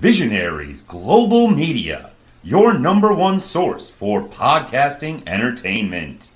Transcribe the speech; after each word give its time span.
Visionaries 0.00 0.82
Global 0.82 1.48
Media, 1.48 2.10
your 2.44 2.72
number 2.72 3.12
one 3.12 3.40
source 3.40 3.90
for 3.90 4.22
podcasting 4.22 5.24
entertainment. 5.26 6.30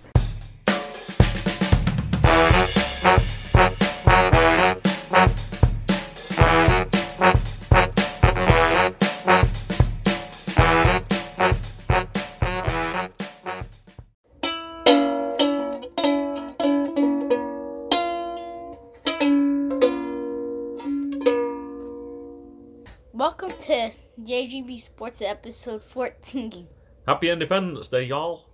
Sports 24.83 25.23
episode 25.23 25.81
14. 25.81 26.67
Happy 27.07 27.31
Independence 27.31 27.87
Day, 27.87 28.03
y'all. 28.03 28.47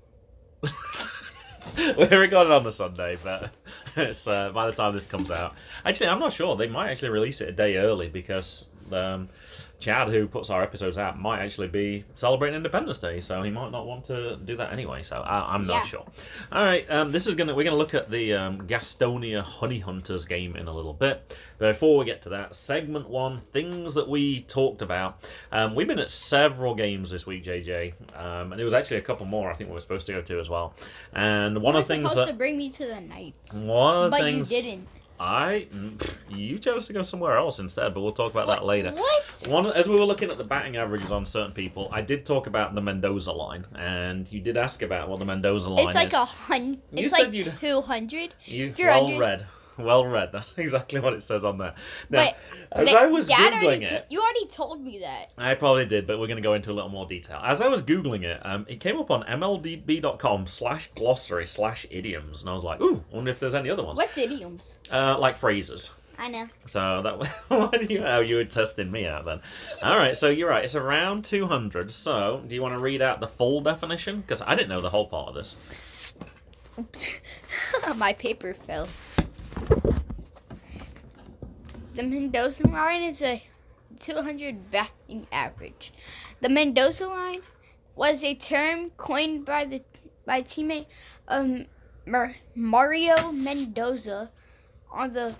We're 1.97 2.21
recording 2.21 2.53
on 2.53 2.65
the 2.65 2.71
Sunday, 2.71 3.17
but 3.25 3.55
it's 3.97 4.29
uh, 4.29 4.51
by 4.51 4.67
the 4.67 4.73
time 4.73 4.93
this 4.93 5.07
comes 5.07 5.31
out. 5.31 5.55
Actually, 5.87 6.09
I'm 6.09 6.19
not 6.19 6.35
sure. 6.35 6.55
They 6.55 6.69
might 6.69 6.91
actually 6.91 7.09
release 7.09 7.41
it 7.41 7.49
a 7.49 7.53
day 7.53 7.79
early 7.79 8.11
because 8.11 8.67
um, 8.93 9.31
Chad, 9.81 10.09
who 10.09 10.27
puts 10.27 10.51
our 10.51 10.63
episodes 10.63 10.99
out, 10.99 11.21
might 11.21 11.41
actually 11.41 11.69
be 11.69 12.05
celebrating 12.17 12.57
Independence 12.57 12.99
Day, 12.99 13.21
so 13.21 13.43
he 13.43 13.51
might 13.51 13.71
not 13.71 13.87
want 13.87 14.05
to 14.07 14.37
do 14.37 14.57
that 14.57 14.73
anyway. 14.73 15.05
So 15.05 15.19
I, 15.21 15.55
I'm 15.55 15.67
not 15.67 15.85
Yeah. 15.85 15.87
sure. 15.87 16.07
All 16.51 16.65
right, 16.65 16.89
um, 16.91 17.13
this 17.13 17.27
is 17.29 17.37
gonna 17.37 17.55
we're 17.55 17.63
gonna 17.65 17.77
look 17.77 17.95
at 17.95 18.11
the 18.11 18.35
um, 18.35 18.67
Gastonia 18.67 19.41
Honey 19.43 19.79
Hunters 19.79 20.27
game 20.27 20.57
in 20.57 20.67
a 20.67 20.73
little 20.73 20.95
bit. 20.95 21.37
But 21.59 21.73
before 21.75 21.97
we 21.99 22.05
get 22.05 22.23
to 22.23 22.29
that, 22.31 22.57
segment 22.57 23.09
one, 23.09 23.41
things 23.53 23.95
that 23.95 24.09
we 24.09 24.43
talked 24.43 24.83
about. 24.83 25.25
Um, 25.53 25.75
we've 25.75 25.87
been 25.89 25.99
at 26.01 26.11
several 26.11 26.75
games 26.75 27.11
this 27.11 27.27
week, 27.27 27.45
JJ, 27.45 27.93
um, 28.17 28.53
and 28.53 28.59
there 28.59 28.65
was 28.65 28.75
actually 28.75 28.97
a 28.99 29.03
couple 29.03 29.27
more 29.27 29.51
I 29.51 29.55
think 29.55 29.71
we 29.71 29.75
were 29.75 29.81
supposed 29.81 30.07
to 30.09 30.13
go 30.13 30.23
to 30.23 30.41
as 30.41 30.49
well. 30.49 30.75
And 31.13 31.63
one 31.63 31.75
you 31.75 31.81
of 31.81 31.87
the 31.87 31.95
were 31.95 31.99
things 32.01 32.11
supposed 32.11 32.29
that 32.29 32.33
to 32.33 32.37
bring 32.39 32.59
me 32.59 32.71
to 32.71 32.87
the 32.87 33.01
Knights, 33.01 33.63
one 33.63 33.97
of 33.97 34.05
the 34.05 34.11
but 34.11 34.21
things 34.23 34.51
you 34.51 34.61
didn't. 34.63 34.89
I 35.21 35.67
mm, 35.75 36.01
you 36.29 36.59
chose 36.59 36.87
to 36.87 36.93
go 36.93 37.03
somewhere 37.03 37.37
else 37.37 37.59
instead, 37.59 37.95
but 37.95 38.03
we'll 38.03 38.13
talk 38.13 38.33
about 38.33 38.47
that 38.47 38.65
later. 38.65 38.93
What? 38.93 39.47
One, 39.51 39.67
as 39.73 39.89
we 39.89 39.97
were 39.97 40.05
looking 40.05 40.31
at 40.31 40.39
the 40.39 40.45
batting 40.45 40.77
averages 40.77 41.11
on 41.11 41.25
certain 41.27 41.53
people, 41.53 41.89
I 41.93 42.01
did 42.03 42.25
talk 42.25 42.47
about 42.47 42.75
the 42.75 42.81
Mendoza 42.81 43.33
line, 43.33 43.65
and 43.75 44.31
you 44.31 44.41
did 44.41 44.57
ask 44.57 44.83
about 44.83 45.09
what 45.09 45.19
the 45.19 45.25
Mendoza 45.25 45.71
line 45.71 45.85
It's 45.85 45.95
like 45.95 46.09
is. 46.09 46.15
a 46.15 46.25
hun. 46.25 46.81
You 46.93 47.05
It's 47.05 47.13
like 47.13 47.33
two 47.33 47.81
hundred. 47.81 48.35
you 48.45 48.73
you're 48.77 48.89
well 48.89 49.19
read, 49.19 49.47
well 49.79 50.05
read. 50.05 50.31
That's 50.33 50.55
exactly 50.59 51.01
what 51.01 51.13
it 51.13 51.23
says 51.23 51.45
on 51.45 51.59
there. 51.59 51.75
Now, 52.11 52.33
But 52.71 52.89
as 52.89 52.95
I 52.95 53.07
was 53.07 53.29
Dad 53.29 53.53
googling 53.53 53.65
already 53.65 53.85
it, 53.85 53.89
t- 53.89 54.15
you 54.15 54.21
already 54.21 54.47
told 54.47 54.81
me 54.83 54.99
that. 55.01 55.31
I 55.39 55.55
probably 55.55 55.87
did, 55.87 56.07
but 56.07 56.19
we're 56.19 56.27
going 56.27 56.37
to 56.37 56.43
go 56.43 56.55
into 56.55 56.71
a 56.71 56.75
little 56.75 56.91
more 56.91 57.07
detail. 57.07 57.41
As 57.43 57.61
I 57.61 57.69
was 57.69 57.83
googling 57.83 58.25
it, 58.25 58.45
um, 58.45 58.67
it 58.69 58.81
came 58.81 58.99
up 58.99 59.11
on 59.11 59.23
mlb.com 59.25 60.47
slash 60.47 60.91
glossary 60.97 61.47
slash 61.47 61.87
idioms, 61.91 62.43
and 62.43 62.51
I 62.51 62.55
was 62.55 62.65
like, 62.65 62.81
ooh, 62.81 63.03
I 63.13 63.17
wonder 63.17 63.31
if 63.31 63.41
there's 63.41 63.55
any 63.55 63.71
other 63.71 63.85
ones. 63.85 63.97
What's 63.97 64.19
idioms? 64.19 64.79
Uh, 64.91 65.19
like 65.19 65.39
phrases. 65.39 65.91
I 66.19 66.29
know. 66.29 66.47
So 66.67 67.03
that 67.03 67.29
why 67.49 67.71
do 67.71 67.93
you 67.93 68.03
oh 68.05 68.21
you 68.21 68.37
were 68.37 68.45
testing 68.45 68.91
me 68.91 69.07
out 69.07 69.25
then? 69.25 69.41
All 69.85 69.97
right, 69.97 70.17
so 70.17 70.29
you're 70.29 70.49
right. 70.49 70.65
It's 70.65 70.75
around 70.75 71.25
200. 71.25 71.93
So 71.93 72.43
do 72.47 72.55
you 72.55 72.61
want 72.61 72.75
to 72.75 72.81
read 72.81 73.03
out 73.03 73.21
the 73.21 73.29
full 73.29 73.61
definition? 73.61 74.21
Because 74.21 74.43
I 74.43 74.57
didn't 74.57 74.69
know 74.69 74.81
the 74.81 74.91
whole 74.91 75.07
part 75.07 75.29
of 75.29 75.35
this. 75.37 75.55
My 77.97 78.13
paper 78.15 78.55
fell. 78.55 78.89
The 81.95 82.03
Mendoza 82.03 82.67
line 82.69 83.03
is 83.03 83.23
a 83.23 83.43
200 84.01 84.71
batting 84.71 85.27
average. 85.33 85.93
The 86.41 86.49
Mendoza 86.49 87.07
line 87.09 87.41
was 87.97 88.23
a 88.23 88.35
term 88.35 88.91
coined 88.97 89.45
by 89.45 89.65
the 89.65 89.83
by 90.25 90.43
teammate 90.43 90.87
um, 91.27 91.67
Mar- 92.07 92.37
Mario 92.55 93.33
Mendoza 93.33 94.31
on 94.91 95.13
the 95.13 95.35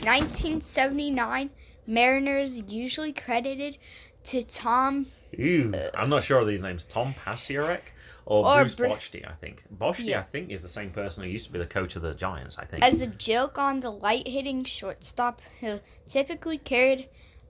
1979 0.00 1.50
Mariners, 1.86 2.62
usually 2.66 3.12
credited 3.12 3.78
to 4.24 4.42
Tom 4.42 5.06
Ooh, 5.38 5.72
I'm 5.94 6.08
not 6.08 6.24
sure 6.24 6.38
of 6.38 6.46
these 6.46 6.62
names. 6.62 6.86
Tom 6.86 7.14
Paciorek 7.24 7.93
or, 8.26 8.46
Or 8.46 8.60
Bruce 8.62 8.74
Br- 8.74 8.86
I 8.86 9.32
think. 9.40 9.62
Bochte, 9.78 10.04
Yeah. 10.04 10.20
I 10.20 10.22
think, 10.22 10.50
is 10.50 10.62
the 10.62 10.68
same 10.68 10.90
person 10.90 11.22
who 11.24 11.28
used 11.30 11.46
to 11.46 11.52
be 11.52 11.58
the 11.58 11.66
coach 11.66 11.96
of 11.96 12.02
the 12.02 12.14
Giants. 12.14 12.58
I 12.58 12.64
think. 12.64 12.82
as 12.82 13.02
a 13.02 13.06
joke 13.06 13.58
on 13.58 13.80
the 13.80 13.90
light 13.90 14.26
hitting 14.28 14.64
shortstop 14.64 15.42
who 15.60 15.80
typically 16.08 16.58
carried 16.58 17.08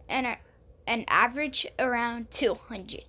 an, 0.09 0.37
an 0.87 1.05
average 1.09 1.67
around 1.79 2.31
200, 2.31 3.05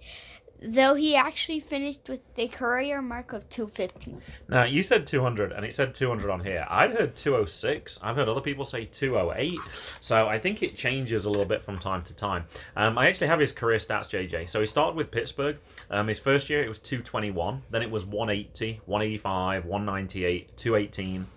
though 0.61 0.95
he 0.95 1.15
actually 1.15 1.59
finished 1.59 2.07
with 2.07 2.21
a 2.37 2.47
career 2.47 3.01
mark 3.01 3.33
of 3.33 3.47
215. 3.49 4.21
Now 4.49 4.63
you 4.63 4.83
said 4.83 5.05
200, 5.05 5.51
and 5.51 5.65
it 5.65 5.73
said 5.73 5.93
200 5.93 6.29
on 6.29 6.43
here. 6.43 6.65
I'd 6.69 6.91
heard 6.91 7.15
206. 7.15 7.99
I've 8.01 8.15
heard 8.15 8.29
other 8.29 8.41
people 8.41 8.65
say 8.65 8.85
208. 8.85 9.59
So 10.01 10.27
I 10.27 10.39
think 10.39 10.63
it 10.63 10.75
changes 10.75 11.25
a 11.25 11.29
little 11.29 11.45
bit 11.45 11.63
from 11.63 11.79
time 11.79 12.03
to 12.03 12.13
time. 12.13 12.45
Um, 12.75 12.97
I 12.97 13.07
actually 13.07 13.27
have 13.27 13.39
his 13.39 13.51
career 13.51 13.79
stats, 13.79 14.09
JJ. 14.09 14.49
So 14.49 14.59
he 14.59 14.65
started 14.65 14.95
with 14.95 15.11
Pittsburgh. 15.11 15.57
Um, 15.89 16.07
his 16.07 16.19
first 16.19 16.49
year 16.49 16.63
it 16.63 16.69
was 16.69 16.79
221. 16.79 17.61
Then 17.69 17.81
it 17.81 17.91
was 17.91 18.05
180, 18.05 18.81
185, 18.85 19.65
198, 19.65 20.57
218. 20.57 21.27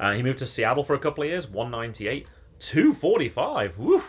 Uh, 0.00 0.12
he 0.12 0.22
moved 0.22 0.38
to 0.38 0.46
Seattle 0.46 0.84
for 0.84 0.94
a 0.94 0.98
couple 0.98 1.24
of 1.24 1.30
years. 1.30 1.48
198, 1.48 2.26
245. 2.60 3.78
Woo! 3.78 4.02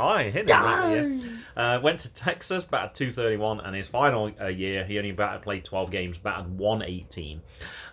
High 0.00 0.24
hitting 0.24 0.46
that 0.46 0.90
year. 0.90 1.20
Uh, 1.56 1.78
went 1.82 2.00
to 2.00 2.12
Texas, 2.14 2.64
batted 2.64 2.94
231, 2.94 3.60
and 3.60 3.74
his 3.76 3.86
final 3.86 4.30
uh, 4.40 4.46
year, 4.46 4.84
he 4.84 4.96
only 4.98 5.12
batted, 5.12 5.42
played 5.42 5.64
12 5.64 5.90
games, 5.90 6.16
batted 6.16 6.58
118. 6.58 7.40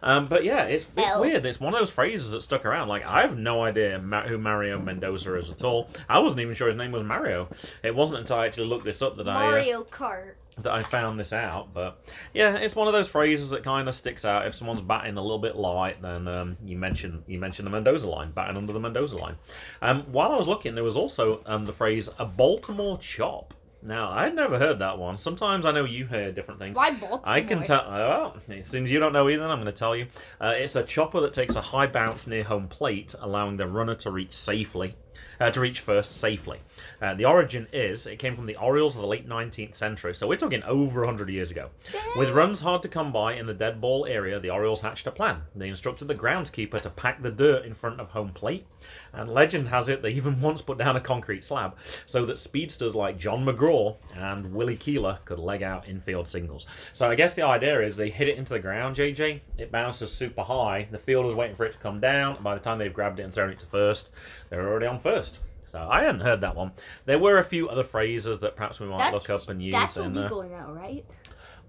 Um, 0.03 0.25
but 0.25 0.43
yeah, 0.43 0.63
it's, 0.65 0.85
it's 0.95 1.19
weird. 1.19 1.45
It's 1.45 1.59
one 1.59 1.73
of 1.73 1.79
those 1.79 1.89
phrases 1.89 2.31
that 2.31 2.41
stuck 2.43 2.65
around. 2.65 2.87
Like, 2.87 3.05
I 3.05 3.21
have 3.21 3.37
no 3.37 3.63
idea 3.63 3.99
Ma- 3.99 4.27
who 4.27 4.37
Mario 4.37 4.79
Mendoza 4.79 5.35
is 5.35 5.49
at 5.49 5.63
all. 5.63 5.89
I 6.07 6.19
wasn't 6.19 6.41
even 6.41 6.53
sure 6.55 6.67
his 6.67 6.77
name 6.77 6.91
was 6.91 7.03
Mario. 7.03 7.49
It 7.83 7.93
wasn't 7.93 8.21
until 8.21 8.37
I 8.37 8.45
actually 8.45 8.67
looked 8.67 8.85
this 8.85 9.01
up 9.01 9.17
that 9.17 9.27
I. 9.27 9.47
Uh, 9.47 9.51
Mario 9.51 9.83
Kart. 9.85 10.33
That 10.59 10.71
I 10.71 10.83
found 10.83 11.19
this 11.19 11.33
out. 11.33 11.73
But 11.73 11.99
yeah, 12.33 12.55
it's 12.55 12.75
one 12.75 12.87
of 12.87 12.93
those 12.93 13.07
phrases 13.07 13.49
that 13.51 13.63
kind 13.63 13.87
of 13.87 13.95
sticks 13.95 14.25
out. 14.25 14.47
If 14.47 14.55
someone's 14.55 14.81
batting 14.81 15.17
a 15.17 15.21
little 15.21 15.39
bit 15.39 15.55
light, 15.55 16.01
then 16.01 16.27
um, 16.27 16.57
you 16.63 16.77
mention 16.77 17.23
you 17.27 17.39
mention 17.39 17.65
the 17.65 17.71
Mendoza 17.71 18.09
line, 18.09 18.31
batting 18.31 18.57
under 18.57 18.73
the 18.73 18.79
Mendoza 18.79 19.17
line. 19.17 19.35
Um, 19.81 20.03
while 20.11 20.31
I 20.31 20.37
was 20.37 20.47
looking, 20.47 20.75
there 20.75 20.83
was 20.83 20.97
also 20.97 21.41
um, 21.45 21.65
the 21.65 21.73
phrase 21.73 22.09
a 22.19 22.25
Baltimore 22.25 22.97
chop. 22.99 23.53
Now 23.83 24.09
I'd 24.11 24.35
never 24.35 24.57
heard 24.57 24.79
that 24.79 24.97
one. 24.97 25.17
Sometimes 25.17 25.65
I 25.65 25.71
know 25.71 25.85
you 25.85 26.07
hear 26.07 26.31
different 26.31 26.59
things. 26.59 26.75
Why 26.75 26.91
Baltimore? 26.91 27.21
I 27.23 27.41
can 27.41 27.63
tell. 27.63 27.85
Well, 27.87 28.37
since 28.63 28.89
you 28.89 28.99
don't 28.99 29.13
know 29.13 29.29
either, 29.29 29.43
I'm 29.43 29.61
going 29.61 29.65
to 29.65 29.71
tell 29.71 29.95
you. 29.95 30.07
Uh, 30.41 30.53
it's 30.55 30.75
a 30.75 30.83
chopper 30.83 31.21
that 31.21 31.33
takes 31.33 31.55
a 31.55 31.61
high 31.61 31.87
bounce 31.87 32.25
near 32.25 32.43
home 32.43 32.67
plate, 32.67 33.13
allowing 33.19 33.55
the 33.55 33.67
runner 33.67 33.95
to 33.95 34.11
reach 34.11 34.33
safely, 34.33 34.95
uh, 35.39 35.51
to 35.51 35.59
reach 35.59 35.79
first 35.79 36.13
safely. 36.13 36.59
Uh, 37.01 37.13
the 37.13 37.25
origin 37.25 37.67
is 37.73 38.07
it 38.07 38.17
came 38.17 38.35
from 38.35 38.45
the 38.45 38.55
Orioles 38.55 38.95
of 38.95 39.01
the 39.01 39.07
late 39.07 39.27
19th 39.27 39.75
century, 39.75 40.15
so 40.15 40.27
we're 40.27 40.37
talking 40.37 40.63
over 40.63 41.01
100 41.01 41.29
years 41.29 41.51
ago. 41.51 41.69
With 42.15 42.29
runs 42.29 42.61
hard 42.61 42.81
to 42.83 42.87
come 42.87 43.11
by 43.11 43.33
in 43.33 43.45
the 43.45 43.53
dead 43.53 43.79
ball 43.81 44.05
area, 44.05 44.39
the 44.39 44.49
Orioles 44.49 44.81
hatched 44.81 45.07
a 45.07 45.11
plan. 45.11 45.41
They 45.55 45.69
instructed 45.69 46.07
the 46.07 46.15
groundskeeper 46.15 46.81
to 46.81 46.89
pack 46.89 47.21
the 47.21 47.31
dirt 47.31 47.65
in 47.65 47.73
front 47.73 47.99
of 47.99 48.09
home 48.09 48.29
plate, 48.29 48.65
and 49.13 49.29
legend 49.29 49.67
has 49.67 49.89
it 49.89 50.01
they 50.01 50.11
even 50.11 50.39
once 50.47 50.61
put 50.61 50.77
down 50.77 50.95
a 50.95 51.01
concrete 51.01 51.43
slab 51.45 51.75
so 52.05 52.25
that 52.25 52.39
speedsters 52.39 52.95
like 52.95 53.17
John 53.17 53.45
McGraw 53.45 53.95
and 54.15 54.53
Willie 54.53 54.77
Keeler 54.77 55.19
could 55.25 55.39
leg 55.39 55.63
out 55.63 55.87
infield 55.87 56.27
singles. 56.27 56.67
So 56.93 57.09
I 57.09 57.15
guess 57.15 57.33
the 57.33 57.43
idea 57.43 57.81
is 57.81 57.95
they 57.95 58.09
hit 58.09 58.27
it 58.27 58.37
into 58.37 58.53
the 58.53 58.59
ground, 58.59 58.95
JJ. 58.95 59.41
It 59.57 59.71
bounces 59.71 60.11
super 60.11 60.43
high. 60.43 60.87
The 60.91 60.99
fielder's 60.99 61.35
waiting 61.35 61.55
for 61.55 61.65
it 61.65 61.73
to 61.73 61.79
come 61.79 61.99
down. 61.99 62.35
and 62.35 62.43
By 62.43 62.55
the 62.55 62.61
time 62.61 62.77
they've 62.77 62.93
grabbed 62.93 63.19
it 63.19 63.23
and 63.23 63.33
thrown 63.33 63.49
it 63.49 63.59
to 63.59 63.65
first, 63.67 64.09
they're 64.49 64.67
already 64.67 64.87
on 64.87 64.99
first. 64.99 65.39
So 65.65 65.79
I 65.79 66.03
hadn't 66.03 66.21
heard 66.21 66.41
that 66.41 66.55
one. 66.55 66.71
There 67.05 67.19
were 67.19 67.39
a 67.39 67.43
few 67.43 67.67
other 67.67 67.83
phrases 67.83 68.39
that 68.39 68.55
perhaps 68.55 68.79
we 68.79 68.87
might 68.87 69.11
That's, 69.11 69.29
look 69.29 69.41
up 69.41 69.49
and 69.49 69.61
use. 69.61 69.73
that's 69.73 69.97
in, 69.97 70.17
uh, 70.17 70.21
illegal 70.21 70.43
now, 70.43 70.71
right? 70.71 71.05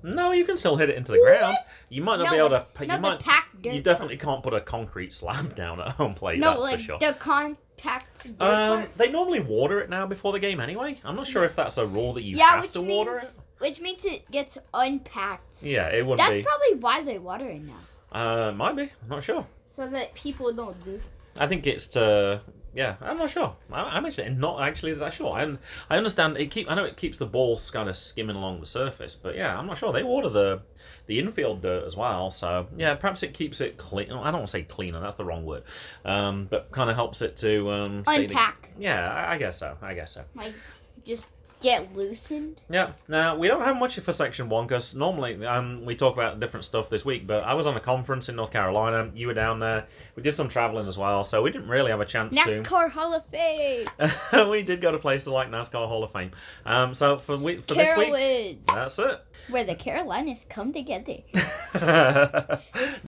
No, 0.03 0.33
you 0.33 0.45
can 0.45 0.57
still 0.57 0.77
hit 0.77 0.89
it 0.91 0.97
into 0.97 1.13
the 1.13 1.19
ground. 1.19 1.57
You 1.89 2.03
might 2.03 2.17
not 2.17 2.25
No, 2.27 2.31
be 2.33 2.37
able 2.39 2.49
to. 2.51 2.67
You 2.81 2.87
the 2.87 2.99
might. 2.99 3.21
packed 3.21 3.63
dirt 3.63 3.75
You 3.75 3.83
definitely 3.83 4.17
can't 4.17 4.43
put 4.43 4.55
a 4.55 4.61
concrete 4.61 5.13
slab 5.13 5.55
down 5.63 5.81
at 5.81 5.89
home 5.93 6.15
plate. 6.15 6.39
No, 6.39 6.51
that's 6.51 6.63
like 6.63 6.79
for 6.81 6.85
sure. 6.85 6.99
the 6.99 7.15
compact 7.19 8.25
dirt 8.39 8.41
Um, 8.41 8.79
part. 8.79 8.99
they 8.99 9.09
normally 9.11 9.41
water 9.41 9.81
it 9.81 9.91
now 9.91 10.07
before 10.07 10.33
the 10.33 10.39
game 10.41 10.61
anyway. 10.61 11.01
I'm 11.05 11.17
not 11.17 11.27
sure 11.27 11.45
if 11.45 11.55
that's 11.57 11.79
a 11.79 11.87
rule 11.87 12.13
that 12.15 12.23
you 12.23 12.37
yeah, 12.37 12.51
have 12.51 12.63
which 12.63 12.73
to 12.73 12.81
means 12.81 12.91
water 12.91 13.15
it. 13.17 13.25
Yeah, 13.37 13.69
which 13.69 13.81
means 13.81 14.05
it 14.05 14.31
gets 14.31 14.57
unpacked. 14.75 15.63
Yeah, 15.63 15.89
it 15.89 16.07
would 16.07 16.19
That's 16.19 16.31
be. 16.31 16.37
That's 16.43 16.47
probably 16.47 16.79
why 16.81 17.03
they 17.03 17.19
water 17.19 17.47
it 17.49 17.63
now, 17.63 17.79
Uh, 18.49 18.53
might 18.53 18.77
be. 18.77 18.83
I'm 18.83 19.09
not 19.09 19.25
sure. 19.25 19.47
so 19.67 19.87
that 19.89 20.15
people 20.15 20.53
don't 20.53 20.83
do. 20.85 21.01
I 21.39 21.47
think 21.47 21.67
it's 21.67 21.89
to. 21.89 22.41
Yeah, 22.79 22.95
I'm 23.01 23.19
not 23.19 23.29
sure. 23.31 23.57
I- 23.73 23.97
I'm 23.97 24.07
actually 24.07 24.31
not 24.31 24.63
actually 24.63 24.95
that 24.95 25.13
sure. 25.13 25.33
I 25.33 25.57
I 25.91 25.97
understand 25.97 26.37
it 26.39 26.53
keep. 26.53 26.71
I 26.71 26.77
know 26.77 26.85
it 26.85 26.97
keeps 26.97 27.19
the 27.19 27.27
ball 27.27 27.59
kind 27.73 27.89
of 27.89 27.97
skimming 27.97 28.37
along 28.37 28.61
the 28.61 28.67
surface, 28.67 29.17
but 29.21 29.35
yeah, 29.35 29.59
I'm 29.59 29.67
not 29.67 29.79
sure. 29.79 29.93
They 29.93 30.05
water 30.05 30.29
the 30.29 30.61
the 31.07 31.19
infield 31.19 31.61
dirt 31.61 31.83
as 31.85 31.97
well, 31.97 32.31
so 32.31 32.69
yeah, 32.77 32.95
perhaps 32.95 33.25
it 33.25 33.35
keeps 33.35 33.61
it 33.61 33.79
clean. 33.79 34.13
I 34.13 34.31
don't 34.31 34.41
want 34.41 34.47
to 34.47 34.53
say 34.53 34.63
cleaner. 34.63 35.01
That's 35.01 35.17
the 35.17 35.25
wrong 35.25 35.45
word. 35.45 35.65
Um, 36.05 36.47
but 36.49 36.71
kind 36.71 36.89
of 36.89 36.95
helps 36.95 37.21
it 37.21 37.37
to 37.39 37.69
um. 37.73 38.05
stay 38.07 38.27
the- 38.29 38.35
Unpack. 38.35 38.71
yeah, 38.79 39.11
I, 39.13 39.35
I 39.35 39.39
guess 39.39 39.59
so. 39.59 39.77
I 39.83 39.95
guess 39.95 40.13
so. 40.15 40.23
Like 40.37 40.55
just 41.05 41.31
get 41.61 41.95
loosened. 41.95 42.63
Yeah. 42.71 42.93
Now 43.09 43.37
we 43.37 43.49
don't 43.49 43.63
have 43.63 43.77
much 43.77 43.99
for 43.99 44.13
section 44.13 44.49
one 44.49 44.67
because 44.67 44.95
normally 44.95 45.45
um, 45.47 45.85
we 45.85 45.97
talk 45.97 46.15
about 46.15 46.41
different 46.41 46.65
stuff 46.65 46.89
this 46.89 47.05
week. 47.05 47.27
But 47.27 47.45
I 47.45 47.55
was 47.55 47.67
on 47.67 47.77
a 47.77 47.81
conference 47.81 48.29
in 48.29 48.37
North 48.37 48.53
Carolina. 48.53 49.11
You 49.15 49.29
were 49.29 49.35
down 49.35 49.61
there. 49.61 49.87
We 50.17 50.23
did 50.23 50.35
some 50.35 50.49
traveling 50.49 50.89
as 50.89 50.99
well, 50.99 51.25
so 51.25 51.43
we 51.43 51.51
didn't 51.51 51.69
really 51.69 51.91
have 51.91 52.01
a 52.01 52.07
chance 52.07 52.37
NASCAR 52.37 52.91
Hall 52.91 53.15
of 53.15 53.25
Fame. 53.27 53.87
to. 53.99 54.49
we 54.51 54.63
did 54.63 54.81
go 54.81 54.93
to 54.93 54.99
places 54.99 55.29
like 55.29 55.51
NASCAR 55.51 55.87
Hall 55.89 56.05
of 56.05 56.13
Fame. 56.13 56.31
Um, 56.65 56.95
so 56.95 57.19
for 57.19 57.37
we 57.37 57.57
for 57.63 57.75
this 57.75 57.97
week, 57.97 58.09
Carowinds. 58.09 58.67
that's 58.67 58.99
it. 58.99 59.21
Where 59.51 59.65
the 59.65 59.75
Carolinas 59.75 60.47
come 60.49 60.73
together. 60.73 61.19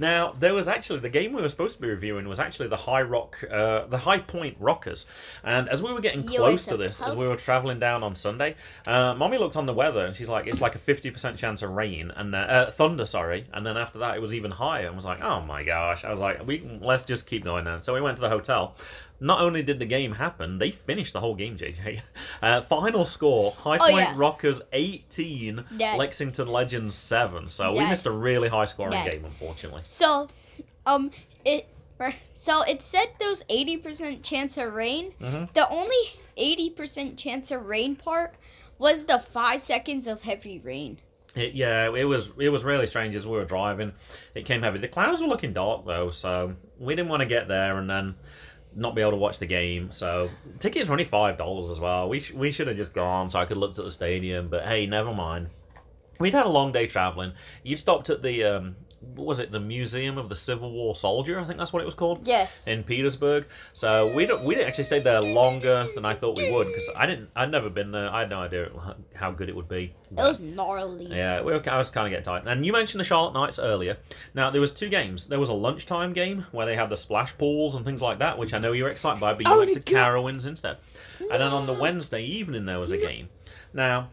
Now 0.00 0.32
there 0.38 0.54
was 0.54 0.68
actually 0.68 1.00
the 1.00 1.08
game 1.08 1.32
we 1.32 1.42
were 1.42 1.48
supposed 1.48 1.74
to 1.74 1.82
be 1.82 1.88
reviewing 1.88 2.28
was 2.28 2.38
actually 2.38 2.68
the 2.68 2.76
High 2.76 3.02
Rock, 3.02 3.42
uh, 3.50 3.86
the 3.86 3.98
High 3.98 4.20
Point 4.20 4.56
Rockers, 4.60 5.06
and 5.42 5.68
as 5.68 5.82
we 5.82 5.92
were 5.92 6.00
getting 6.00 6.22
You 6.22 6.38
close 6.38 6.66
to 6.66 6.76
this, 6.76 7.02
as 7.02 7.16
we 7.16 7.26
were 7.26 7.34
traveling 7.34 7.80
down 7.80 8.04
on 8.04 8.14
Sunday, 8.14 8.54
uh, 8.86 9.14
Mommy 9.14 9.38
looked 9.38 9.56
on 9.56 9.66
the 9.66 9.74
weather 9.74 10.04
and 10.06 10.14
she's 10.14 10.28
like, 10.28 10.46
it's 10.46 10.60
like 10.60 10.76
a 10.76 10.78
fifty 10.78 11.10
percent 11.10 11.36
chance 11.36 11.62
of 11.62 11.70
rain 11.70 12.12
and 12.14 12.32
uh, 12.32 12.38
uh, 12.38 12.70
thunder, 12.70 13.06
sorry, 13.06 13.48
and 13.52 13.66
then 13.66 13.76
after 13.76 13.98
that 13.98 14.16
it 14.16 14.20
was 14.20 14.34
even 14.34 14.52
higher 14.52 14.86
and 14.86 14.94
was 14.94 15.04
like, 15.04 15.20
oh 15.20 15.40
my 15.40 15.64
gosh, 15.64 16.04
I 16.04 16.12
was 16.12 16.20
like, 16.20 16.46
we 16.46 16.62
let's 16.80 17.02
just 17.02 17.26
keep 17.26 17.42
going 17.42 17.64
then. 17.64 17.82
So 17.82 17.92
we 17.92 18.00
went 18.00 18.18
to 18.18 18.20
the 18.20 18.28
hotel. 18.28 18.76
Not 19.20 19.40
only 19.40 19.62
did 19.62 19.78
the 19.80 19.84
game 19.84 20.12
happen, 20.12 20.58
they 20.58 20.70
finished 20.70 21.12
the 21.12 21.20
whole 21.20 21.34
game, 21.34 21.56
JJ. 21.58 22.00
Uh, 22.42 22.62
final 22.62 23.04
score: 23.04 23.50
High 23.52 23.76
Oh, 23.76 23.78
Point 23.90 23.96
yeah. 23.96 24.14
Rockers 24.16 24.60
eighteen, 24.72 25.64
Dad. 25.76 25.98
Lexington 25.98 26.46
Legends 26.46 26.94
seven. 26.94 27.48
So 27.50 27.68
we 27.72 27.80
missed 27.80 28.06
a 28.06 28.10
really 28.12 28.48
high 28.48 28.64
scoring 28.66 28.92
Dad. 28.92 29.10
game, 29.10 29.24
unfortunately. 29.24 29.80
So, 29.80 30.28
um, 30.86 31.10
it 31.44 31.66
so 32.32 32.62
it 32.62 32.80
said 32.82 33.06
there 33.18 33.28
was 33.30 33.44
eighty 33.48 33.76
percent 33.76 34.22
chance 34.22 34.56
of 34.56 34.72
rain. 34.72 35.10
hmm 35.20 35.44
The 35.52 35.68
only 35.68 35.96
eighty 36.36 36.70
percent 36.70 37.18
chance 37.18 37.50
of 37.50 37.66
rain 37.66 37.96
part 37.96 38.34
was 38.78 39.04
the 39.04 39.18
five 39.18 39.60
seconds 39.60 40.06
of 40.06 40.22
heavy 40.22 40.60
rain. 40.60 40.98
It, 41.34 41.54
yeah, 41.54 41.90
it 41.92 42.04
was 42.04 42.30
it 42.38 42.50
was 42.50 42.62
really 42.62 42.86
strange 42.86 43.16
as 43.16 43.26
we 43.26 43.32
were 43.32 43.44
driving. 43.44 43.92
It 44.36 44.44
came 44.46 44.62
heavy. 44.62 44.78
The 44.78 44.86
clouds 44.88 45.20
were 45.20 45.26
looking 45.28 45.52
dark 45.52 45.84
though, 45.86 46.12
so 46.12 46.54
we 46.78 46.94
didn't 46.94 47.08
want 47.08 47.20
to 47.20 47.26
get 47.26 47.48
there 47.48 47.78
and 47.78 47.90
then 47.90 48.14
not 48.74 48.94
be 48.94 49.00
able 49.00 49.12
to 49.12 49.16
watch 49.16 49.38
the 49.38 49.46
game. 49.46 49.90
So 49.90 50.28
tickets 50.58 50.88
were 50.88 50.92
only 50.92 51.04
five 51.04 51.38
dollars 51.38 51.70
as 51.70 51.80
well. 51.80 52.08
We 52.08 52.20
sh- 52.20 52.32
we 52.32 52.50
should 52.50 52.68
have 52.68 52.76
just 52.76 52.94
gone 52.94 53.30
so 53.30 53.38
I 53.38 53.44
could 53.44 53.56
look 53.56 53.78
at 53.78 53.84
the 53.84 53.90
stadium. 53.90 54.48
But 54.48 54.64
hey, 54.66 54.86
never 54.86 55.12
mind. 55.14 55.48
We'd 56.20 56.34
had 56.34 56.46
a 56.46 56.50
long 56.50 56.72
day 56.72 56.86
traveling. 56.86 57.32
You'd 57.62 57.78
stopped 57.78 58.10
at 58.10 58.22
the 58.22 58.44
um, 58.44 58.76
what 59.14 59.26
was 59.26 59.38
it 59.38 59.52
the 59.52 59.60
Museum 59.60 60.18
of 60.18 60.28
the 60.28 60.34
Civil 60.36 60.72
War 60.72 60.94
Soldier? 60.96 61.38
I 61.38 61.44
think 61.44 61.58
that's 61.58 61.72
what 61.72 61.82
it 61.82 61.86
was 61.86 61.94
called 61.94 62.26
Yes. 62.26 62.66
in 62.66 62.82
Petersburg. 62.82 63.46
So 63.72 64.12
we 64.12 64.26
don't, 64.26 64.44
we 64.44 64.54
didn't 64.54 64.68
actually 64.68 64.84
stay 64.84 65.00
there 65.00 65.20
longer 65.22 65.86
than 65.94 66.04
I 66.04 66.14
thought 66.14 66.36
we 66.38 66.50
would 66.50 66.66
because 66.66 66.88
I 66.96 67.06
didn't 67.06 67.30
I'd 67.36 67.50
never 67.50 67.70
been 67.70 67.90
there. 67.92 68.10
I 68.10 68.20
had 68.20 68.30
no 68.30 68.40
idea 68.40 68.70
how 69.14 69.30
good 69.30 69.48
it 69.48 69.54
would 69.56 69.68
be. 69.68 69.94
it 70.10 70.14
was 70.16 70.40
gnarly. 70.40 71.06
Yeah, 71.06 71.42
we 71.42 71.52
were, 71.52 71.62
I 71.70 71.78
was 71.78 71.90
kind 71.90 72.06
of 72.06 72.10
getting 72.10 72.24
tired. 72.24 72.46
And 72.46 72.66
you 72.66 72.72
mentioned 72.72 73.00
the 73.00 73.04
Charlotte 73.04 73.34
Knights 73.34 73.58
earlier. 73.58 73.96
Now 74.34 74.50
there 74.50 74.60
was 74.60 74.74
two 74.74 74.88
games. 74.88 75.26
There 75.28 75.40
was 75.40 75.48
a 75.50 75.54
lunchtime 75.54 76.12
game 76.12 76.44
where 76.52 76.66
they 76.66 76.74
had 76.76 76.88
the 76.90 76.96
splash 76.96 77.36
pools 77.38 77.76
and 77.76 77.84
things 77.84 78.02
like 78.02 78.18
that, 78.18 78.36
which 78.38 78.52
I 78.54 78.58
know 78.58 78.72
you 78.72 78.84
were 78.84 78.90
excited 78.90 79.20
by, 79.20 79.32
but 79.34 79.46
you 79.46 79.52
I 79.52 79.56
went 79.56 79.72
to. 79.74 79.80
Carowinds 79.80 80.46
instead. 80.46 80.76
And 81.20 81.40
then 81.40 81.52
on 81.52 81.66
the 81.66 81.74
Wednesday 81.74 82.22
evening 82.24 82.64
there 82.66 82.78
was 82.80 82.90
a 82.90 82.98
game. 82.98 83.28
Now. 83.72 84.08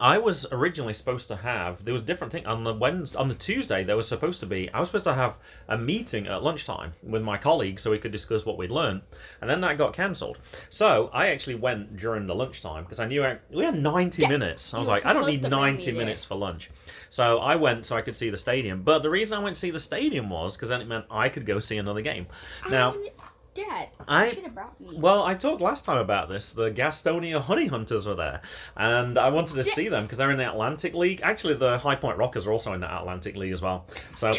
I 0.00 0.18
was 0.18 0.46
originally 0.52 0.94
supposed 0.94 1.28
to 1.28 1.36
have 1.36 1.84
there 1.84 1.92
was 1.92 2.02
different 2.02 2.32
thing 2.32 2.46
on 2.46 2.64
the 2.64 2.72
Wednesday 2.74 3.18
on 3.18 3.28
the 3.28 3.34
Tuesday 3.34 3.84
there 3.84 3.96
was 3.96 4.08
supposed 4.08 4.40
to 4.40 4.46
be 4.46 4.70
I 4.72 4.80
was 4.80 4.88
supposed 4.88 5.04
to 5.04 5.14
have 5.14 5.34
a 5.68 5.76
meeting 5.78 6.26
at 6.26 6.42
lunchtime 6.42 6.92
with 7.02 7.22
my 7.22 7.36
colleagues 7.36 7.82
so 7.82 7.90
we 7.90 7.98
could 7.98 8.12
discuss 8.12 8.44
what 8.44 8.56
we'd 8.58 8.70
learned 8.70 9.02
and 9.40 9.48
then 9.50 9.60
that 9.62 9.78
got 9.78 9.92
cancelled. 9.94 10.38
So 10.70 11.10
I 11.12 11.28
actually 11.28 11.56
went 11.56 11.96
during 11.96 12.26
the 12.26 12.34
lunchtime 12.34 12.84
because 12.84 13.00
I 13.00 13.06
knew 13.06 13.24
I, 13.24 13.38
we 13.50 13.64
had 13.64 13.80
90 13.80 14.22
Yeah, 14.22 14.28
minutes. 14.28 14.72
I 14.74 14.78
was 14.78 14.88
like 14.88 15.04
I 15.06 15.12
don't 15.12 15.26
need 15.26 15.34
to 15.42 15.48
bring 15.48 15.50
me 15.50 15.56
90 15.56 15.90
there. 15.90 15.94
minutes 16.04 16.24
for 16.24 16.34
lunch. 16.36 16.70
So 17.10 17.38
I 17.38 17.56
went 17.56 17.86
so 17.86 17.96
I 17.96 18.02
could 18.02 18.16
see 18.16 18.30
the 18.30 18.38
stadium 18.38 18.82
but 18.82 19.02
the 19.02 19.10
reason 19.10 19.38
I 19.38 19.42
went 19.42 19.54
to 19.56 19.60
see 19.60 19.70
the 19.70 19.80
stadium 19.80 20.30
was 20.30 20.56
because 20.56 20.68
then 20.68 20.80
it 20.80 20.88
meant 20.88 21.04
I 21.10 21.28
could 21.28 21.46
go 21.46 21.60
see 21.60 21.78
another 21.78 22.00
game. 22.02 22.26
Now 22.70 22.90
Um, 22.90 23.06
Dad, 23.54 23.88
I- 24.08 24.30
should 24.30 24.42
have 24.42 24.54
brought 24.54 24.80
me. 24.80 24.98
well, 24.98 25.22
I 25.22 25.34
talked 25.34 25.60
last 25.62 25.84
time 25.84 25.98
about 25.98 26.28
this. 26.28 26.52
The 26.52 26.70
Gastonia 26.70 27.40
Honey 27.40 27.66
Hunters 27.66 28.06
were 28.06 28.14
there, 28.16 28.42
and 28.76 29.16
I 29.16 29.28
wanted 29.28 29.54
to 29.56 29.62
Dad- 29.62 29.74
see 29.74 29.88
them 29.88 30.02
because 30.04 30.18
they're 30.18 30.30
in 30.32 30.38
the 30.38 30.48
Atlantic 30.48 30.94
League. 30.94 31.20
Actually, 31.22 31.54
the 31.54 31.78
High 31.78 31.94
Point 31.96 32.18
Rockers 32.18 32.46
are 32.46 32.52
also 32.52 32.72
in 32.72 32.80
the 32.80 32.92
Atlantic 32.98 33.36
League 33.36 33.52
as 33.52 33.62
well. 33.62 33.86
So 34.16 34.32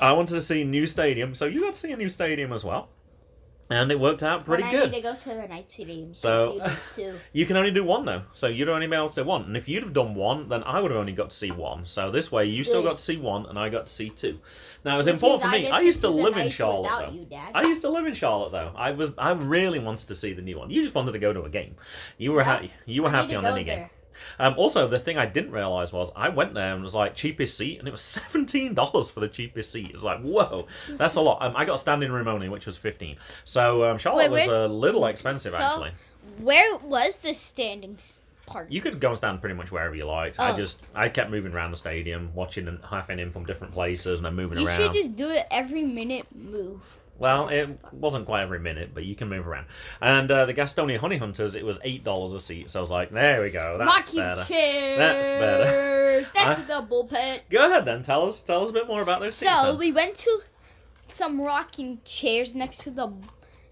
I 0.00 0.12
wanted 0.12 0.34
to 0.34 0.40
see 0.40 0.64
new 0.64 0.86
stadium. 0.86 1.34
So 1.36 1.44
you 1.46 1.60
got 1.60 1.74
to 1.74 1.78
see 1.80 1.92
a 1.92 1.96
new 1.96 2.08
stadium 2.08 2.52
as 2.52 2.64
well, 2.64 2.88
and 3.72 3.90
it 3.90 3.98
worked 3.98 4.22
out 4.22 4.44
pretty 4.44 4.62
when 4.64 4.72
good. 4.72 4.82
I 4.88 4.90
need 4.90 4.96
to 4.96 5.02
go 5.02 5.14
to 5.14 5.28
the 5.28 5.48
night 5.48 5.70
stadium. 5.70 6.14
So- 6.14 6.60
you. 6.96 7.14
You 7.32 7.46
can 7.46 7.56
only 7.56 7.70
do 7.70 7.82
one 7.84 8.04
though, 8.04 8.22
so 8.34 8.46
you'd 8.48 8.68
only 8.68 8.86
be 8.86 8.94
able 8.94 9.08
to 9.10 9.22
do 9.22 9.24
one. 9.24 9.42
And 9.44 9.56
if 9.56 9.68
you'd 9.68 9.82
have 9.82 9.92
done 9.92 10.14
one, 10.14 10.48
then 10.48 10.62
I 10.64 10.80
would 10.80 10.90
have 10.90 11.00
only 11.00 11.12
got 11.12 11.30
to 11.30 11.36
see 11.36 11.50
one. 11.50 11.86
So 11.86 12.10
this 12.10 12.30
way, 12.30 12.44
you 12.46 12.62
still 12.64 12.82
Good. 12.82 12.88
got 12.90 12.96
to 12.98 13.02
see 13.02 13.16
one, 13.16 13.46
and 13.46 13.58
I 13.58 13.68
got 13.68 13.86
to 13.86 13.92
see 13.92 14.10
two. 14.10 14.38
Now 14.84 14.98
it's 14.98 15.08
important 15.08 15.42
for 15.42 15.48
me. 15.50 15.62
get 15.62 15.72
I 15.72 15.80
used 15.80 16.00
to 16.02 16.08
the 16.08 16.12
live 16.12 16.36
in 16.36 16.50
Charlotte 16.50 16.90
though. 17.10 17.12
you. 17.12 17.26
I 17.54 17.62
used 17.62 17.82
to 17.82 17.88
live 17.88 18.06
in 18.06 18.14
Charlotte 18.14 18.52
though. 18.52 18.72
I 18.76 18.90
was 18.90 19.10
I 19.18 19.30
really 19.32 19.78
wanted 19.78 20.08
to 20.08 20.14
see 20.14 20.32
the 20.32 20.42
new 20.42 20.58
one. 20.58 20.70
You 20.70 20.82
just 20.82 20.94
wanted 20.94 21.12
to 21.12 21.18
go 21.18 21.32
to 21.32 21.42
a 21.44 21.48
game. 21.48 21.74
You 22.18 22.32
were 22.32 22.40
Yeah. 22.40 22.44
happy. 22.44 22.70
You 22.86 23.02
were 23.02 23.08
I 23.08 23.12
happy 23.12 23.32
to 23.32 23.38
on 23.38 23.46
any 23.46 23.64
game. 23.64 23.88
Um, 24.38 24.54
also, 24.56 24.88
the 24.88 24.98
thing 24.98 25.18
I 25.18 25.26
didn't 25.26 25.52
realize 25.52 25.92
was 25.92 26.10
I 26.16 26.28
went 26.28 26.54
there 26.54 26.74
and 26.74 26.82
was 26.82 26.94
like 26.94 27.14
cheapest 27.14 27.56
seat, 27.56 27.78
and 27.78 27.88
it 27.88 27.90
was 27.90 28.00
seventeen 28.02 28.74
dollars 28.74 29.10
for 29.10 29.20
the 29.20 29.28
cheapest 29.28 29.72
seat. 29.72 29.86
It 29.90 29.94
was 29.94 30.04
like 30.04 30.20
whoa, 30.20 30.66
that's 30.90 31.14
a 31.16 31.20
lot. 31.20 31.42
Um, 31.42 31.54
I 31.56 31.64
got 31.64 31.78
standing 31.78 32.10
room 32.12 32.28
only, 32.28 32.48
which 32.48 32.66
was 32.66 32.76
fifteen. 32.76 33.16
So 33.44 33.84
um, 33.84 33.98
Charlotte 33.98 34.30
Wait, 34.30 34.46
was 34.46 34.52
a 34.56 34.66
little 34.68 35.06
expensive 35.06 35.52
so- 35.52 35.58
actually. 35.58 35.92
Where 36.38 36.76
was 36.78 37.18
the 37.18 37.34
standing 37.34 37.98
part? 38.46 38.70
You 38.70 38.80
could 38.80 39.00
go 39.00 39.08
and 39.10 39.18
stand 39.18 39.40
pretty 39.40 39.54
much 39.54 39.70
wherever 39.70 39.94
you 39.94 40.04
liked. 40.04 40.38
I 40.40 40.52
Oh. 40.52 40.56
just 40.56 40.80
I 40.94 41.08
kept 41.08 41.30
moving 41.30 41.52
around 41.52 41.72
the 41.72 41.76
stadium, 41.76 42.30
watching 42.34 42.68
and 42.68 42.80
halfing 42.82 43.20
in 43.20 43.30
from 43.32 43.44
different 43.44 43.72
places, 43.74 44.20
and 44.20 44.26
then 44.26 44.34
moving 44.34 44.58
You 44.58 44.66
around. 44.66 44.78
You 44.80 44.84
should 44.86 44.92
just 44.92 45.16
do 45.16 45.28
it 45.30 45.46
every 45.50 45.82
minute 45.82 46.26
move. 46.34 46.80
Well, 47.18 47.48
it 47.48 47.78
wasn't 47.92 48.26
quite 48.26 48.42
every 48.42 48.58
minute, 48.58 48.90
but 48.94 49.04
you 49.04 49.14
can 49.14 49.28
move 49.28 49.46
around. 49.46 49.66
And 50.00 50.30
uh, 50.30 50.46
the 50.46 50.54
Gastonia 50.54 50.98
Honey 50.98 51.18
Hunters, 51.18 51.54
it 51.54 51.64
was 51.64 51.78
eight 51.84 52.02
dollars 52.04 52.32
a 52.32 52.40
seat. 52.40 52.70
So 52.70 52.80
I 52.80 52.82
was 52.82 52.90
like, 52.90 53.10
there 53.10 53.42
we 53.42 53.50
go, 53.50 53.78
that's 53.78 53.88
Rocking 53.88 54.20
better. 54.20 54.42
chairs. 54.44 54.98
That's 54.98 55.26
better. 55.28 56.24
That's 56.34 56.58
I- 56.60 56.62
the 56.62 56.86
bullpen. 56.86 57.42
Go 57.50 57.66
ahead 57.66 57.84
then, 57.84 58.02
tell 58.02 58.26
us 58.26 58.40
tell 58.42 58.64
us 58.64 58.70
a 58.70 58.72
bit 58.72 58.88
more 58.88 59.02
about 59.02 59.22
seats. 59.26 59.36
So 59.36 59.76
we 59.76 59.92
went 59.92 60.16
to 60.16 60.40
some 61.08 61.40
rocking 61.40 62.00
chairs 62.04 62.54
next 62.54 62.78
to 62.78 62.90
the 62.90 63.12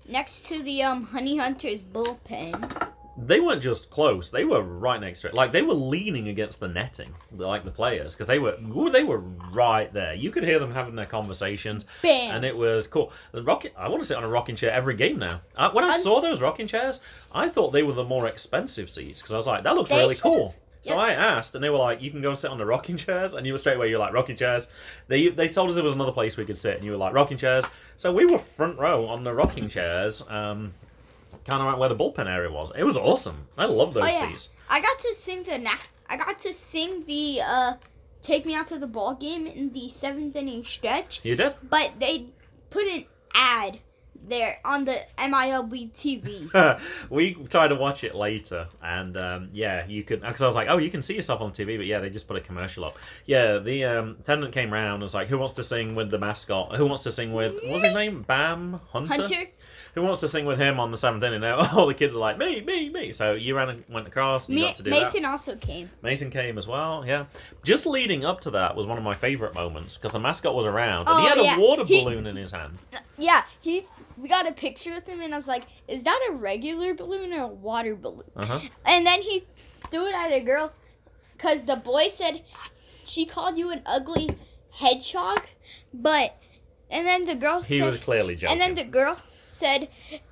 next 0.08 0.46
to 0.46 0.62
the 0.62 0.82
um 0.82 1.04
honey 1.04 1.36
hunters 1.36 1.82
bullpen. 1.82 2.89
They 3.26 3.40
weren't 3.40 3.62
just 3.62 3.90
close; 3.90 4.30
they 4.30 4.44
were 4.44 4.62
right 4.62 5.00
next 5.00 5.20
to 5.22 5.28
it. 5.28 5.34
Like 5.34 5.52
they 5.52 5.62
were 5.62 5.74
leaning 5.74 6.28
against 6.28 6.58
the 6.60 6.68
netting, 6.68 7.12
like 7.36 7.64
the 7.64 7.70
players, 7.70 8.14
because 8.14 8.26
they 8.26 8.38
were 8.38 8.56
ooh, 8.74 8.90
they 8.90 9.04
were 9.04 9.18
right 9.52 9.92
there. 9.92 10.14
You 10.14 10.30
could 10.30 10.44
hear 10.44 10.58
them 10.58 10.72
having 10.72 10.94
their 10.94 11.06
conversations, 11.06 11.84
Bam. 12.02 12.36
and 12.36 12.44
it 12.44 12.56
was 12.56 12.86
cool. 12.88 13.12
The 13.32 13.42
rocking, 13.42 13.72
I 13.76 13.88
want 13.88 14.02
to 14.02 14.06
sit 14.06 14.16
on 14.16 14.24
a 14.24 14.28
rocking 14.28 14.56
chair 14.56 14.70
every 14.72 14.94
game 14.96 15.18
now. 15.18 15.40
Uh, 15.56 15.70
when 15.72 15.84
I 15.84 15.98
saw 15.98 16.20
those 16.20 16.40
rocking 16.40 16.66
chairs, 16.66 17.00
I 17.32 17.48
thought 17.48 17.72
they 17.72 17.82
were 17.82 17.92
the 17.92 18.04
more 18.04 18.26
expensive 18.26 18.88
seats 18.90 19.20
because 19.20 19.34
I 19.34 19.36
was 19.36 19.46
like, 19.46 19.64
that 19.64 19.74
looks 19.74 19.90
They 19.90 19.96
really 19.98 20.14
should've- 20.14 20.22
cool. 20.22 20.54
So 20.82 20.92
Yep. 20.92 20.98
I 20.98 21.12
asked, 21.12 21.54
and 21.54 21.62
they 21.62 21.68
were 21.68 21.76
like, 21.76 22.00
"You 22.00 22.10
can 22.10 22.22
go 22.22 22.30
and 22.30 22.38
sit 22.38 22.50
on 22.50 22.56
the 22.56 22.64
rocking 22.64 22.96
chairs," 22.96 23.34
and 23.34 23.46
you 23.46 23.52
were 23.52 23.58
straight 23.58 23.76
away, 23.76 23.90
you're 23.90 23.98
like, 23.98 24.14
"Rocking 24.14 24.34
chairs." 24.36 24.66
They 25.08 25.28
they 25.28 25.46
told 25.50 25.68
us 25.68 25.74
there 25.74 25.84
was 25.84 25.92
another 25.92 26.10
place 26.12 26.38
we 26.38 26.46
could 26.46 26.56
sit, 26.56 26.76
and 26.76 26.84
you 26.86 26.92
were 26.92 26.96
like, 26.96 27.12
"Rocking 27.12 27.36
chairs." 27.36 27.66
So 27.98 28.10
we 28.10 28.24
were 28.24 28.38
front 28.38 28.78
row 28.78 29.04
on 29.06 29.22
the 29.22 29.34
rocking 29.34 29.68
chairs, 29.68 30.22
um, 30.30 30.72
kind 31.46 31.60
of 31.62 31.68
right 31.68 31.78
where 31.78 31.88
the 31.88 31.96
bullpen 31.96 32.26
area 32.26 32.50
was. 32.50 32.72
It 32.76 32.84
was 32.84 32.96
awesome. 32.96 33.46
I 33.58 33.64
love 33.66 33.94
those 33.94 34.04
Oh, 34.04 34.06
yeah. 34.06 34.30
seats. 34.30 34.48
I 34.68 34.80
got 34.80 34.98
to 34.98 35.14
sing 35.14 35.42
the 35.42 35.58
na- 35.58 35.70
I 36.08 36.16
got 36.16 36.38
to 36.40 36.52
sing 36.52 37.04
the 37.06 37.40
uh 37.44 37.72
take 38.22 38.44
me 38.46 38.54
out 38.54 38.66
to 38.66 38.78
the 38.78 38.86
ball 38.86 39.14
game 39.14 39.46
in 39.46 39.72
the 39.72 39.88
seventh 39.88 40.36
inning 40.36 40.64
stretch, 40.64 41.20
You 41.22 41.36
did. 41.36 41.54
but 41.70 41.92
they 41.98 42.26
put 42.68 42.86
an 42.86 43.06
ad 43.34 43.78
there 44.28 44.58
on 44.66 44.84
the 44.84 44.98
MILB 45.16 45.92
TV. 45.92 46.80
we 47.10 47.34
tried 47.48 47.68
to 47.68 47.74
watch 47.76 48.04
it 48.04 48.14
later, 48.14 48.68
and 48.82 49.16
um, 49.16 49.48
yeah, 49.52 49.86
you 49.86 50.04
could. 50.04 50.20
Because 50.20 50.42
I 50.42 50.46
was 50.46 50.54
like, 50.54 50.68
"Oh, 50.68 50.76
you 50.76 50.90
can 50.90 51.00
see 51.00 51.14
yourself 51.14 51.40
on 51.40 51.52
TV," 51.52 51.78
but 51.78 51.86
yeah, 51.86 52.00
they 52.00 52.10
just 52.10 52.28
put 52.28 52.36
a 52.36 52.40
commercial 52.40 52.84
up. 52.84 52.98
Yeah, 53.24 53.58
the 53.58 53.84
um, 53.86 54.16
attendant 54.20 54.52
came 54.52 54.70
round 54.70 54.94
and 54.94 55.02
was 55.02 55.14
like, 55.14 55.28
"Who 55.28 55.38
wants 55.38 55.54
to 55.54 55.64
sing 55.64 55.94
with 55.94 56.10
the 56.10 56.18
mascot? 56.18 56.76
Who 56.76 56.84
wants 56.86 57.02
to 57.04 57.12
sing 57.12 57.32
with 57.32 57.54
what's 57.64 57.82
his 57.84 57.94
name? 57.94 58.22
Bam 58.22 58.78
Hunter? 58.90 59.14
Hunter, 59.14 59.46
Who 59.94 60.02
wants 60.02 60.20
to 60.20 60.28
sing 60.28 60.46
with 60.46 60.58
him 60.58 60.78
on 60.78 60.90
the 60.90 60.96
seventh 60.96 61.22
inning?" 61.24 61.40
Now 61.40 61.68
all 61.76 61.86
the 61.86 61.94
kids 61.94 62.14
are 62.14 62.18
like, 62.18 62.38
"Me, 62.38 62.60
me, 62.60 62.88
me." 62.88 63.12
So 63.12 63.32
you 63.34 63.56
ran 63.56 63.68
and 63.70 63.84
went 63.88 64.06
across. 64.06 64.48
And 64.48 64.58
you 64.58 64.66
got 64.66 64.76
to 64.76 64.82
do 64.82 64.90
Mason 64.90 65.24
also 65.24 65.56
came. 65.56 65.90
Mason 66.02 66.30
came 66.30 66.58
as 66.58 66.66
well. 66.66 67.04
Yeah, 67.06 67.26
just 67.64 67.86
leading 67.86 68.24
up 68.24 68.40
to 68.42 68.50
that 68.52 68.74
was 68.76 68.86
one 68.86 68.98
of 68.98 69.04
my 69.04 69.14
favorite 69.14 69.54
moments 69.54 69.96
because 69.96 70.12
the 70.12 70.20
mascot 70.20 70.54
was 70.54 70.66
around 70.66 71.08
and 71.08 71.20
he 71.20 71.26
Oh, 71.26 71.28
had 71.28 71.38
yeah. 71.38 71.56
a 71.56 71.60
water 71.60 71.84
He- 71.84 72.04
balloon 72.04 72.26
in 72.26 72.36
his 72.36 72.52
hand. 72.52 72.78
Yeah, 73.18 73.42
he. 73.60 73.86
We 74.16 74.28
got 74.28 74.46
a 74.46 74.52
picture 74.52 74.92
with 74.94 75.06
him, 75.06 75.20
and 75.22 75.32
I 75.32 75.36
was 75.36 75.48
like, 75.48 75.64
"Is 75.88 76.02
that 76.02 76.20
a 76.30 76.34
regular 76.34 76.94
balloon 76.94 77.32
or 77.32 77.42
a 77.44 77.46
water 77.48 77.94
balloon?" 77.96 78.30
Uh 78.36 78.44
huh. 78.46 78.60
And 78.84 79.06
then 79.06 79.22
he 79.22 79.44
threw 79.90 80.06
it 80.06 80.14
at 80.14 80.30
a 80.32 80.40
girl, 80.40 80.72
cause 81.38 81.62
the 81.62 81.76
boy 81.76 82.08
said 82.08 82.42
she 83.06 83.24
called 83.26 83.56
you 83.56 83.70
an 83.70 83.82
ugly 83.86 84.28
hedgehog, 84.72 85.40
but 85.94 86.36
and 86.90 87.06
then 87.06 87.24
the 87.24 87.34
girl 87.34 87.62
He 87.62 87.78
said, 87.78 87.86
was 87.86 87.96
clearly 87.98 88.36
joking. 88.36 88.52
and 88.52 88.60
then 88.60 88.74
the 88.74 88.84
girl 88.90 89.16
said, 89.60 89.88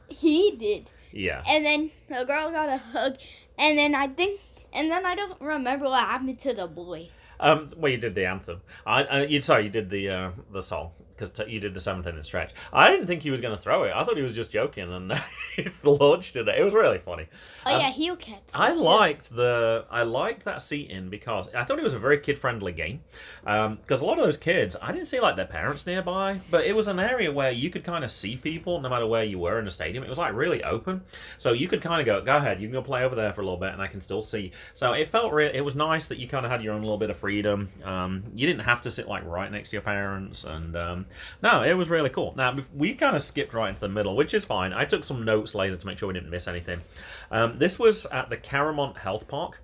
he 0.09 0.57
did. 0.57 0.91
Yeah. 1.13 1.43
And 1.49 1.65
then 1.65 1.91
the 2.09 2.25
girl 2.25 2.51
got 2.51 2.69
a 2.69 2.79
hug, 2.79 3.19
and 3.59 3.79
then 3.79 3.95
I 3.95 4.09
think, 4.09 4.41
and 4.73 4.91
then 4.91 5.07
I 5.07 5.15
don't 5.15 5.41
remember 5.41 5.87
what 5.87 6.05
happened 6.05 6.39
to 6.41 6.55
the 6.55 6.67
boy. 6.67 7.09
Um, 7.41 7.71
well, 7.77 7.93
you 7.93 7.99
did 7.99 8.15
the 8.15 8.27
anthem. 8.27 8.61
I, 8.85 9.05
uh, 9.05 9.23
you 9.23 9.41
sorry, 9.43 9.65
you 9.65 9.71
did 9.71 9.91
the 9.91 10.09
uh, 10.09 10.31
the 10.53 10.63
song 10.63 10.91
because 11.19 11.31
t- 11.31 11.51
you 11.53 11.61
did 11.61 11.75
the 11.75 11.81
seventh 11.81 12.07
inning 12.07 12.23
stretch. 12.23 12.53
I 12.73 12.91
didn't 12.91 13.07
think 13.07 13.23
he 13.23 13.31
was 13.31 13.41
going 13.41 13.57
to 13.57 13.63
throw 13.63 13.85
it. 13.85 13.93
I 13.95 14.05
thought 14.05 14.17
he 14.17 14.23
was 14.23 14.35
just 14.35 14.51
joking, 14.53 14.93
and 14.93 15.13
he 15.57 15.69
launched 15.83 16.37
it. 16.37 16.49
It 16.49 16.65
was 16.65 16.75
really 16.75 16.99
funny. 16.99 17.27
Oh 17.67 17.75
Um, 17.75 17.81
yeah, 17.81 17.91
heel 17.91 18.17
cats. 18.17 18.55
I 18.55 18.73
liked 18.73 19.31
the 19.35 19.85
I 19.91 20.03
liked 20.03 20.45
that 20.45 20.63
seating 20.63 21.11
because 21.11 21.49
I 21.55 21.65
thought 21.65 21.79
it 21.79 21.85
was 21.85 21.95
a 21.95 21.99
very 21.99 22.19
kid 22.21 22.39
friendly 22.39 22.73
game. 22.73 23.01
Because 23.45 24.01
a 24.01 24.05
lot 24.07 24.19
of 24.19 24.25
those 24.25 24.39
kids, 24.39 24.77
I 24.81 24.93
didn't 24.93 25.09
see 25.09 25.21
like 25.21 25.37
their 25.37 25.47
parents 25.47 25.87
nearby, 25.87 26.41
but 26.51 26.65
it 26.65 26.75
was 26.75 26.89
an 26.89 26.99
area 26.99 27.31
where 27.33 27.51
you 27.51 27.71
could 27.71 27.85
kind 27.85 28.05
of 28.05 28.11
see 28.11 28.37
people 28.37 28.81
no 28.81 28.89
matter 28.89 29.07
where 29.07 29.25
you 29.25 29.39
were 29.39 29.59
in 29.59 29.65
the 29.65 29.71
stadium. 29.71 30.05
It 30.05 30.09
was 30.09 30.19
like 30.19 30.35
really 30.35 30.63
open, 30.65 31.03
so 31.37 31.53
you 31.53 31.69
could 31.69 31.83
kind 31.83 32.01
of 32.01 32.07
go, 32.07 32.21
go 32.25 32.37
ahead, 32.37 32.61
you 32.61 32.69
can 32.69 32.73
go 32.73 32.83
play 32.83 33.05
over 33.05 33.15
there 33.15 33.33
for 33.33 33.41
a 33.41 33.45
little 33.45 33.59
bit, 33.59 33.73
and 33.73 33.83
I 33.83 33.87
can 33.87 34.01
still 34.01 34.23
see. 34.23 34.53
So 34.75 34.93
it 34.93 35.11
felt 35.11 35.33
real. 35.33 35.51
It 35.53 35.61
was 35.61 35.77
nice 35.77 36.09
that 36.09 36.19
you 36.19 36.29
kind 36.29 36.45
of 36.45 36.53
had 36.53 36.63
your 36.63 36.75
own 36.75 36.83
little 36.83 36.99
bit 36.99 37.11
of 37.11 37.19
freedom. 37.19 37.69
Um, 37.85 38.25
you 38.35 38.47
didn't 38.47 38.65
have 38.65 38.81
to 38.83 38.91
sit 38.91 39.09
like 39.09 39.25
right 39.25 39.51
next 39.51 39.71
to 39.71 39.77
your 39.77 39.83
parents, 39.83 40.45
and 40.45 40.77
um, 40.77 41.07
no, 41.43 41.63
it 41.63 41.75
was 41.75 41.89
really 41.89 42.11
cool. 42.11 42.35
Now 42.37 42.57
we 42.75 42.95
kind 42.95 43.17
of 43.17 43.23
skipped 43.23 43.55
right 43.55 43.69
into 43.69 43.81
the 43.81 43.89
middle, 43.89 44.17
which 44.17 44.35
is 44.35 44.45
fine. 44.45 44.73
I 44.73 44.85
took 44.85 45.05
some 45.05 45.25
notes 45.25 45.55
later 45.55 45.77
to 45.77 45.87
make 45.87 45.99
sure 45.99 46.09
we 46.09 46.15
didn't 46.15 46.31
miss 46.31 46.49
anything. 46.49 46.81
Um, 47.31 47.59
this 47.59 47.79
was 47.79 48.07
at 48.07 48.31
the 48.31 48.37
CaroMont 48.37 48.97
Health 48.97 49.29
Park. 49.29 49.61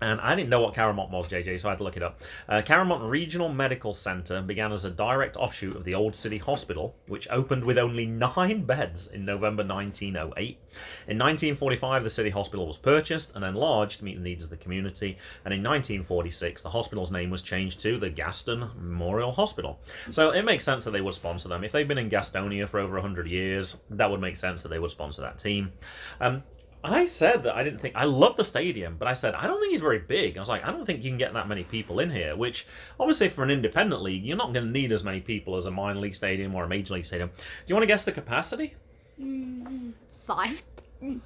And 0.00 0.20
I 0.20 0.34
didn't 0.34 0.50
know 0.50 0.60
what 0.60 0.74
CaroMont 0.74 1.10
was, 1.10 1.26
JJ, 1.26 1.60
so 1.60 1.68
I 1.68 1.72
had 1.72 1.78
to 1.78 1.84
look 1.84 1.96
it 1.96 2.02
up. 2.02 2.20
Uh, 2.48 2.60
CaroMont 2.60 3.08
Regional 3.08 3.48
Medical 3.48 3.94
Centre 3.94 4.42
began 4.42 4.72
as 4.72 4.84
a 4.84 4.90
direct 4.90 5.36
offshoot 5.36 5.74
of 5.74 5.84
the 5.84 5.94
Old 5.94 6.14
City 6.14 6.36
Hospital, 6.36 6.94
which 7.06 7.28
opened 7.30 7.64
with 7.64 7.78
only 7.78 8.04
nine 8.04 8.64
beds 8.64 9.08
in 9.08 9.24
November 9.24 9.64
1908. 9.64 10.58
In 11.08 11.18
1945, 11.18 12.04
the 12.04 12.10
City 12.10 12.28
Hospital 12.28 12.66
was 12.66 12.76
purchased 12.76 13.34
and 13.34 13.44
enlarged 13.44 13.98
to 13.98 14.04
meet 14.04 14.16
the 14.16 14.22
needs 14.22 14.44
of 14.44 14.50
the 14.50 14.56
community. 14.58 15.16
And 15.44 15.54
in 15.54 15.62
1946, 15.62 16.62
the 16.62 16.70
hospital's 16.70 17.10
name 17.10 17.30
was 17.30 17.42
changed 17.42 17.80
to 17.80 17.98
the 17.98 18.10
Gaston 18.10 18.68
Memorial 18.76 19.32
Hospital. 19.32 19.78
So 20.10 20.30
it 20.30 20.42
makes 20.42 20.64
sense 20.64 20.84
that 20.84 20.90
they 20.90 21.00
would 21.00 21.14
sponsor 21.14 21.48
them. 21.48 21.64
If 21.64 21.72
they've 21.72 21.88
been 21.88 21.98
in 21.98 22.10
Gastonia 22.10 22.68
for 22.68 22.80
over 22.80 22.94
100 22.94 23.26
years, 23.26 23.78
that 23.90 24.10
would 24.10 24.20
make 24.20 24.36
sense 24.36 24.62
that 24.62 24.68
they 24.68 24.78
would 24.78 24.90
sponsor 24.90 25.22
that 25.22 25.38
team. 25.38 25.72
Um, 26.20 26.42
I 26.86 27.04
said 27.04 27.42
that 27.44 27.54
I 27.54 27.64
didn't 27.64 27.80
think 27.80 27.96
I 27.96 28.04
love 28.04 28.36
the 28.36 28.44
stadium, 28.44 28.96
but 28.98 29.08
I 29.08 29.12
said 29.12 29.34
I 29.34 29.46
don't 29.46 29.60
think 29.60 29.72
he's 29.72 29.80
very 29.80 29.98
big. 29.98 30.36
I 30.36 30.40
was 30.40 30.48
like, 30.48 30.64
I 30.64 30.70
don't 30.70 30.86
think 30.86 31.02
you 31.02 31.10
can 31.10 31.18
get 31.18 31.32
that 31.34 31.48
many 31.48 31.64
people 31.64 32.00
in 32.00 32.10
here. 32.10 32.36
Which 32.36 32.66
obviously 33.00 33.28
for 33.28 33.42
an 33.42 33.50
independent 33.50 34.02
league, 34.02 34.24
you're 34.24 34.36
not 34.36 34.52
going 34.52 34.66
to 34.66 34.70
need 34.70 34.92
as 34.92 35.04
many 35.04 35.20
people 35.20 35.56
as 35.56 35.66
a 35.66 35.70
minor 35.70 36.00
league 36.00 36.14
stadium 36.14 36.54
or 36.54 36.64
a 36.64 36.68
major 36.68 36.94
league 36.94 37.04
stadium. 37.04 37.28
Do 37.28 37.44
you 37.66 37.74
want 37.74 37.82
to 37.82 37.86
guess 37.86 38.04
the 38.04 38.12
capacity? 38.12 38.74
Mm, 39.20 39.92
five. 40.26 40.62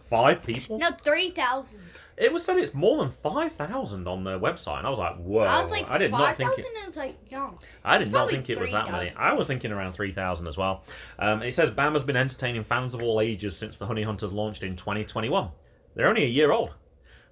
Five 0.08 0.42
people. 0.42 0.78
No, 0.78 0.90
three 1.02 1.30
thousand. 1.30 1.82
It 2.16 2.32
was 2.32 2.44
said 2.44 2.58
it's 2.58 2.74
more 2.74 3.02
than 3.02 3.12
five 3.22 3.52
thousand 3.52 4.06
on 4.06 4.24
their 4.24 4.38
website, 4.38 4.78
and 4.78 4.86
I 4.86 4.90
was 4.90 4.98
like, 4.98 5.16
whoa! 5.16 5.40
I 5.42 5.58
was 5.58 5.70
like 5.70 5.88
I 5.88 5.98
did 5.98 6.10
not 6.10 6.36
think 6.36 6.58
it. 6.58 6.66
Was 6.86 6.96
like, 6.96 7.30
no. 7.30 7.58
I 7.84 7.98
did 7.98 8.12
not 8.12 8.28
think 8.28 8.50
it 8.50 8.58
was 8.58 8.72
that 8.72 8.90
many. 8.90 9.10
I 9.10 9.32
was 9.32 9.46
thinking 9.46 9.70
around 9.72 9.92
3,000 9.92 10.46
as 10.46 10.56
well. 10.56 10.84
Um, 11.18 11.42
it 11.42 11.54
says 11.54 11.70
BAM 11.70 11.94
has 11.94 12.02
been 12.04 12.16
entertaining 12.16 12.64
fans 12.64 12.94
of 12.94 13.02
all 13.02 13.20
ages 13.20 13.56
since 13.56 13.78
the 13.78 13.86
Honey 13.86 14.02
Hunters 14.02 14.32
launched 14.32 14.62
in 14.64 14.76
2021. 14.76 15.48
They're 15.94 16.08
only 16.08 16.24
a 16.24 16.28
year 16.28 16.52
old. 16.52 16.74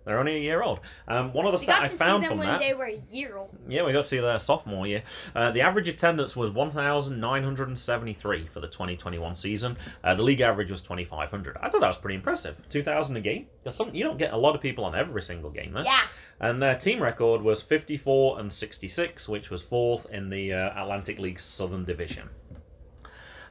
They're 0.09 0.19
only 0.19 0.37
a 0.37 0.41
year 0.41 0.63
old. 0.63 0.81
Um, 1.07 1.35
one 1.35 1.45
of 1.45 1.53
the 1.53 1.59
stats 1.59 1.67
found 1.67 1.69
them. 1.69 1.69
We 1.69 1.77
got 1.77 1.83
I 1.83 1.89
to 1.89 1.97
see 1.99 2.05
found 2.05 2.23
them 2.23 2.31
from 2.31 2.39
when 2.39 2.49
that. 2.49 2.61
they 2.61 2.73
were 2.73 2.87
a 2.87 3.03
year 3.11 3.37
old. 3.37 3.51
Yeah, 3.69 3.85
we 3.85 3.93
got 3.93 4.05
to 4.05 4.09
see 4.09 4.19
their 4.19 4.39
sophomore 4.39 4.87
year. 4.87 5.03
Uh, 5.37 5.51
the 5.51 5.61
average 5.61 5.87
attendance 5.87 6.35
was 6.35 6.51
1,973 6.51 8.47
for 8.47 8.61
the 8.61 8.69
2021 8.69 9.35
season. 9.37 9.77
Uh, 10.03 10.15
the 10.15 10.23
league 10.23 10.41
average 10.41 10.71
was 10.71 10.81
2,500. 10.81 11.59
I 11.61 11.69
thought 11.69 11.83
that 11.83 11.89
was 11.89 11.99
pretty 11.99 12.15
impressive. 12.15 12.57
2,000 12.71 13.17
a 13.17 13.21
game. 13.21 13.49
Some, 13.69 13.95
you 13.95 14.03
don't 14.03 14.17
get 14.17 14.33
a 14.33 14.37
lot 14.39 14.55
of 14.55 14.63
people 14.63 14.87
on 14.87 14.95
every 14.95 15.21
single 15.21 15.51
game 15.51 15.75
there. 15.75 15.85
Yeah. 15.85 16.01
And 16.41 16.63
their 16.63 16.75
team 16.75 17.03
record 17.03 17.43
was 17.43 17.61
54 17.61 18.41
and 18.41 18.51
66, 18.51 19.29
which 19.29 19.51
was 19.51 19.61
fourth 19.61 20.11
in 20.11 20.31
the 20.31 20.55
uh, 20.55 20.83
Atlantic 20.83 21.19
League 21.19 21.39
Southern 21.39 21.85
Division. 21.85 22.31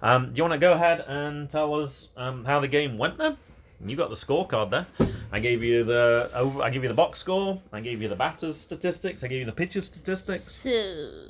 Um, 0.01 0.31
do 0.31 0.37
you 0.37 0.41
want 0.41 0.53
to 0.53 0.57
go 0.57 0.73
ahead 0.73 1.01
and 1.07 1.47
tell 1.51 1.75
us 1.75 2.09
um, 2.17 2.45
how 2.45 2.59
the 2.59 2.67
game 2.67 2.97
went 2.97 3.19
then? 3.19 3.37
You 3.85 3.95
got 3.95 4.09
the 4.09 4.15
scorecard 4.15 4.71
there. 4.71 4.87
I 5.31 5.39
gave 5.39 5.63
you 5.63 5.83
the 5.83 6.29
over, 6.33 6.63
I 6.63 6.69
gave 6.69 6.83
you 6.83 6.89
the 6.89 6.95
box 6.95 7.19
score. 7.19 7.61
I 7.71 7.79
gave 7.79 8.01
you 8.01 8.09
the 8.09 8.15
batters 8.15 8.57
statistics. 8.57 9.23
I 9.23 9.27
gave 9.27 9.39
you 9.39 9.45
the 9.45 9.51
pitchers 9.51 9.85
statistics. 9.85 10.41
So, 10.41 11.27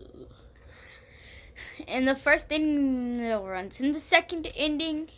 in 1.88 2.06
the 2.06 2.16
first 2.16 2.51
inning, 2.51 3.18
no 3.24 3.46
runs. 3.46 3.82
In 3.82 3.92
the 3.94 4.00
second 4.00 4.46
inning, 4.56 5.10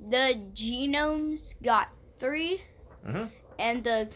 the 0.00 0.40
Genomes 0.54 1.54
got 1.62 1.88
3 2.18 2.60
Mhm. 3.06 3.30
and 3.58 3.84
the 3.84 4.08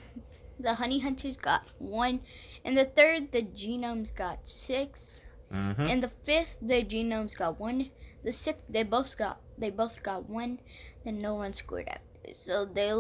the 0.59 0.75
Honey 0.75 0.99
Hunters 1.01 1.37
got 1.37 1.69
one. 1.79 2.21
In 2.65 2.75
the 2.75 2.87
third, 2.87 3.31
the 3.31 3.43
Genomes 3.43 4.15
got 4.15 4.49
six. 4.49 5.23
Mm-hmm. 5.53 5.87
In 5.87 6.01
the 6.01 6.09
fifth, 6.25 6.59
the 6.63 6.83
Genomes 6.83 7.37
got 7.37 7.61
one. 7.61 7.91
The 8.25 8.33
sixth, 8.33 8.63
they 8.69 8.83
both 8.83 9.17
got 9.19 9.41
they 9.59 9.71
both 9.71 10.03
got 10.03 10.29
one. 10.29 10.59
Then 11.05 11.21
no 11.21 11.35
one 11.35 11.53
scored 11.53 11.89
after. 11.89 12.06
So 12.33 12.65
they 12.65 12.93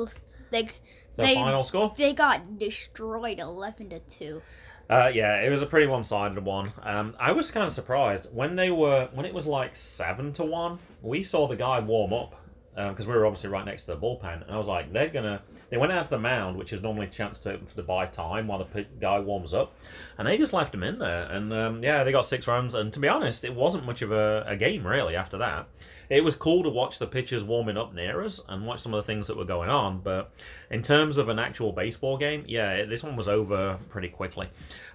they 0.50 0.68
The 1.16 1.22
they 1.22 1.34
final 1.34 1.64
score? 1.64 1.94
they 1.96 2.12
got 2.14 2.58
destroyed, 2.58 3.38
eleven 3.38 3.90
to 3.90 4.00
two. 4.00 4.42
Uh, 4.88 5.10
yeah, 5.12 5.40
it 5.42 5.50
was 5.50 5.62
a 5.62 5.66
pretty 5.66 5.88
one-sided 5.88 6.44
one. 6.44 6.72
Um, 6.82 7.16
I 7.18 7.32
was 7.32 7.50
kind 7.50 7.66
of 7.66 7.72
surprised 7.72 8.28
when 8.32 8.54
they 8.54 8.70
were 8.70 9.08
when 9.12 9.26
it 9.26 9.34
was 9.34 9.46
like 9.46 9.74
seven 9.74 10.32
to 10.34 10.44
one. 10.44 10.78
We 11.02 11.22
saw 11.24 11.48
the 11.48 11.56
guy 11.56 11.80
warm 11.80 12.12
up 12.12 12.34
because 12.76 13.06
we 13.06 13.14
were 13.14 13.24
obviously 13.26 13.48
right 13.50 13.64
next 13.64 13.84
to 13.84 13.94
the 13.94 13.96
bullpen, 13.96 14.42
and 14.42 14.50
I 14.50 14.58
was 14.58 14.66
like, 14.66 14.92
they're 14.92 15.08
gonna. 15.08 15.42
They 15.70 15.78
went 15.78 15.90
out 15.92 16.04
to 16.04 16.10
the 16.10 16.18
mound, 16.18 16.56
which 16.56 16.72
is 16.72 16.82
normally 16.82 17.06
a 17.06 17.10
chance 17.10 17.40
to, 17.40 17.58
to 17.74 17.82
buy 17.82 18.06
time 18.06 18.46
while 18.46 18.58
the 18.60 18.66
p- 18.66 18.86
guy 19.00 19.18
warms 19.18 19.52
up, 19.54 19.74
and 20.18 20.28
they 20.28 20.38
just 20.38 20.52
left 20.52 20.72
him 20.72 20.84
in 20.84 20.98
there. 21.00 21.24
And 21.24 21.52
um, 21.52 21.82
yeah, 21.82 22.04
they 22.04 22.12
got 22.12 22.26
six 22.26 22.46
runs. 22.46 22.74
And 22.74 22.92
to 22.92 23.00
be 23.00 23.08
honest, 23.08 23.44
it 23.44 23.52
wasn't 23.54 23.84
much 23.86 24.02
of 24.02 24.12
a, 24.12 24.44
a 24.46 24.56
game 24.56 24.86
really 24.86 25.16
after 25.16 25.38
that. 25.38 25.66
It 26.08 26.22
was 26.22 26.36
cool 26.36 26.62
to 26.62 26.68
watch 26.68 26.98
the 26.98 27.06
pitchers 27.06 27.42
warming 27.42 27.76
up 27.76 27.92
near 27.94 28.22
us 28.24 28.40
and 28.48 28.66
watch 28.66 28.80
some 28.80 28.94
of 28.94 29.04
the 29.04 29.06
things 29.12 29.26
that 29.26 29.36
were 29.36 29.44
going 29.44 29.68
on. 29.70 30.00
But 30.00 30.30
in 30.70 30.82
terms 30.82 31.18
of 31.18 31.28
an 31.28 31.38
actual 31.38 31.72
baseball 31.72 32.16
game, 32.16 32.44
yeah, 32.46 32.84
this 32.84 33.02
one 33.02 33.16
was 33.16 33.28
over 33.28 33.78
pretty 33.88 34.08
quickly. 34.08 34.48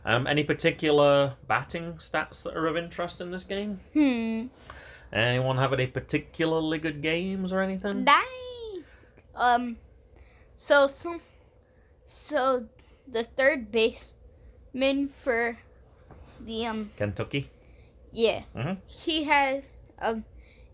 Um, 0.06 0.25
any 0.27 0.44
particular 0.44 1.34
batting 1.48 1.94
stats 1.94 2.44
that 2.44 2.56
are 2.56 2.68
of 2.68 2.77
interest 2.77 3.20
in 3.22 3.30
this 3.32 3.44
game? 3.44 3.80
Hmm. 3.94 4.48
Anyone 5.13 5.58
have 5.58 5.74
any 5.74 5.88
particularly 5.88 6.77
good 6.80 7.01
games 7.01 7.51
or 7.51 7.62
anything? 7.62 8.06
Dang. 8.06 8.84
Um. 9.36 9.77
So 10.56 10.88
some. 10.88 11.20
So 12.06 12.68
the 13.08 13.24
third 13.24 13.72
baseman 13.72 15.08
for 15.10 15.58
the 16.39 16.65
um 16.65 16.91
Kentucky. 16.98 17.50
yeah 18.13 18.44
Mhm. 18.56 18.77
he 18.88 19.24
has 19.25 19.72
um 20.00 20.24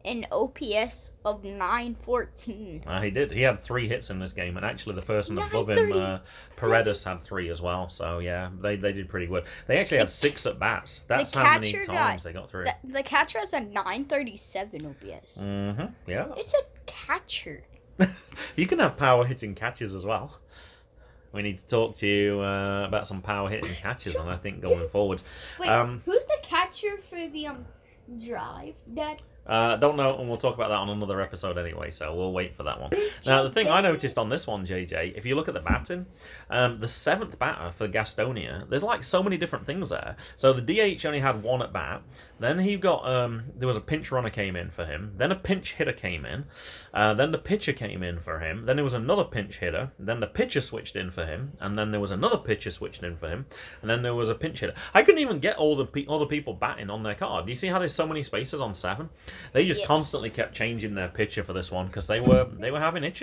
an 0.08 0.26
OPS 0.32 1.12
of 1.26 1.44
nine 1.44 1.96
fourteen. 2.00 2.82
Uh, 2.88 3.02
he 3.02 3.12
did. 3.12 3.32
He 3.32 3.42
had 3.42 3.62
three 3.64 3.88
hits 3.88 4.10
in 4.10 4.20
this 4.20 4.32
game, 4.34 4.58
and 4.58 4.66
actually 4.66 4.96
the 4.96 5.02
person 5.02 5.38
above 5.38 5.70
him, 5.70 5.90
930. 5.90 6.00
uh, 6.00 6.20
Paredes, 6.56 7.04
had 7.04 7.24
three 7.24 7.50
as 7.50 7.62
well. 7.62 7.90
So 7.90 8.20
yeah, 8.20 8.50
they, 8.62 8.76
they 8.78 8.94
did 8.94 9.10
pretty 9.10 9.28
good. 9.28 9.44
They 9.68 9.78
actually 9.80 9.98
had 10.00 10.10
six 10.10 10.46
at 10.46 10.58
bats. 10.60 11.04
That's 11.08 11.34
how 11.34 11.44
many 11.60 11.72
times 11.74 11.88
got- 11.88 12.24
they 12.24 12.34
got 12.34 12.50
through. 12.50 12.66
The, 12.66 12.94
the 12.94 13.04
catcher 13.04 13.40
has 13.40 13.54
a 13.54 13.60
nine 13.60 14.06
thirty 14.06 14.36
seven 14.38 14.86
OPS. 14.86 15.42
hmm 15.42 15.84
Yeah, 16.08 16.28
It's 16.38 16.54
a 16.54 16.64
catcher. 16.86 17.64
you 18.56 18.68
can 18.68 18.80
have 18.80 18.96
power 18.98 19.26
hitting 19.26 19.54
catches 19.56 19.94
as 19.94 20.06
well. 20.06 20.38
We 21.34 21.42
need 21.42 21.60
to 21.60 21.68
talk 21.68 21.96
to 21.98 22.08
you 22.08 22.40
uh, 22.40 22.86
about 22.88 23.06
some 23.08 23.22
power 23.22 23.50
hitting 23.50 23.74
catches, 23.76 24.16
and 24.16 24.30
I 24.30 24.38
think 24.38 24.62
going 24.62 24.88
forwards. 24.90 25.26
Wait, 25.60 25.70
Um, 25.70 26.02
who's 26.06 26.26
the 26.26 26.38
catcher 26.42 26.98
for 27.10 27.28
the 27.28 27.48
um 27.48 27.66
drive, 28.26 28.76
Dad? 28.94 29.22
Uh, 29.48 29.78
don't 29.78 29.96
know, 29.96 30.18
and 30.18 30.28
we'll 30.28 30.38
talk 30.38 30.56
about 30.56 30.70
that 30.70 30.76
on 30.76 30.90
another 30.90 31.22
episode 31.22 31.58
anyway, 31.58 31.90
so 31.90 32.14
we'll 32.14 32.34
wait 32.34 32.56
for 32.56 32.64
that 32.64 32.80
one. 32.80 32.92
Now, 33.26 33.44
the 33.44 33.50
thing 33.50 33.68
I 33.68 33.82
noticed 33.82 34.18
on 34.18 34.30
this 34.30 34.46
one, 34.46 34.68
JJ, 34.68 35.18
if 35.18 35.26
you 35.26 35.36
look 35.36 35.48
at 35.48 35.54
the 35.54 35.62
batting, 35.62 36.06
um, 36.50 36.80
the 36.80 36.88
seventh 36.88 37.40
batter 37.40 37.72
for 37.72 37.88
Gastonia, 37.88 38.70
there's 38.70 38.84
like 38.84 39.04
so 39.04 39.24
many 39.24 39.38
different 39.38 39.66
things 39.66 39.90
there. 39.90 40.16
So 40.36 40.54
the 40.54 40.62
DH 40.62 41.06
only 41.06 41.20
had 41.20 41.42
one 41.42 41.62
at 41.62 41.72
bat. 41.72 42.02
Then 42.40 42.60
he 42.60 42.76
got 42.78 43.08
um, 43.08 43.44
there 43.56 43.68
was 43.68 43.78
a 43.78 43.82
pinch 43.82 44.12
runner 44.12 44.30
came 44.30 44.56
in 44.56 44.70
for 44.70 44.86
him. 44.86 45.14
Then 45.18 45.32
a 45.32 45.36
pinch 45.36 45.74
hitter 45.74 45.94
came 45.94 46.26
in. 46.26 46.46
Uh, 46.94 47.14
then 47.14 47.32
the 47.32 47.38
pitcher 47.38 47.74
came 47.74 48.04
in 48.04 48.20
for 48.20 48.40
him. 48.40 48.66
Then 48.66 48.76
there 48.76 48.84
was 48.84 48.94
another 48.94 49.24
pinch 49.24 49.58
hitter. 49.58 49.92
Then 49.98 50.20
the 50.20 50.28
pitcher 50.28 50.62
switched 50.62 50.96
in 50.96 51.12
for 51.12 51.26
him. 51.26 51.54
And 51.60 51.78
then 51.78 51.92
there 51.92 52.00
was 52.00 52.12
another 52.12 52.38
pitcher 52.38 52.72
switched 52.72 53.04
in 53.04 53.18
for 53.18 53.30
him. 53.30 53.46
And 53.82 53.90
then 53.90 54.02
there 54.02 54.16
was 54.16 54.30
a 54.30 54.36
pinch 54.36 54.60
hitter. 54.60 54.74
I 54.94 55.04
couldn't 55.04 55.22
even 55.22 55.40
get 55.40 55.58
all 55.58 55.76
the 55.76 55.86
pe- 55.86 56.06
all 56.06 56.20
the 56.20 56.26
people 56.26 56.54
batting 56.54 56.90
on 56.90 57.04
their 57.04 57.16
card. 57.16 57.46
Do 57.46 57.52
you 57.52 57.56
see 57.56 57.68
how 57.68 57.80
there's 57.80 57.94
so 57.94 58.08
many 58.08 58.24
spaces 58.24 58.62
on 58.62 58.74
seven? 58.76 59.10
They 59.54 59.66
just 59.66 59.80
Yes. 59.82 59.88
constantly 59.88 60.30
kept 60.30 60.54
changing 60.56 60.96
their 60.96 61.08
pitcher 61.08 61.44
for 61.44 61.54
this 61.54 61.72
one 61.72 61.88
because 61.88 62.08
they 62.08 62.20
were 62.22 62.46
they 62.60 62.72
were 62.72 62.80
having 62.80 63.04
itch- 63.04 63.22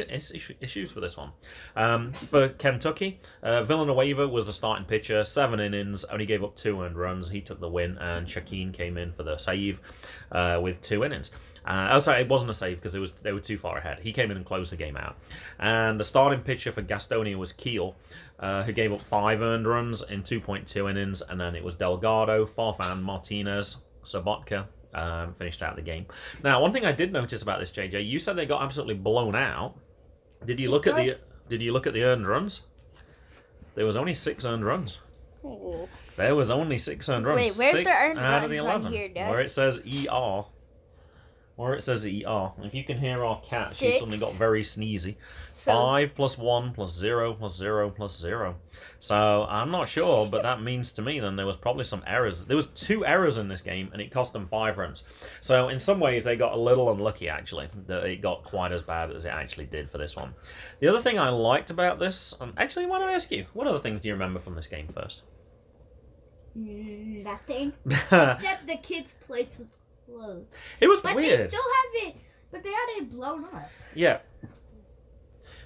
issues 0.61 0.91
for 0.91 1.01
this 1.01 1.17
one. 1.17 1.31
Um, 1.77 2.13
for 2.13 2.49
Kentucky, 2.49 3.21
uh, 3.43 3.63
Villanueva 3.65 4.29
was 4.29 4.47
the 4.47 4.53
starting 4.53 4.87
pitcher, 4.87 5.25
seven 5.25 5.61
innings, 5.61 6.05
only 6.05 6.27
gave 6.27 6.43
up 6.45 6.57
two 6.57 6.83
earned 6.83 6.97
runs. 6.97 7.29
He 7.31 7.41
took 7.41 7.61
the 7.61 7.69
win, 7.69 7.99
and 7.99 8.27
Shakeen 8.27 8.73
came 8.73 8.97
in 8.99 9.13
for 9.13 9.23
the 9.23 9.39
save 9.39 9.81
uh, 10.33 10.59
with 10.63 10.81
two 10.83 11.05
innings. 11.05 11.31
Uh, 11.67 11.89
oh, 11.93 11.99
sorry, 12.01 12.21
it 12.21 12.29
wasn't 12.29 12.51
a 12.51 12.55
save 12.55 12.77
because 12.77 12.95
it 12.95 12.99
was 12.99 13.13
they 13.23 13.33
were 13.33 13.41
too 13.41 13.57
far 13.57 13.79
ahead. 13.79 13.99
He 14.03 14.13
came 14.13 14.31
in 14.31 14.37
and 14.37 14.45
closed 14.45 14.71
the 14.71 14.77
game 14.77 14.99
out. 14.99 15.17
And 15.59 15.99
the 15.99 16.05
starting 16.05 16.41
pitcher 16.41 16.73
for 16.73 16.83
Gastonia 16.83 17.37
was 17.37 17.55
Keel, 17.55 17.97
uh, 18.39 18.63
who 18.65 18.73
gave 18.73 18.93
up 18.93 19.01
five 19.01 19.41
earned 19.41 19.67
runs 19.67 20.03
in 20.03 20.23
2.2 20.23 20.91
innings, 20.91 21.23
and 21.23 21.41
then 21.41 21.57
it 21.57 21.65
was 21.65 21.75
Delgado, 21.77 22.45
Farfan, 22.45 23.01
Martinez, 23.01 23.79
Sabotka. 24.05 24.67
Um, 24.95 25.35
finished 25.35 25.63
out 25.63 25.75
the 25.75 25.83
game. 25.83 26.07
Now, 26.45 26.63
one 26.63 26.73
thing 26.73 26.85
I 26.87 26.93
did 26.93 27.13
notice 27.13 27.43
about 27.43 27.59
this, 27.59 27.73
JJ, 27.73 28.07
you 28.07 28.21
said 28.21 28.37
they 28.37 28.47
got 28.47 28.63
absolutely 28.63 28.95
blown 28.95 29.35
out. 29.35 29.75
Did 30.47 30.61
you 30.61 30.71
look 30.71 30.87
at 30.87 30.95
the 30.95 31.19
Did 31.49 31.63
you 31.63 31.73
look 31.73 31.87
at 31.87 31.95
the 31.95 32.05
earned 32.05 32.29
runs? 32.29 32.63
There 33.75 33.87
was 33.87 33.97
only 33.97 34.15
six 34.15 34.45
earned 34.45 34.65
runs. 34.65 34.99
Oh. 35.45 35.89
There 36.17 36.35
was 36.35 36.51
only 36.51 36.79
six 36.79 37.09
earned 37.09 37.27
runs. 37.27 37.37
Wait, 37.37 37.53
where's 37.57 37.83
the 37.83 37.91
earned 37.91 38.19
out 38.19 38.45
of 38.45 38.51
the 38.51 38.59
runs 38.59 38.87
on 38.87 38.93
here, 38.93 39.09
Dad? 39.09 39.31
Where 39.31 39.41
it 39.41 39.51
says 39.51 39.79
ER. 39.79 40.45
Where 41.57 41.75
it 41.75 41.85
says 41.85 42.05
ER. 42.05 42.51
If 42.65 42.75
you 42.75 42.83
can 42.83 42.99
hear 42.99 43.25
our 43.25 43.41
cat, 43.43 43.71
Six. 43.71 43.99
suddenly 43.99 44.19
got 44.19 44.35
very 44.35 44.63
sneezy. 44.63 45.15
So 45.47 45.73
Five 45.73 46.15
plus 46.17 46.37
one 46.37 46.73
plus 46.73 46.93
zero 46.93 47.33
plus 47.33 47.55
zero 47.55 47.91
plus 47.91 48.19
zero. 48.19 48.57
So 48.99 49.47
I'm 49.49 49.71
not 49.71 49.89
sure, 49.89 50.29
but 50.29 50.43
that 50.43 50.63
means 50.63 50.93
to 50.95 51.03
me 51.03 51.21
then 51.21 51.37
there 51.37 51.47
was 51.47 51.57
probably 51.57 51.85
some 51.85 52.03
errors. 52.09 52.45
There 52.45 52.57
was 52.57 52.67
two 52.69 53.07
errors 53.07 53.39
in 53.39 53.47
this 53.47 53.63
game, 53.63 53.89
and 53.93 54.03
it 54.03 54.11
cost 54.11 54.33
them 54.33 54.49
five 54.49 54.79
runs. 54.79 55.05
So 55.43 55.69
in 55.69 55.79
some 55.79 56.01
ways 56.01 56.25
they 56.25 56.35
got 56.35 56.55
a 56.55 56.61
little 56.61 56.91
unlucky 56.91 57.29
actually 57.29 57.69
that 57.87 58.05
it 58.05 58.21
got 58.21 58.43
quite 58.43 58.73
as 58.73 58.83
bad 58.83 59.13
as 59.13 59.25
it 59.25 59.29
actually 59.29 59.67
did 59.67 59.89
for 59.93 59.99
this 59.99 60.17
one. 60.17 60.35
The 60.81 60.89
other 60.89 61.03
thing 61.03 61.21
I 61.21 61.29
liked 61.29 61.71
about 61.71 62.01
this, 62.01 62.35
um, 62.41 62.53
actually, 62.57 62.87
why 62.87 62.99
don't 62.99 63.11
I 63.11 63.13
ask 63.13 63.31
you? 63.31 63.47
What 63.53 63.69
other 63.69 63.79
things 63.79 64.01
do 64.01 64.09
you 64.09 64.15
remember 64.15 64.41
from 64.41 64.57
this 64.57 64.67
game 64.67 64.89
first? 64.93 65.23
Mm, 66.59 67.23
nothing. 67.25 67.73
Except 67.87 68.67
the 68.67 68.79
kid's 68.83 69.15
place 69.27 69.57
was 69.59 69.75
closed. 70.07 70.47
It 70.81 70.87
was 70.89 71.01
But 71.01 71.17
weird. 71.17 71.39
they 71.41 71.47
still 71.49 71.61
have 71.63 72.09
it. 72.09 72.17
But 72.51 72.63
they 72.63 72.71
had 72.71 72.87
it 72.99 73.11
blown 73.11 73.45
up. 73.45 73.69
Yeah. 73.95 74.19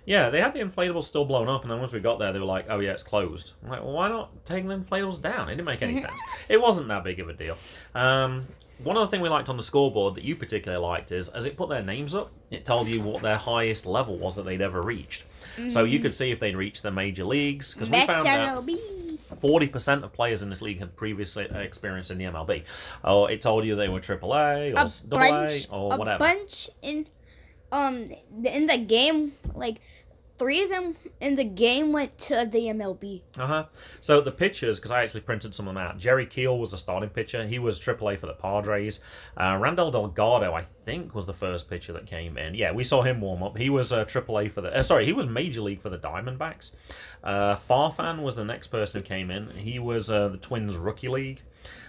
Yeah, 0.07 0.31
they 0.31 0.41
had 0.41 0.55
the 0.55 0.61
inflatables 0.61 1.05
still 1.05 1.27
blown 1.27 1.49
up, 1.49 1.63
and 1.63 1.71
then 1.71 1.81
once 1.81 1.93
we 1.93 2.01
got 2.01 2.19
there, 2.19 2.33
they 2.33 2.39
were 2.39 2.47
like, 2.47 2.65
"Oh 2.71 2.81
yeah, 2.81 2.93
it's 2.93 3.03
closed." 3.03 3.53
I'm 3.63 3.69
like, 3.69 3.83
well, 3.83 3.93
why 3.93 4.09
not 4.09 4.31
take 4.47 4.67
the 4.67 4.75
inflatables 4.75 5.21
down? 5.21 5.49
It 5.51 5.57
didn't 5.57 5.67
make 5.67 5.83
any 5.83 6.01
sense. 6.01 6.19
It 6.49 6.59
wasn't 6.61 6.89
that 6.89 7.05
big 7.05 7.21
of 7.21 7.29
a 7.29 7.35
deal. 7.35 7.59
Um, 7.95 8.47
one 8.83 8.97
other 8.97 9.11
thing 9.11 9.21
we 9.21 9.29
liked 9.29 9.51
on 9.51 9.59
the 9.59 9.63
scoreboard 9.63 10.15
that 10.15 10.25
you 10.25 10.35
particularly 10.35 10.83
liked 10.83 11.13
is, 11.13 11.29
as 11.29 11.45
it 11.45 11.59
put 11.59 11.69
their 11.69 11.83
names 11.83 12.15
up, 12.15 12.31
it 12.51 12.65
told 12.65 12.89
you 12.89 13.03
what 13.03 13.21
their 13.23 13.37
highest 13.37 13.85
level 13.85 14.17
was 14.17 14.37
that 14.37 14.45
they'd 14.47 14.63
ever 14.63 14.81
reached. 14.81 15.25
So 15.69 15.83
you 15.85 15.99
could 15.99 16.15
see 16.15 16.31
if 16.31 16.39
they'd 16.41 16.57
reached 16.57 16.85
the 16.85 16.91
major 16.93 17.25
leagues 17.25 17.75
because 17.75 17.91
we 17.91 18.07
found 18.07 18.27
out 18.29 18.65
MLB. 19.31 19.41
forty 19.41 19.67
percent 19.69 20.05
of 20.05 20.13
players 20.13 20.43
in 20.43 20.51
this 20.51 20.63
league 20.63 20.79
had 20.79 20.95
previously 20.97 21.47
experienced 21.53 22.11
in 22.11 22.19
the 22.19 22.25
MLB. 22.25 22.63
Or 23.05 23.31
it 23.31 23.41
told 23.43 23.65
you 23.65 23.77
they 23.77 23.89
were 23.89 24.01
AAA 24.01 24.73
or 24.75 24.79
A 24.79 24.85
s- 24.85 25.01
double 25.01 25.25
A 25.25 25.31
bunch, 25.31 25.67
or 25.71 25.95
a 25.95 25.97
whatever. 25.99 26.19
bunch 26.19 26.71
in, 26.83 27.07
um, 27.73 28.11
in 28.45 28.67
the 28.67 28.79
game, 28.79 29.33
like 29.55 29.81
three 30.39 30.63
of 30.63 30.71
them 30.71 30.97
in 31.21 31.35
the 31.35 31.45
game 31.45 31.93
went 31.93 32.17
to 32.19 32.49
the 32.51 32.67
MLB. 32.67 33.23
Uh 33.37 33.47
huh. 33.47 33.65
So 34.01 34.21
the 34.21 34.31
pitchers, 34.31 34.79
because 34.79 34.91
I 34.91 35.03
actually 35.03 35.23
printed 35.23 35.55
some 35.55 35.67
of 35.69 35.75
them 35.75 35.83
out. 35.83 35.99
Jerry 35.99 36.27
Keel 36.27 36.59
was 36.59 36.73
a 36.73 36.79
starting 36.79 37.11
pitcher. 37.11 37.47
He 37.47 37.59
was 37.59 37.81
AAA 37.81 38.19
for 38.21 38.27
the 38.27 38.35
Padres. 38.35 39.01
Uh, 39.37 39.59
Randall 39.61 39.91
Delgado, 39.91 40.55
I 40.55 40.63
think, 40.85 41.15
was 41.15 41.27
the 41.27 41.35
first 41.35 41.69
pitcher 41.69 41.93
that 41.93 42.07
came 42.07 42.39
in. 42.39 42.55
Yeah, 42.55 42.73
we 42.73 42.85
saw 42.85 43.03
him 43.03 43.21
warm 43.21 43.43
up. 43.43 43.59
He 43.59 43.69
was 43.69 43.93
uh, 43.93 44.05
AAA 44.05 44.53
for 44.53 44.61
the. 44.61 44.77
Uh, 44.77 44.83
sorry, 44.83 45.05
he 45.05 45.13
was 45.13 45.27
Major 45.27 45.61
League 45.61 45.83
for 45.83 45.91
the 45.91 45.99
Diamondbacks. 45.99 46.71
Uh, 47.25 47.57
Farfan 47.69 48.23
was 48.23 48.37
the 48.37 48.45
next 48.45 48.69
person 48.69 49.01
who 49.01 49.07
came 49.07 49.31
in. 49.31 49.51
He 49.51 49.79
was 49.79 50.11
uh, 50.11 50.29
the 50.29 50.39
Twins 50.39 50.77
Rookie 50.77 51.09
League. 51.09 51.43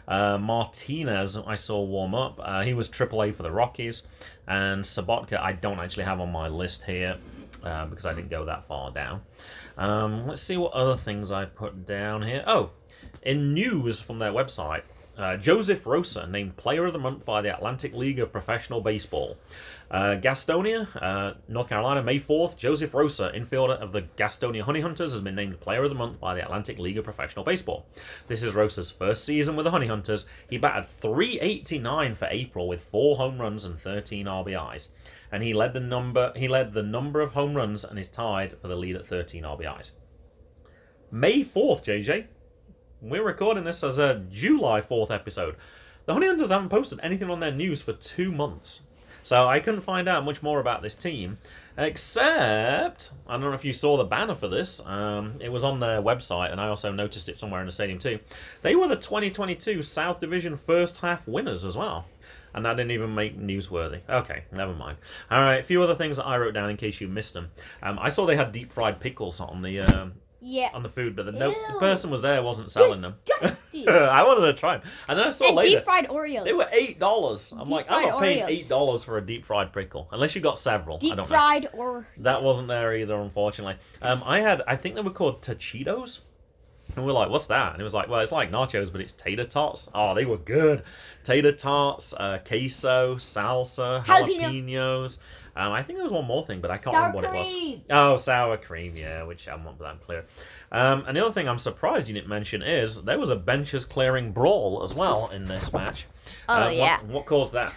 Uh, 0.08 0.40
Martinez, 0.40 1.38
I 1.38 1.54
saw 1.54 1.84
warm 1.84 2.16
up. 2.16 2.40
Uh, 2.44 2.64
he 2.64 2.74
was 2.74 2.90
AAA 2.90 3.36
for 3.36 3.44
the 3.44 3.52
Rockies. 3.52 4.04
And 4.48 4.84
Sabotka, 4.84 5.40
I 5.40 5.54
don't 5.54 5.80
actually 5.80 6.06
have 6.06 6.20
on 6.20 6.32
my 6.32 6.48
list 6.48 6.84
here 6.84 7.18
uh, 7.64 7.86
because 7.86 8.06
I 8.06 8.14
didn't 8.14 8.30
go 8.30 8.46
that 8.46 8.68
far 8.68 8.92
down. 8.92 9.22
Um, 9.78 10.28
let's 10.28 10.44
see 10.44 10.58
what 10.58 10.74
other 10.74 10.98
things 10.98 11.32
I 11.32 11.46
put 11.46 11.86
down 11.86 12.22
here. 12.22 12.44
Oh, 12.46 12.72
in 13.24 13.54
news 13.54 14.02
from 14.02 14.20
their 14.20 14.32
website, 14.32 14.84
uh, 15.20 15.36
Joseph 15.36 15.86
Rosa 15.86 16.28
named 16.28 16.56
Player 16.56 16.86
of 16.86 16.94
the 16.94 17.00
Month 17.00 17.26
by 17.26 17.42
the 17.42 17.54
Atlantic 17.54 17.94
League 17.94 18.20
of 18.20 18.32
Professional 18.32 18.80
Baseball. 18.80 19.38
Uh, 19.92 20.16
Gastonia, 20.16 20.88
uh, 21.02 21.34
North 21.48 21.68
Carolina, 21.68 22.02
May 22.02 22.20
4th, 22.20 22.56
Joseph 22.56 22.94
Rosa, 22.94 23.32
infielder 23.36 23.78
of 23.82 23.92
the 23.92 24.04
Gastonia 24.18 24.62
Honey 24.62 24.80
Hunters, 24.80 25.12
has 25.12 25.22
been 25.22 25.36
named 25.36 25.60
Player 25.60 25.84
of 25.84 25.90
the 25.90 25.96
Month 25.96 26.22
by 26.22 26.36
the 26.36 26.44
Atlantic 26.44 26.80
League 26.80 26.98
of 26.98 27.04
Professional 27.04 27.44
Baseball. 27.44 27.86
This 28.28 28.44
is 28.44 28.56
Rosa's 28.56 28.92
first 28.92 29.26
season 29.26 29.56
with 29.56 29.66
the 29.66 29.72
Honey 29.72 29.88
Hunters. 29.88 30.30
He 30.50 30.58
batted 30.58 30.88
389 31.02 32.16
for 32.16 32.28
April 32.30 32.68
with 32.68 32.84
four 32.84 33.18
home 33.18 33.42
runs 33.42 33.66
and 33.66 33.78
13 33.80 34.26
RBIs, 34.26 34.90
and 35.32 35.44
he 35.44 35.54
led 35.54 35.74
the 35.74 35.80
number 35.80 36.32
he 36.36 36.48
led 36.48 36.74
the 36.74 36.84
number 36.84 37.22
of 37.22 37.34
home 37.34 37.56
runs 37.56 37.84
and 37.84 38.00
is 38.00 38.10
tied 38.10 38.58
for 38.62 38.68
the 38.68 38.76
lead 38.76 38.96
at 38.96 39.08
13 39.08 39.44
RBIs. 39.44 39.92
May 41.12 41.44
4th, 41.44 41.84
JJ. 41.86 42.28
We're 43.02 43.24
recording 43.24 43.64
this 43.64 43.84
as 43.84 43.98
a 43.98 44.26
July 44.30 44.82
4th 44.82 45.12
episode. 45.12 45.56
The 46.06 46.14
Honey 46.14 46.28
Hunters 46.28 46.50
haven't 46.50 46.70
posted 46.70 47.00
anything 47.02 47.30
on 47.30 47.40
their 47.40 47.52
news 47.52 47.82
for 47.82 47.94
two 47.94 48.32
months. 48.32 48.82
So 49.24 49.48
I 49.48 49.60
couldn't 49.60 49.82
find 49.82 50.08
out 50.08 50.26
much 50.26 50.42
more 50.42 50.60
about 50.60 50.82
this 50.82 50.96
team, 50.96 51.38
except 51.78 53.12
I 53.28 53.34
don't 53.34 53.42
know 53.42 53.54
if 53.54 53.66
you 53.66 53.74
saw 53.74 53.98
the 53.98 54.04
banner 54.04 54.36
for 54.36 54.48
this. 54.48 54.84
Um, 54.86 55.36
it 55.40 55.50
was 55.50 55.64
on 55.64 55.80
their 55.80 56.02
website, 56.02 56.52
and 56.52 56.60
I 56.60 56.68
also 56.68 56.92
noticed 56.92 57.30
it 57.30 57.38
somewhere 57.38 57.62
in 57.62 57.68
the 57.68 57.72
stadium 57.72 58.00
too. 58.00 58.20
They 58.62 58.76
were 58.76 58.88
the 58.88 58.96
2022 58.96 59.84
South 59.84 60.20
Division 60.20 60.58
first 60.58 60.98
half 60.98 61.28
winners 61.28 61.64
as 61.64 61.78
well. 61.78 62.06
And 62.54 62.66
that 62.66 62.76
didn't 62.78 62.92
even 62.92 63.14
make 63.16 63.40
newsworthy. 63.40 64.02
Okay, 64.10 64.44
never 64.52 64.74
mind. 64.74 64.98
All 65.30 65.40
right, 65.42 65.60
a 65.60 65.64
few 65.64 65.82
other 65.84 65.96
things 65.96 66.18
that 66.18 66.26
I 66.26 66.38
wrote 66.38 66.54
down 66.54 66.70
in 66.70 66.78
case 66.78 67.00
you 67.00 67.08
missed 67.08 67.34
them. 67.34 67.50
Um, 67.84 68.00
I 68.00 68.10
saw 68.10 68.26
they 68.26 68.36
had 68.36 68.52
deep 68.52 68.74
fried 68.74 69.00
pickles 69.00 69.40
on 69.40 69.62
the 69.62 69.80
um, 69.82 70.14
Yeah. 70.42 70.70
on 70.74 70.82
the 70.84 70.90
food, 70.90 71.16
but 71.16 71.26
the, 71.26 71.32
no, 71.32 71.50
the 71.52 71.80
person 71.80 72.10
was 72.10 72.22
there 72.22 72.42
wasn't 72.42 72.72
selling 72.72 73.02
them. 73.02 73.16
Disgusting. 73.26 73.88
I 73.88 74.24
wanted 74.24 74.48
to 74.48 74.54
try 74.54 74.78
them, 74.78 74.88
and 75.08 75.18
then 75.20 75.28
I 75.28 75.30
saw 75.30 75.48
and 75.48 75.56
later 75.56 75.78
deep 75.78 75.86
fried 75.86 76.08
Oreos. 76.10 76.44
they 76.44 76.54
were 76.54 76.66
eight 76.72 77.00
dollars. 77.00 77.52
I'm 77.54 77.60
Deep 77.66 77.70
like, 77.70 77.86
I'm 77.90 78.08
not 78.10 78.20
paying 78.20 78.44
Oreos. 78.46 78.50
eight 78.50 78.68
dollars 78.68 79.04
for 79.04 79.18
a 79.18 79.26
deep 79.26 79.46
fried 79.46 79.72
pickle 79.72 80.08
unless 80.12 80.36
you 80.36 80.42
got 80.42 80.58
several. 80.60 80.98
I 80.98 81.00
deep 81.00 81.10
don't 81.16 81.18
know. 81.18 81.24
fried 81.36 81.70
or 81.74 82.08
That 82.18 82.42
wasn't 82.44 82.68
there 82.68 82.96
either, 82.96 83.16
unfortunately. 83.16 83.76
Um, 84.02 84.22
I 84.26 84.40
had, 84.42 84.64
I 84.68 84.76
think 84.76 84.96
they 84.96 85.02
were 85.02 85.12
called 85.12 85.42
tachitos. 85.42 86.22
And 86.96 87.06
we 87.06 87.12
are 87.12 87.14
like, 87.14 87.30
what's 87.30 87.48
that? 87.48 87.74
And 87.74 87.82
it 87.82 87.84
was 87.84 87.94
like, 87.94 88.10
well, 88.10 88.20
it's 88.20 88.32
like 88.32 88.52
nachos, 88.52 88.92
but 88.92 89.00
it's 89.02 89.14
tater 89.14 89.46
tots. 89.46 89.90
Oh, 89.94 90.16
they 90.16 90.26
were 90.26 90.38
good. 90.38 90.84
Tater 91.24 91.52
tots, 91.52 92.14
uh, 92.14 92.40
queso, 92.46 93.16
salsa, 93.16 94.04
Jalapeno. 94.04 94.40
jalapenos. 94.66 95.18
Um, 95.56 95.72
I 95.74 95.84
think 95.84 95.98
there 95.98 96.04
was 96.06 96.12
one 96.14 96.26
more 96.26 96.46
thing, 96.46 96.62
but 96.62 96.72
I 96.72 96.78
can't 96.78 96.96
sour 96.96 97.08
remember 97.08 97.28
what 97.30 97.36
it 97.38 97.40
was. 97.40 97.80
Oh, 97.90 98.18
sour 98.18 98.58
cream, 98.58 98.94
yeah, 98.96 99.24
which 99.24 99.48
I'm 99.48 99.64
not 99.64 99.78
that 99.80 100.02
clear. 100.06 100.26
Um, 100.72 101.04
and 101.08 101.16
the 101.18 101.24
other 101.26 101.34
thing 101.34 101.48
I'm 101.50 101.60
surprised 101.60 102.08
you 102.08 102.14
didn't 102.14 102.30
mention 102.30 102.62
is 102.62 103.04
there 103.04 103.20
was 103.20 103.30
a 103.30 103.36
benches 103.36 103.86
clearing 103.86 104.32
brawl 104.32 104.82
as 104.84 104.94
well 104.94 105.30
in 105.34 105.46
this 105.46 105.72
match. 105.74 106.06
Oh 106.48 106.54
Uh, 106.54 106.64
what- 106.66 106.76
yeah. 106.76 107.00
What, 107.02 107.26
caused 107.26 107.54
that? 107.54 107.74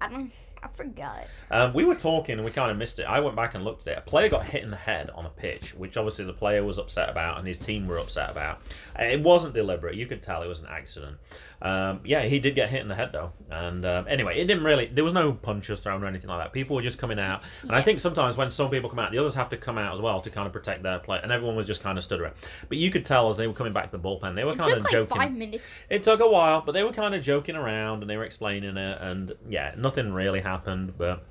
I 0.00 0.08
don't. 0.10 0.30
I 0.62 0.68
forgot. 0.74 1.26
Um, 1.50 1.72
we 1.72 1.84
were 1.84 1.94
talking 1.94 2.34
and 2.36 2.44
we 2.44 2.50
kind 2.50 2.70
of 2.70 2.76
missed 2.76 2.98
it. 2.98 3.04
I 3.04 3.20
went 3.20 3.36
back 3.36 3.54
and 3.54 3.64
looked 3.64 3.86
at 3.86 3.92
it. 3.92 3.98
A 3.98 4.02
player 4.02 4.28
got 4.28 4.44
hit 4.44 4.62
in 4.64 4.70
the 4.70 4.76
head 4.76 5.10
on 5.14 5.24
a 5.26 5.30
pitch, 5.30 5.74
which 5.74 5.96
obviously 5.96 6.24
the 6.24 6.32
player 6.32 6.64
was 6.64 6.78
upset 6.78 7.08
about 7.08 7.38
and 7.38 7.46
his 7.46 7.58
team 7.58 7.86
were 7.86 7.98
upset 7.98 8.30
about. 8.30 8.60
It 8.98 9.20
wasn't 9.22 9.54
deliberate. 9.54 9.94
You 9.94 10.06
could 10.06 10.22
tell 10.22 10.42
it 10.42 10.48
was 10.48 10.60
an 10.60 10.66
accident. 10.70 11.16
Um, 11.60 12.00
yeah, 12.04 12.22
he 12.22 12.38
did 12.38 12.54
get 12.54 12.70
hit 12.70 12.82
in 12.82 12.88
the 12.88 12.94
head 12.94 13.10
though. 13.12 13.32
And 13.50 13.84
um, 13.84 14.06
anyway, 14.08 14.40
it 14.40 14.44
didn't 14.46 14.62
really. 14.62 14.86
There 14.86 15.02
was 15.02 15.12
no 15.12 15.32
punches 15.32 15.80
thrown 15.80 16.02
or 16.04 16.06
anything 16.06 16.28
like 16.28 16.40
that. 16.44 16.52
People 16.52 16.76
were 16.76 16.82
just 16.82 16.98
coming 16.98 17.18
out, 17.18 17.42
and 17.62 17.72
I 17.72 17.82
think 17.82 17.98
sometimes 17.98 18.36
when 18.36 18.50
some 18.52 18.70
people 18.70 18.88
come 18.88 19.00
out, 19.00 19.10
the 19.10 19.18
others 19.18 19.34
have 19.34 19.50
to 19.50 19.56
come 19.56 19.76
out 19.76 19.92
as 19.94 20.00
well 20.00 20.20
to 20.20 20.30
kind 20.30 20.46
of 20.46 20.52
protect 20.52 20.84
their 20.84 21.00
play. 21.00 21.18
And 21.20 21.32
everyone 21.32 21.56
was 21.56 21.66
just 21.66 21.82
kind 21.82 21.98
of 21.98 22.04
stood 22.04 22.20
around. 22.20 22.34
But 22.68 22.78
you 22.78 22.92
could 22.92 23.04
tell 23.04 23.28
as 23.28 23.36
they 23.36 23.48
were 23.48 23.54
coming 23.54 23.72
back 23.72 23.90
to 23.90 23.96
the 23.96 24.02
bullpen, 24.02 24.36
they 24.36 24.44
were 24.44 24.52
It 24.52 24.60
kind 24.60 24.68
took 24.70 24.76
of 24.78 24.84
like 24.84 24.92
joking. 24.92 25.16
five 25.16 25.32
minutes. 25.32 25.80
It 25.90 26.04
took 26.04 26.20
a 26.20 26.28
while, 26.28 26.60
but 26.60 26.72
they 26.72 26.84
were 26.84 26.92
kind 26.92 27.12
of 27.14 27.24
joking 27.24 27.56
around 27.56 28.02
and 28.02 28.10
they 28.10 28.16
were 28.16 28.24
explaining 28.24 28.76
it, 28.76 28.98
and 29.00 29.32
yeah, 29.48 29.74
nothing 29.76 30.12
really 30.12 30.40
happened. 30.40 30.47
Happened, 30.48 30.94
but 30.96 31.24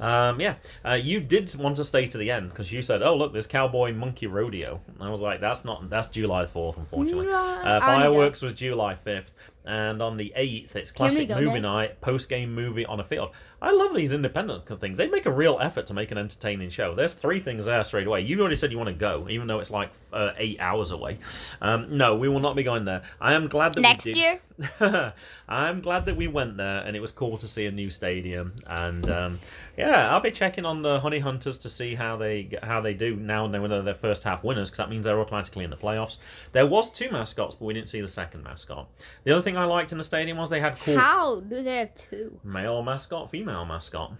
um, 0.00 0.40
yeah, 0.40 0.54
uh, 0.84 0.92
you 0.94 1.20
did 1.20 1.54
want 1.56 1.76
to 1.76 1.84
stay 1.84 2.06
to 2.08 2.18
the 2.18 2.30
end 2.30 2.50
because 2.50 2.70
you 2.72 2.82
said, 2.82 3.02
"Oh, 3.02 3.14
look, 3.16 3.32
there's 3.32 3.46
Cowboy 3.46 3.92
Monkey 3.92 4.26
Rodeo." 4.26 4.80
And 4.94 5.02
I 5.02 5.10
was 5.10 5.20
like, 5.20 5.40
"That's 5.40 5.64
not 5.64 5.88
that's 5.90 6.08
July 6.08 6.46
fourth, 6.46 6.76
unfortunately." 6.76 7.26
No, 7.26 7.32
Uh, 7.34 7.78
go. 7.78 7.86
fireworks 7.86 8.42
was 8.42 8.54
July 8.54 8.94
fifth, 8.94 9.30
and 9.64 10.02
on 10.02 10.16
the 10.16 10.32
eighth, 10.36 10.76
it's 10.76 10.92
classic 10.92 11.28
movie 11.28 11.60
night, 11.60 12.00
post 12.00 12.28
game 12.28 12.54
movie 12.54 12.86
on 12.86 13.00
a 13.00 13.04
field. 13.04 13.30
I 13.60 13.72
love 13.72 13.94
these 13.94 14.12
independent 14.12 14.66
things. 14.80 14.98
They 14.98 15.08
make 15.08 15.26
a 15.26 15.32
real 15.32 15.58
effort 15.60 15.86
to 15.88 15.94
make 15.94 16.10
an 16.10 16.18
entertaining 16.18 16.70
show. 16.70 16.94
There's 16.94 17.14
three 17.14 17.40
things 17.40 17.64
there 17.66 17.82
straight 17.82 18.06
away. 18.06 18.20
You've 18.20 18.40
already 18.40 18.56
said 18.56 18.70
you 18.70 18.78
want 18.78 18.88
to 18.88 18.94
go, 18.94 19.26
even 19.28 19.46
though 19.48 19.58
it's 19.58 19.70
like 19.70 19.90
uh, 20.12 20.32
eight 20.38 20.60
hours 20.60 20.92
away. 20.92 21.18
Um, 21.60 21.96
no, 21.96 22.16
we 22.16 22.28
will 22.28 22.40
not 22.40 22.54
be 22.54 22.62
going 22.62 22.84
there. 22.84 23.02
I 23.20 23.34
am 23.34 23.48
glad 23.48 23.74
that 23.74 23.80
Next 23.80 24.06
year, 24.06 24.38
I'm 25.48 25.80
glad 25.80 26.06
that 26.06 26.16
we 26.16 26.28
went 26.28 26.56
there, 26.56 26.78
and 26.78 26.96
it 26.96 27.00
was 27.00 27.12
cool 27.12 27.36
to 27.38 27.48
see 27.48 27.66
a 27.66 27.70
new 27.70 27.90
stadium. 27.90 28.54
And 28.66 29.10
um, 29.10 29.40
yeah, 29.76 30.10
I'll 30.10 30.20
be 30.20 30.30
checking 30.30 30.64
on 30.64 30.82
the 30.82 31.00
Honey 31.00 31.18
Hunters 31.18 31.58
to 31.58 31.68
see 31.68 31.94
how 31.94 32.16
they 32.16 32.50
how 32.62 32.80
they 32.80 32.94
do 32.94 33.16
now 33.16 33.44
and 33.44 33.52
then 33.52 33.62
whether 33.62 33.82
they're 33.82 33.94
first 33.94 34.22
half 34.22 34.44
winners, 34.44 34.70
because 34.70 34.78
that 34.78 34.90
means 34.90 35.04
they're 35.04 35.20
automatically 35.20 35.64
in 35.64 35.70
the 35.70 35.76
playoffs. 35.76 36.18
There 36.52 36.66
was 36.66 36.90
two 36.90 37.10
mascots, 37.10 37.56
but 37.56 37.64
we 37.64 37.74
didn't 37.74 37.88
see 37.88 38.00
the 38.00 38.08
second 38.08 38.44
mascot. 38.44 38.88
The 39.24 39.32
other 39.32 39.42
thing 39.42 39.56
thing 39.56 39.62
I 39.62 39.64
liked 39.64 39.92
in 39.92 39.98
the 39.98 40.04
stadium 40.04 40.36
was 40.36 40.50
they 40.50 40.60
had 40.60 40.78
cool 40.80 40.98
How 40.98 41.40
do 41.40 41.62
they 41.62 41.78
have 41.78 41.94
two? 41.94 42.38
male 42.44 42.82
mascot, 42.82 43.30
female 43.30 43.55
mascot. 43.64 44.12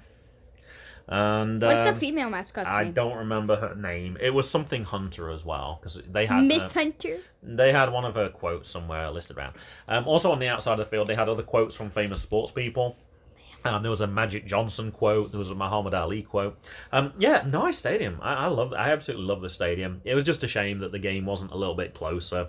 And 1.09 1.63
What's 1.63 1.79
um, 1.79 1.95
the 1.95 2.01
female 2.01 2.31
mascot's 2.31 2.69
I 2.69 2.85
name? 2.85 2.93
don't 2.93 3.17
remember 3.17 3.55
her 3.57 3.77
name. 3.77 4.17
It 4.21 4.31
was 4.31 4.51
something 4.51 4.83
Hunter 4.83 5.31
as 5.31 5.45
well 5.45 5.79
because 5.81 6.03
they 6.11 6.27
had 6.27 6.43
Miss 6.45 6.65
uh, 6.65 6.81
Hunter. 6.81 7.19
they 7.45 7.71
had 7.71 7.93
one 7.93 8.05
of 8.05 8.17
her 8.17 8.29
quotes 8.29 8.69
somewhere 8.69 9.09
listed 9.11 9.37
around. 9.37 9.55
Um, 9.87 10.09
also 10.09 10.33
on 10.33 10.41
the 10.41 10.49
outside 10.49 10.73
of 10.73 10.79
the 10.79 10.87
field, 10.87 11.09
they 11.09 11.15
had 11.15 11.29
other 11.29 11.45
quotes 11.45 11.77
from 11.77 11.91
famous 11.91 12.21
sports 12.21 12.51
people. 12.51 12.97
Um, 13.65 13.83
there 13.83 13.91
was 13.91 14.01
a 14.01 14.07
Magic 14.07 14.47
Johnson 14.47 14.91
quote. 14.91 15.31
There 15.31 15.39
was 15.39 15.51
a 15.51 15.55
Muhammad 15.55 15.95
Ali 15.95 16.23
quote. 16.23 16.59
Um, 16.93 17.13
yeah, 17.19 17.45
nice 17.47 17.79
stadium. 17.79 18.19
I, 18.21 18.35
I 18.35 18.47
love. 18.47 18.73
I 18.73 18.91
absolutely 18.91 19.27
love 19.27 19.43
the 19.43 19.51
stadium. 19.51 20.01
It 20.05 20.15
was 20.15 20.25
just 20.25 20.43
a 20.43 20.49
shame 20.49 20.81
that 20.81 20.91
the 20.93 20.99
game 20.99 21.25
wasn't 21.25 21.53
a 21.53 21.57
little 21.57 21.75
bit 21.75 21.95
closer. 21.95 22.49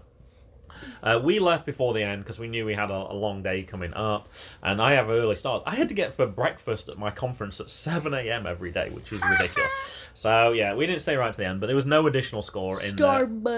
Uh, 1.03 1.19
we 1.23 1.39
left 1.39 1.65
before 1.65 1.93
the 1.93 2.03
end 2.03 2.23
because 2.23 2.39
we 2.39 2.47
knew 2.47 2.65
we 2.65 2.73
had 2.73 2.89
a, 2.89 3.11
a 3.11 3.13
long 3.13 3.43
day 3.43 3.63
coming 3.63 3.93
up, 3.93 4.27
and 4.63 4.81
I 4.81 4.93
have 4.93 5.09
early 5.09 5.35
starts. 5.35 5.63
I 5.65 5.75
had 5.75 5.89
to 5.89 5.95
get 5.95 6.15
for 6.15 6.25
breakfast 6.25 6.89
at 6.89 6.97
my 6.97 7.11
conference 7.11 7.59
at 7.59 7.69
seven 7.69 8.13
a.m. 8.13 8.45
every 8.45 8.71
day, 8.71 8.89
which 8.89 9.11
was 9.11 9.21
ridiculous. 9.21 9.71
so 10.13 10.51
yeah, 10.51 10.73
we 10.75 10.87
didn't 10.87 11.01
stay 11.01 11.15
right 11.15 11.31
to 11.31 11.37
the 11.37 11.45
end, 11.45 11.59
but 11.59 11.67
there 11.67 11.75
was 11.75 11.85
no 11.85 12.07
additional 12.07 12.41
score 12.41 12.81
in 12.81 12.95
the, 12.95 13.03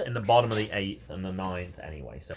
in 0.06 0.14
the 0.14 0.22
bottom 0.22 0.52
of 0.52 0.58
the 0.58 0.70
eighth 0.72 1.10
and 1.10 1.24
the 1.24 1.32
ninth 1.32 1.80
anyway. 1.80 2.20
So. 2.22 2.34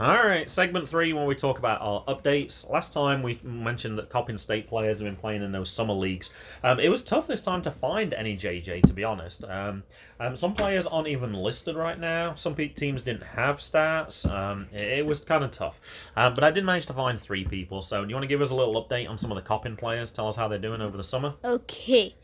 All 0.00 0.26
right, 0.26 0.50
segment 0.50 0.88
three, 0.88 1.12
when 1.12 1.26
we 1.26 1.34
talk 1.34 1.58
about 1.58 1.82
our 1.82 2.02
updates. 2.06 2.66
Last 2.70 2.94
time 2.94 3.22
we 3.22 3.38
mentioned 3.42 3.98
that 3.98 4.08
Coppin 4.08 4.38
State 4.38 4.66
players 4.66 4.96
have 4.98 5.04
been 5.04 5.14
playing 5.14 5.42
in 5.42 5.52
those 5.52 5.70
summer 5.70 5.92
leagues. 5.92 6.30
Um, 6.64 6.80
it 6.80 6.88
was 6.88 7.02
tough 7.02 7.26
this 7.26 7.42
time 7.42 7.60
to 7.60 7.70
find 7.70 8.14
any 8.14 8.34
JJ, 8.34 8.86
to 8.86 8.94
be 8.94 9.04
honest. 9.04 9.44
Um, 9.44 9.82
um, 10.18 10.38
some 10.38 10.54
players 10.54 10.86
aren't 10.86 11.08
even 11.08 11.34
listed 11.34 11.76
right 11.76 11.98
now. 11.98 12.34
Some 12.34 12.54
teams 12.54 13.02
didn't 13.02 13.24
have 13.24 13.58
stats. 13.58 14.24
Um, 14.30 14.68
it, 14.72 15.00
it 15.00 15.06
was 15.06 15.20
kind 15.20 15.44
of 15.44 15.50
tough. 15.50 15.78
Um, 16.16 16.32
but 16.32 16.44
I 16.44 16.50
did 16.50 16.64
manage 16.64 16.86
to 16.86 16.94
find 16.94 17.20
three 17.20 17.44
people. 17.44 17.82
So, 17.82 18.02
do 18.02 18.08
you 18.08 18.14
want 18.14 18.24
to 18.24 18.28
give 18.28 18.40
us 18.40 18.52
a 18.52 18.54
little 18.54 18.82
update 18.82 19.06
on 19.06 19.18
some 19.18 19.30
of 19.30 19.36
the 19.36 19.42
Coppin 19.42 19.76
players? 19.76 20.12
Tell 20.12 20.28
us 20.28 20.36
how 20.36 20.48
they're 20.48 20.58
doing 20.58 20.80
over 20.80 20.96
the 20.96 21.04
summer. 21.04 21.34
Okay. 21.44 22.14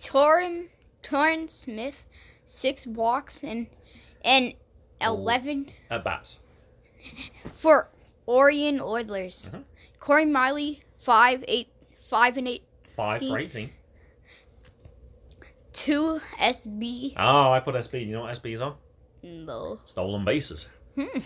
Torin 0.00 0.66
Torin 1.02 1.50
Smith, 1.50 2.04
six 2.44 2.86
walks 2.86 3.42
and 3.42 3.66
and 4.24 4.54
Oh. 5.00 5.16
eleven 5.16 5.72
At 5.90 6.04
bats. 6.04 6.38
For 7.52 7.88
Orion 8.28 8.80
Oilers. 8.80 9.50
Mhm. 9.52 9.64
Corey 10.00 10.24
Miley, 10.26 10.82
five, 10.98 11.44
eight, 11.48 11.68
five 12.00 12.36
and 12.36 12.46
eight, 12.48 12.64
Five 12.96 13.20
for 13.22 13.38
18. 13.38 13.70
two 15.72 16.20
SB. 16.38 17.14
Oh, 17.16 17.50
I 17.52 17.60
put 17.60 17.74
SB. 17.74 18.06
You 18.06 18.12
know 18.12 18.20
what 18.22 18.34
SB 18.40 18.54
is 18.54 18.60
on? 18.60 18.74
No. 19.22 19.78
Stolen 19.86 20.24
bases. 20.24 20.68
Hmm. 20.94 21.20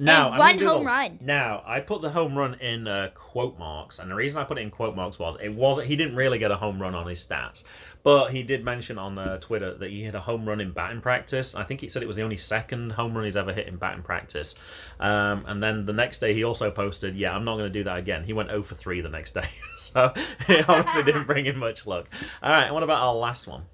Now, 0.00 0.28
and 0.30 0.38
one 0.38 0.58
home 0.58 0.86
run. 0.86 1.18
Now, 1.20 1.62
I 1.66 1.80
put 1.80 2.02
the 2.02 2.10
home 2.10 2.36
run 2.38 2.54
in 2.60 2.86
uh, 2.86 3.10
quote 3.14 3.58
marks, 3.58 3.98
and 3.98 4.10
the 4.10 4.14
reason 4.14 4.40
I 4.40 4.44
put 4.44 4.56
it 4.58 4.62
in 4.62 4.70
quote 4.70 4.94
marks 4.96 5.18
was 5.18 5.36
it 5.42 5.52
wasn't. 5.52 5.88
He 5.88 5.96
didn't 5.96 6.14
really 6.16 6.38
get 6.38 6.50
a 6.50 6.56
home 6.56 6.80
run 6.80 6.94
on 6.94 7.06
his 7.06 7.24
stats, 7.24 7.64
but 8.08 8.30
he 8.30 8.42
did 8.42 8.64
mention 8.64 8.96
on 8.96 9.18
uh, 9.18 9.36
Twitter 9.36 9.74
that 9.74 9.90
he 9.90 10.02
hit 10.02 10.14
a 10.14 10.20
home 10.20 10.48
run 10.48 10.62
in 10.62 10.72
batting 10.72 11.02
practice. 11.02 11.54
I 11.54 11.62
think 11.62 11.82
he 11.82 11.90
said 11.90 12.02
it 12.02 12.06
was 12.06 12.16
the 12.16 12.22
only 12.22 12.38
second 12.38 12.92
home 12.92 13.14
run 13.14 13.26
he's 13.26 13.36
ever 13.36 13.52
hit 13.52 13.66
in 13.66 13.76
batting 13.76 14.02
practice. 14.02 14.54
Um, 14.98 15.44
and 15.46 15.62
then 15.62 15.84
the 15.84 15.92
next 15.92 16.18
day, 16.18 16.32
he 16.32 16.42
also 16.42 16.70
posted, 16.70 17.14
"Yeah, 17.14 17.36
I'm 17.36 17.44
not 17.44 17.58
going 17.58 17.70
to 17.70 17.78
do 17.78 17.84
that 17.84 17.98
again." 17.98 18.24
He 18.24 18.32
went 18.32 18.48
0 18.48 18.62
for 18.62 18.76
3 18.76 19.02
the 19.02 19.10
next 19.10 19.34
day, 19.34 19.50
so 19.76 20.10
it 20.48 20.66
obviously 20.66 21.02
didn't 21.02 21.26
bring 21.26 21.44
him 21.44 21.58
much 21.58 21.86
luck. 21.86 22.08
All 22.42 22.50
right, 22.50 22.72
what 22.72 22.82
about 22.82 23.02
our 23.02 23.14
last 23.14 23.46
one? 23.46 23.64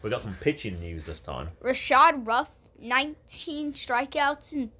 We 0.00 0.08
got 0.08 0.22
some 0.22 0.36
pitching 0.40 0.80
news 0.80 1.04
this 1.04 1.20
time. 1.20 1.50
Rashad 1.62 2.26
Ruff, 2.26 2.48
19 2.80 3.74
strikeouts 3.74 4.54
and 4.54 4.70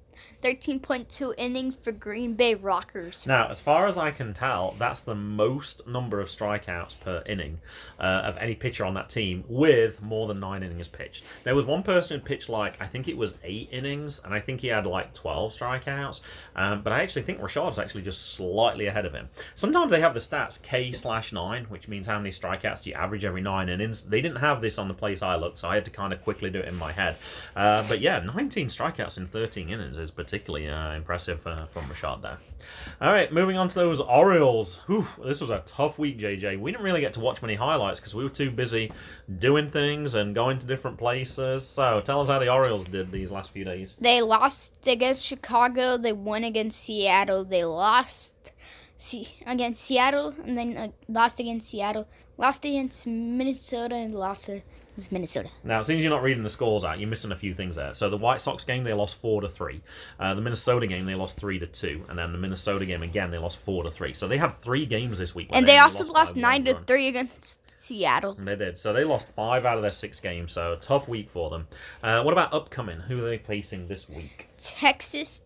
13.2 0.41 1.33
innings 1.37 1.75
for 1.75 1.91
Green 1.91 2.33
Bay 2.33 2.53
Rockers. 2.53 3.25
Now, 3.27 3.47
as 3.49 3.59
far 3.59 3.87
as 3.87 3.97
I 3.97 4.11
can 4.11 4.33
tell, 4.33 4.75
that's 4.77 5.01
the 5.01 5.15
most 5.15 5.87
number 5.87 6.19
of 6.19 6.29
strikeouts 6.29 6.99
per 6.99 7.23
inning 7.25 7.59
uh, 7.99 8.21
of 8.25 8.37
any 8.37 8.55
pitcher 8.55 8.85
on 8.85 8.93
that 8.95 9.09
team 9.09 9.43
with 9.47 10.01
more 10.01 10.27
than 10.27 10.39
nine 10.39 10.63
innings 10.63 10.87
pitched. 10.87 11.23
There 11.43 11.55
was 11.55 11.65
one 11.65 11.83
person 11.83 12.19
who 12.19 12.25
pitched 12.25 12.49
like, 12.49 12.81
I 12.81 12.87
think 12.87 13.07
it 13.07 13.17
was 13.17 13.35
eight 13.43 13.69
innings, 13.71 14.21
and 14.23 14.33
I 14.33 14.39
think 14.39 14.61
he 14.61 14.67
had 14.67 14.85
like 14.85 15.13
12 15.13 15.57
strikeouts. 15.57 16.21
Um, 16.55 16.81
but 16.81 16.93
I 16.93 17.01
actually 17.01 17.23
think 17.23 17.39
Rashad's 17.39 17.79
actually 17.79 18.03
just 18.03 18.33
slightly 18.33 18.87
ahead 18.87 19.05
of 19.05 19.13
him. 19.13 19.29
Sometimes 19.55 19.91
they 19.91 20.01
have 20.01 20.13
the 20.13 20.19
stats 20.19 20.61
K 20.61 20.91
slash 20.91 21.31
nine, 21.31 21.65
which 21.65 21.87
means 21.87 22.07
how 22.07 22.17
many 22.17 22.29
strikeouts 22.29 22.83
do 22.83 22.89
you 22.89 22.95
average 22.95 23.25
every 23.25 23.41
nine 23.41 23.69
innings. 23.69 24.03
They 24.03 24.21
didn't 24.21 24.37
have 24.37 24.61
this 24.61 24.77
on 24.77 24.87
the 24.87 24.93
place 24.93 25.21
I 25.21 25.35
looked, 25.35 25.59
so 25.59 25.69
I 25.69 25.75
had 25.75 25.85
to 25.85 25.91
kind 25.91 26.13
of 26.13 26.21
quickly 26.23 26.49
do 26.49 26.59
it 26.59 26.67
in 26.67 26.75
my 26.75 26.91
head. 26.91 27.15
Uh, 27.55 27.85
but 27.87 27.99
yeah, 27.99 28.19
19 28.19 28.67
strikeouts 28.67 29.17
in 29.17 29.27
13 29.27 29.69
innings 29.69 29.97
is 30.03 30.11
particularly 30.11 30.67
uh, 30.67 30.93
impressive 30.93 31.45
uh, 31.47 31.65
from 31.67 31.83
Rashad 31.85 32.21
there. 32.21 32.37
All 33.01 33.11
right, 33.11 33.31
moving 33.33 33.57
on 33.57 33.69
to 33.69 33.75
those 33.75 33.99
Orioles. 33.99 34.81
Whew, 34.87 35.07
this 35.23 35.41
was 35.41 35.49
a 35.49 35.63
tough 35.65 35.97
week, 35.97 36.19
JJ. 36.19 36.59
We 36.59 36.71
didn't 36.71 36.83
really 36.83 37.01
get 37.01 37.13
to 37.13 37.19
watch 37.19 37.41
many 37.41 37.55
highlights 37.55 37.99
because 37.99 38.13
we 38.13 38.23
were 38.23 38.29
too 38.29 38.51
busy 38.51 38.91
doing 39.39 39.71
things 39.71 40.15
and 40.15 40.35
going 40.35 40.59
to 40.59 40.67
different 40.67 40.97
places. 40.97 41.65
So 41.65 42.01
tell 42.01 42.21
us 42.21 42.27
how 42.27 42.37
the 42.37 42.51
Orioles 42.51 42.85
did 42.85 43.11
these 43.11 43.31
last 43.31 43.51
few 43.51 43.63
days. 43.63 43.95
They 43.99 44.21
lost 44.21 44.73
against 44.85 45.25
Chicago. 45.25 45.97
They 45.97 46.13
won 46.13 46.43
against 46.43 46.83
Seattle. 46.83 47.45
They 47.45 47.63
lost 47.63 48.33
against 49.47 49.83
Seattle 49.83 50.35
and 50.45 50.57
then 50.57 50.77
uh, 50.77 50.87
lost 51.07 51.39
against 51.39 51.69
Seattle. 51.69 52.07
Lost 52.37 52.65
against 52.65 53.07
Minnesota 53.07 53.95
and 53.95 54.13
lost 54.13 54.49
against 54.93 55.11
Minnesota. 55.11 55.49
Now, 55.63 55.79
it 55.79 55.85
seems 55.85 56.01
you're 56.01 56.09
not 56.09 56.23
reading 56.23 56.43
the 56.43 56.49
scores 56.49 56.83
out. 56.83 56.99
You're 56.99 57.09
missing 57.09 57.31
a 57.31 57.35
few 57.35 57.53
things 57.53 57.75
there. 57.75 57.93
So 57.93 58.09
the 58.09 58.17
White 58.17 58.41
Sox 58.41 58.63
game 58.63 58.83
they 58.83 58.93
lost 58.93 59.19
four 59.21 59.41
to 59.41 59.49
three. 59.49 59.81
Uh, 60.19 60.33
the 60.33 60.41
Minnesota 60.41 60.87
game 60.87 61.05
they 61.05 61.15
lost 61.15 61.37
three 61.37 61.59
to 61.59 61.67
two, 61.67 62.03
and 62.09 62.17
then 62.17 62.31
the 62.31 62.37
Minnesota 62.37 62.85
game 62.85 63.03
again 63.03 63.31
they 63.31 63.37
lost 63.37 63.57
four 63.59 63.83
to 63.83 63.91
three. 63.91 64.13
So 64.13 64.27
they 64.27 64.37
had 64.37 64.57
three 64.59 64.85
games 64.85 65.17
this 65.17 65.33
week. 65.33 65.49
And 65.51 65.67
they 65.67 65.73
only 65.73 65.81
also 65.81 66.05
lost 66.05 66.35
by 66.35 66.41
nine 66.41 66.65
to 66.65 66.73
run. 66.73 66.85
three 66.85 67.07
against 67.07 67.79
Seattle. 67.79 68.35
They 68.35 68.55
did. 68.55 68.77
So 68.77 68.93
they 68.93 69.03
lost 69.03 69.27
five 69.35 69.65
out 69.65 69.77
of 69.77 69.81
their 69.81 69.91
six 69.91 70.19
games. 70.19 70.53
So 70.53 70.77
tough 70.79 71.07
week 71.07 71.29
for 71.31 71.49
them. 71.49 71.67
Uh, 72.03 72.21
what 72.23 72.31
about 72.31 72.53
upcoming? 72.53 72.99
Who 72.99 73.23
are 73.25 73.29
they 73.29 73.37
facing 73.39 73.87
this 73.87 74.07
week? 74.07 74.47
Texas, 74.57 75.41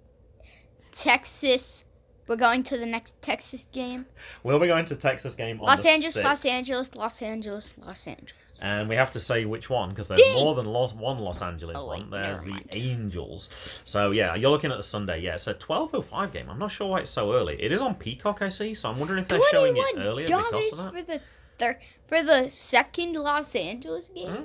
Texas. 0.92 1.86
We're 2.28 2.36
going 2.36 2.64
to 2.64 2.78
the 2.78 2.86
next 2.86 3.22
Texas 3.22 3.68
game. 3.72 4.06
We'll 4.44 4.60
be 4.60 4.68
going 4.68 4.86
to 4.86 4.96
Texas 4.96 5.36
game 5.36 5.60
on 5.60 5.66
Los 5.66 5.86
Angeles, 5.86 6.18
6th. 6.18 6.24
Los 6.24 6.46
Angeles, 6.46 6.96
Los 6.96 7.22
Angeles, 7.22 7.76
Los 7.78 8.08
Angeles. 8.08 8.62
And 8.64 8.90
we 8.90 8.96
have 8.96 9.12
to 9.14 9.20
say 9.20 9.46
which 9.46 9.70
one 9.70 9.90
because 9.90 10.08
there's 10.08 10.20
Dang. 10.20 10.34
more 10.44 10.56
than 10.56 10.66
Los, 10.66 10.94
one 10.94 11.20
Los 11.20 11.42
Angeles 11.42 11.78
Oh, 11.80 11.88
wait, 11.88 12.02
one. 12.02 12.10
There's 12.10 12.42
the. 12.44 12.62
Angels. 12.72 13.50
So 13.86 14.12
yeah, 14.12 14.36
you're 14.36 14.50
looking 14.52 14.72
at 14.72 14.78
the 14.78 14.84
Sunday. 14.84 15.22
Yeah, 15.22 15.36
it's 15.36 15.48
a 15.48 15.54
12:05 15.54 16.34
game. 16.34 16.50
I'm 16.50 16.60
not 16.60 16.72
sure 16.72 16.88
why 16.88 17.00
it's 17.02 17.12
so 17.12 17.34
early. 17.34 17.62
It 17.62 17.72
is 17.72 17.82
on 17.82 17.96
Peacock, 17.96 18.42
I 18.42 18.50
see. 18.50 18.74
So 18.74 18.90
I'm 18.90 19.00
wondering 19.00 19.22
if 19.22 19.28
they're 19.30 19.40
showing 19.52 19.76
it 19.78 19.86
earlier 19.98 20.28
because 20.28 20.80
of 20.80 20.94
that. 20.94 20.94
for 20.94 21.02
the 21.04 21.22
third 21.58 21.78
for 22.08 22.24
the 22.24 22.50
second 22.50 23.14
Los 23.14 23.56
Angeles 23.56 24.10
game. 24.10 24.30
Hmm? 24.30 24.44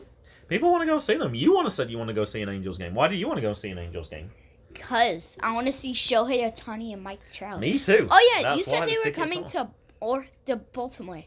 People 0.48 0.70
want 0.70 0.82
to 0.82 0.86
go 0.86 0.98
see 0.98 1.14
them. 1.14 1.34
You 1.34 1.54
want 1.54 1.66
to 1.66 1.70
said 1.70 1.90
you 1.90 1.96
want 1.98 2.08
to 2.08 2.14
go 2.14 2.24
see 2.24 2.42
an 2.42 2.48
Angels 2.48 2.76
game. 2.78 2.94
Why 2.94 3.08
do 3.08 3.14
you 3.14 3.26
want 3.26 3.38
to 3.38 3.42
go 3.42 3.54
see 3.54 3.70
an 3.70 3.78
Angels 3.78 4.08
game? 4.10 4.30
Cause 4.74 5.36
I 5.42 5.52
want 5.54 5.66
to 5.66 5.72
see 5.72 5.92
Shohei 5.92 6.42
Ohtani 6.42 6.92
and 6.92 7.02
Mike 7.02 7.20
Trout. 7.32 7.60
Me 7.60 7.78
too. 7.78 8.06
Oh 8.10 8.32
yeah, 8.36 8.42
That's 8.42 8.58
you 8.58 8.64
said 8.64 8.86
they 8.86 8.94
the 8.96 9.00
were 9.06 9.10
coming 9.10 9.44
are- 9.44 9.48
to 9.48 9.68
or 10.00 10.26
to 10.46 10.56
Baltimore. 10.56 11.22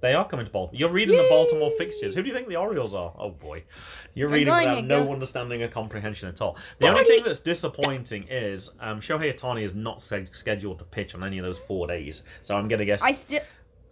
They 0.00 0.12
are 0.12 0.28
coming 0.28 0.44
to 0.44 0.52
Baltimore. 0.52 0.78
You're 0.78 0.90
reading 0.92 1.16
the 1.16 1.26
Baltimore 1.30 1.72
fixtures. 1.78 2.14
Who 2.14 2.20
do 2.22 2.28
you 2.28 2.34
think 2.34 2.46
the 2.48 2.56
Orioles 2.56 2.94
are? 2.94 3.14
Oh 3.18 3.30
boy, 3.30 3.64
you're 4.12 4.28
They're 4.28 4.38
reading 4.40 4.52
without 4.54 4.84
no 4.84 5.04
go- 5.06 5.12
understanding 5.14 5.62
or 5.62 5.68
comprehension 5.68 6.28
at 6.28 6.42
all. 6.42 6.58
The 6.80 6.88
only 6.88 7.04
thing 7.04 7.22
that's 7.24 7.40
disappointing 7.40 8.26
is 8.28 8.70
um, 8.80 9.00
Shohei 9.00 9.34
Ohtani 9.34 9.62
is 9.64 9.74
not 9.74 10.02
scheduled 10.02 10.78
to 10.80 10.84
pitch 10.84 11.14
on 11.14 11.24
any 11.24 11.38
of 11.38 11.44
those 11.44 11.58
four 11.58 11.86
days. 11.86 12.22
So 12.42 12.54
I'm 12.54 12.68
gonna 12.68 12.84
guess 12.84 13.00
I 13.02 13.12
still 13.12 13.40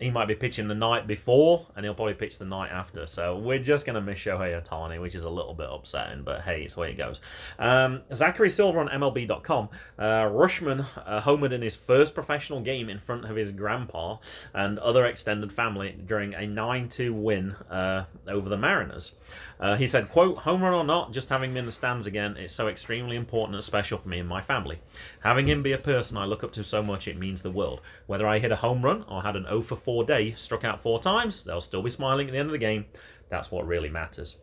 he 0.02 0.10
might 0.10 0.26
be 0.26 0.34
pitching 0.34 0.68
the 0.68 0.74
night 0.74 1.06
before, 1.06 1.66
and 1.76 1.84
he'll 1.84 1.94
probably 1.94 2.14
pitch 2.14 2.38
the 2.38 2.44
night 2.44 2.70
after. 2.70 3.06
So 3.06 3.38
we're 3.38 3.58
just 3.58 3.86
going 3.86 3.94
to 3.94 4.00
miss 4.00 4.18
Shohei 4.18 4.60
Ohtani, 4.60 5.00
which 5.00 5.14
is 5.14 5.24
a 5.24 5.30
little 5.30 5.54
bit 5.54 5.68
upsetting, 5.70 6.22
but 6.22 6.42
hey, 6.42 6.62
it's 6.62 6.74
the 6.74 6.80
way 6.80 6.90
it 6.90 6.98
goes. 6.98 7.20
Um, 7.58 8.02
Zachary 8.12 8.50
Silver 8.50 8.80
on 8.80 8.88
MLB.com. 8.88 9.68
Uh, 9.98 10.02
Rutschman 10.02 10.86
uh, 11.06 11.20
homered 11.20 11.52
in 11.52 11.62
his 11.62 11.76
first 11.76 12.14
professional 12.14 12.60
game 12.60 12.88
in 12.88 12.98
front 12.98 13.24
of 13.24 13.36
his 13.36 13.52
grandpa 13.52 14.18
and 14.54 14.78
other 14.80 15.06
extended 15.06 15.52
family 15.52 15.96
during 16.06 16.34
a 16.34 16.40
9-2 16.40 17.12
win 17.12 17.52
uh, 17.70 18.04
over 18.28 18.48
the 18.48 18.56
Mariners. 18.56 19.14
Uh, 19.60 19.76
he 19.76 19.86
said, 19.86 20.08
quote, 20.08 20.38
home 20.38 20.60
run 20.60 20.74
or 20.74 20.82
not, 20.82 21.12
just 21.12 21.28
having 21.28 21.52
him 21.52 21.58
in 21.58 21.66
the 21.66 21.72
stands 21.72 22.08
again, 22.08 22.36
it's 22.36 22.54
so 22.54 22.66
extremely 22.66 23.14
important 23.14 23.54
and 23.54 23.64
special 23.64 23.96
for 23.96 24.08
me 24.08 24.18
and 24.18 24.28
my 24.28 24.42
family. 24.42 24.80
Having 25.20 25.48
him 25.48 25.62
be 25.62 25.72
a 25.72 25.78
person 25.78 26.16
I 26.16 26.24
look 26.24 26.42
up 26.42 26.50
to 26.52 26.64
so 26.64 26.82
much, 26.82 27.06
it 27.06 27.16
means 27.16 27.42
the 27.42 27.50
world. 27.50 27.80
Whether 28.06 28.26
I 28.26 28.40
hit 28.40 28.50
a 28.50 28.56
home 28.56 28.82
run 28.82 29.04
or 29.08 29.22
had 29.22 29.36
an 29.36 29.44
0 29.44 29.62
for 29.62 29.76
4 29.76 29.91
day, 30.04 30.34
struck 30.34 30.64
out 30.64 30.82
four 30.82 31.00
times, 31.00 31.44
they'll 31.44 31.60
still 31.60 31.82
be 31.82 31.90
smiling 31.90 32.28
at 32.28 32.32
the 32.32 32.38
end 32.38 32.48
of 32.48 32.52
the 32.52 32.58
game. 32.58 32.86
That's 33.28 33.50
what 33.50 33.66
really 33.66 33.88
matters. 33.88 34.38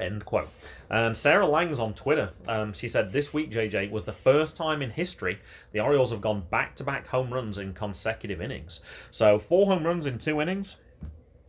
End 0.00 0.24
quote. 0.24 0.48
And 0.90 1.16
Sarah 1.16 1.46
Langs 1.46 1.78
on 1.78 1.94
Twitter. 1.94 2.30
Um, 2.48 2.72
she 2.72 2.88
said, 2.88 3.12
This 3.12 3.32
week, 3.32 3.52
JJ, 3.52 3.90
was 3.90 4.04
the 4.04 4.12
first 4.12 4.56
time 4.56 4.82
in 4.82 4.90
history 4.90 5.38
the 5.72 5.80
Orioles 5.80 6.10
have 6.10 6.20
gone 6.20 6.44
back 6.50 6.74
to 6.76 6.84
back 6.84 7.06
home 7.06 7.32
runs 7.32 7.58
in 7.58 7.74
consecutive 7.74 8.40
innings. 8.40 8.80
So, 9.10 9.38
four 9.38 9.66
home 9.66 9.86
runs 9.86 10.06
in 10.06 10.18
two 10.18 10.40
innings. 10.40 10.76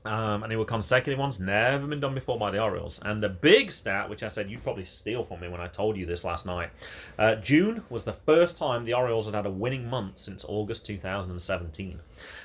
Um, 0.05 0.43
and 0.43 0.51
they 0.51 0.55
were 0.55 0.65
consecutive 0.65 1.17
ones, 1.17 1.39
never 1.39 1.87
been 1.87 1.99
done 1.99 2.13
before 2.13 2.37
by 2.37 2.51
the 2.51 2.61
Orioles. 2.61 2.99
And 3.03 3.21
the 3.23 3.29
big 3.29 3.71
stat, 3.71 4.07
which 4.07 4.21
I 4.21 4.27
said 4.27 4.51
you'd 4.51 4.63
probably 4.63 4.85
steal 4.85 5.23
from 5.23 5.39
me 5.39 5.47
when 5.47 5.59
I 5.59 5.67
told 5.67 5.97
you 5.97 6.05
this 6.05 6.23
last 6.23 6.45
night, 6.45 6.69
uh, 7.17 7.35
June 7.35 7.83
was 7.89 8.03
the 8.03 8.13
first 8.13 8.57
time 8.57 8.85
the 8.85 8.93
Orioles 8.93 9.25
had 9.25 9.33
had 9.33 9.47
a 9.47 9.49
winning 9.49 9.89
month 9.89 10.19
since 10.19 10.45
August 10.47 10.85
2017. 10.85 11.99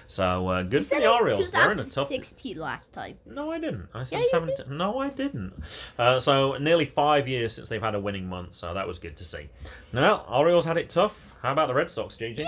So 0.06 0.48
uh, 0.48 0.62
good 0.62 0.80
You 0.80 0.84
for 0.84 1.00
the 1.00 1.12
Orioles. 1.12 1.50
They're 1.50 1.70
in 1.72 1.80
a 1.80 1.84
tough. 1.84 2.08
2016 2.08 2.56
last 2.56 2.92
time. 2.92 3.18
No, 3.26 3.52
I 3.52 3.58
didn't. 3.58 3.88
I 3.94 4.04
said 4.04 4.16
Yeah, 4.16 4.22
you 4.22 4.28
17. 4.56 4.76
No, 4.76 4.98
I 4.98 5.10
didn't. 5.10 5.52
Uh, 5.98 6.18
so 6.18 6.56
nearly 6.56 6.86
five 6.86 7.28
years 7.28 7.54
since 7.54 7.68
they've 7.68 7.82
had 7.82 7.94
a 7.94 8.00
winning 8.00 8.26
month, 8.26 8.54
so 8.54 8.72
that 8.72 8.88
was 8.88 8.98
good 8.98 9.16
to 9.18 9.24
see. 9.24 9.50
Now, 9.92 10.24
Orioles 10.28 10.64
had 10.64 10.78
it 10.78 10.88
tough. 10.88 11.14
How 11.42 11.52
about 11.52 11.68
the 11.68 11.74
Red 11.74 11.90
Sox, 11.90 12.16
JJ? 12.16 12.44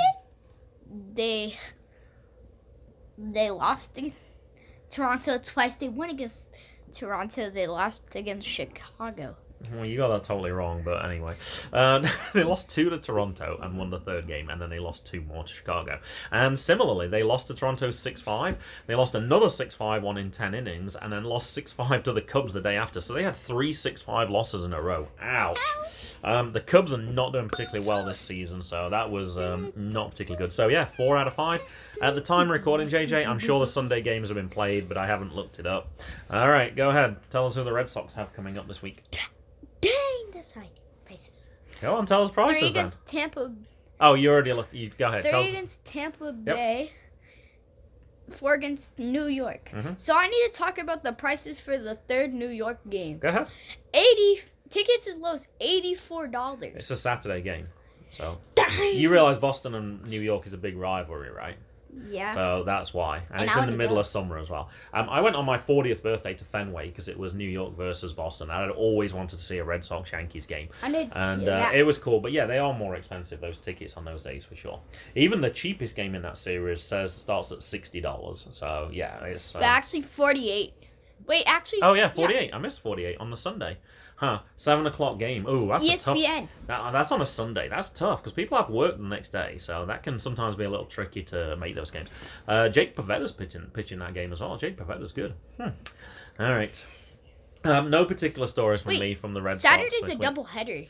They 1.14 1.56
they 3.18 3.50
lost 3.50 3.96
against 3.98 4.24
Toronto 4.92 5.38
twice. 5.38 5.76
They 5.76 5.88
won 5.88 6.10
against 6.10 6.46
Toronto. 6.92 7.50
They 7.50 7.66
lost 7.66 8.14
against 8.14 8.46
Chicago. 8.46 9.36
Well, 9.74 9.84
you 9.84 9.96
got 9.96 10.08
that 10.08 10.24
totally 10.24 10.50
wrong, 10.50 10.82
but 10.84 11.04
anyway. 11.04 11.34
Uh, 11.72 12.08
they 12.34 12.44
lost 12.44 12.70
two 12.70 12.90
to 12.90 12.98
Toronto 12.98 13.58
and 13.62 13.78
won 13.78 13.90
the 13.90 14.00
third 14.00 14.26
game, 14.26 14.50
and 14.50 14.60
then 14.60 14.70
they 14.70 14.78
lost 14.78 15.06
two 15.06 15.20
more 15.22 15.44
to 15.44 15.52
Chicago. 15.52 15.98
And 16.30 16.58
similarly, 16.58 17.08
they 17.08 17.22
lost 17.22 17.48
to 17.48 17.54
Toronto 17.54 17.90
6 17.90 18.20
5. 18.20 18.56
They 18.86 18.94
lost 18.94 19.14
another 19.14 19.50
6 19.50 19.74
5 19.74 20.02
one 20.02 20.18
in 20.18 20.30
10 20.30 20.54
innings, 20.54 20.96
and 20.96 21.12
then 21.12 21.24
lost 21.24 21.52
6 21.52 21.72
5 21.72 22.02
to 22.04 22.12
the 22.12 22.22
Cubs 22.22 22.52
the 22.52 22.60
day 22.60 22.76
after. 22.76 23.00
So 23.00 23.12
they 23.12 23.22
had 23.22 23.36
three 23.36 23.72
6 23.72 24.02
5 24.02 24.30
losses 24.30 24.64
in 24.64 24.72
a 24.72 24.80
row. 24.80 25.08
Ouch. 25.20 25.58
Um, 26.24 26.52
the 26.52 26.60
Cubs 26.60 26.92
are 26.92 26.98
not 26.98 27.32
doing 27.32 27.48
particularly 27.48 27.86
well 27.88 28.04
this 28.04 28.20
season, 28.20 28.62
so 28.62 28.88
that 28.90 29.10
was 29.10 29.36
um, 29.36 29.72
not 29.74 30.10
particularly 30.12 30.44
good. 30.44 30.52
So, 30.52 30.68
yeah, 30.68 30.84
four 30.84 31.16
out 31.16 31.26
of 31.26 31.34
five. 31.34 31.60
At 32.00 32.14
the 32.14 32.20
time 32.20 32.50
recording, 32.50 32.88
JJ, 32.88 33.26
I'm 33.26 33.38
sure 33.38 33.60
the 33.60 33.66
Sunday 33.66 34.02
games 34.02 34.28
have 34.28 34.36
been 34.36 34.48
played, 34.48 34.88
but 34.88 34.96
I 34.96 35.06
haven't 35.06 35.34
looked 35.34 35.58
it 35.58 35.66
up. 35.66 35.90
All 36.30 36.50
right, 36.50 36.74
go 36.74 36.90
ahead. 36.90 37.16
Tell 37.30 37.46
us 37.46 37.54
who 37.54 37.64
the 37.64 37.72
Red 37.72 37.88
Sox 37.88 38.14
have 38.14 38.32
coming 38.34 38.56
up 38.58 38.68
this 38.68 38.82
week. 38.82 39.02
High 40.50 40.70
prices. 41.04 41.46
Go 41.80 41.94
on, 41.94 42.06
tell 42.06 42.24
us 42.24 42.32
prices 42.32 42.58
Three 42.58 42.68
then. 42.68 42.80
against 42.86 43.06
Tampa. 43.06 43.54
Oh, 44.00 44.14
you 44.14 44.30
already 44.30 44.52
look. 44.52 44.66
You 44.72 44.90
go 44.98 45.06
ahead. 45.06 45.22
Tell 45.22 45.30
Three 45.42 45.42
us. 45.44 45.48
against 45.50 45.84
Tampa 45.84 46.32
Bay. 46.32 46.90
Four 48.30 48.54
against 48.54 48.98
New 48.98 49.26
York. 49.26 49.70
Mhm. 49.72 50.00
So 50.00 50.14
I 50.16 50.26
need 50.26 50.46
to 50.50 50.52
talk 50.58 50.78
about 50.78 51.02
the 51.02 51.12
prices 51.12 51.60
for 51.60 51.76
the 51.76 51.96
third 52.08 52.32
New 52.32 52.48
York 52.48 52.78
game. 52.88 53.18
Go 53.18 53.28
ahead. 53.28 53.46
Eighty 53.92 54.40
tickets 54.70 55.06
as 55.06 55.16
low 55.18 55.34
as 55.34 55.46
eighty-four 55.60 56.28
dollars. 56.28 56.72
It's 56.76 56.90
a 56.90 56.96
Saturday 56.96 57.42
game, 57.42 57.68
so 58.10 58.38
Dang. 58.54 58.94
you 58.96 59.10
realize 59.10 59.36
Boston 59.38 59.74
and 59.74 60.02
New 60.04 60.20
York 60.20 60.46
is 60.46 60.52
a 60.54 60.56
big 60.58 60.76
rivalry, 60.76 61.30
right? 61.30 61.56
Yeah. 62.06 62.34
So 62.34 62.62
that's 62.64 62.94
why, 62.94 63.18
and, 63.30 63.40
And 63.40 63.42
it's 63.44 63.56
in 63.56 63.66
the 63.66 63.72
middle 63.76 63.98
of 63.98 64.06
summer 64.06 64.38
as 64.38 64.48
well. 64.48 64.70
Um, 64.94 65.08
I 65.10 65.20
went 65.20 65.36
on 65.36 65.44
my 65.44 65.58
40th 65.58 66.02
birthday 66.02 66.32
to 66.34 66.44
Fenway 66.44 66.88
because 66.88 67.08
it 67.08 67.18
was 67.18 67.34
New 67.34 67.48
York 67.48 67.76
versus 67.76 68.12
Boston. 68.12 68.48
and 68.50 68.64
I'd 68.64 68.70
always 68.70 69.12
wanted 69.12 69.38
to 69.38 69.44
see 69.44 69.58
a 69.58 69.64
Red 69.64 69.84
Sox 69.84 70.10
Yankees 70.10 70.46
game, 70.46 70.68
I 70.82 70.90
did. 70.90 71.12
and 71.14 71.42
yeah, 71.42 71.48
uh, 71.48 71.58
that- 71.60 71.74
it 71.74 71.82
was 71.82 71.98
cool. 71.98 72.20
But 72.20 72.32
yeah, 72.32 72.46
they 72.46 72.58
are 72.58 72.72
more 72.72 72.94
expensive 72.96 73.40
those 73.40 73.58
tickets 73.58 73.96
on 73.96 74.04
those 74.04 74.22
days 74.22 74.44
for 74.44 74.56
sure. 74.56 74.80
Even 75.14 75.40
the 75.40 75.50
cheapest 75.50 75.94
game 75.96 76.14
in 76.14 76.22
that 76.22 76.38
series 76.38 76.82
says 76.82 77.12
starts 77.12 77.52
at 77.52 77.62
sixty 77.62 78.00
dollars. 78.00 78.48
So 78.52 78.88
yeah, 78.92 79.22
it's. 79.24 79.52
but 79.52 79.62
um, 79.62 79.68
actually, 79.68 80.02
forty-eight. 80.02 80.72
Wait, 81.26 81.44
actually. 81.46 81.80
Oh 81.82 81.92
yeah, 81.92 82.08
forty-eight. 82.08 82.52
I 82.52 82.58
missed 82.58 82.80
forty-eight 82.80 83.18
on 83.18 83.30
the 83.30 83.36
Sunday. 83.36 83.76
Huh? 84.22 84.38
Seven 84.54 84.86
o'clock 84.86 85.18
game. 85.18 85.46
Oh, 85.48 85.66
that's 85.66 85.84
a 85.88 85.98
tough. 85.98 86.16
That, 86.68 86.92
that's 86.92 87.10
on 87.10 87.22
a 87.22 87.26
Sunday. 87.26 87.68
That's 87.68 87.90
tough 87.90 88.20
because 88.22 88.32
people 88.32 88.56
have 88.56 88.70
work 88.70 88.96
the 88.96 89.02
next 89.02 89.32
day, 89.32 89.58
so 89.58 89.84
that 89.86 90.04
can 90.04 90.20
sometimes 90.20 90.54
be 90.54 90.62
a 90.62 90.70
little 90.70 90.86
tricky 90.86 91.24
to 91.24 91.56
make 91.56 91.74
those 91.74 91.90
games. 91.90 92.08
Uh, 92.46 92.68
Jake 92.68 92.94
Pivetta's 92.94 93.32
pitching 93.32 93.68
pitching 93.74 93.98
that 93.98 94.14
game 94.14 94.32
as 94.32 94.38
well. 94.38 94.56
Jake 94.56 94.76
Pivetta's 94.76 95.10
good. 95.10 95.34
Hmm. 95.56 95.70
All 96.38 96.52
right. 96.52 96.86
Um, 97.64 97.90
no 97.90 98.04
particular 98.04 98.46
stories 98.46 98.82
from 98.82 98.90
Wait, 98.90 99.00
me 99.00 99.14
from 99.16 99.34
the 99.34 99.42
Red 99.42 99.58
Saturday's 99.58 99.92
Sox. 99.98 100.12
a 100.12 100.16
this 100.16 100.24
double 100.24 100.44
header. 100.44 100.84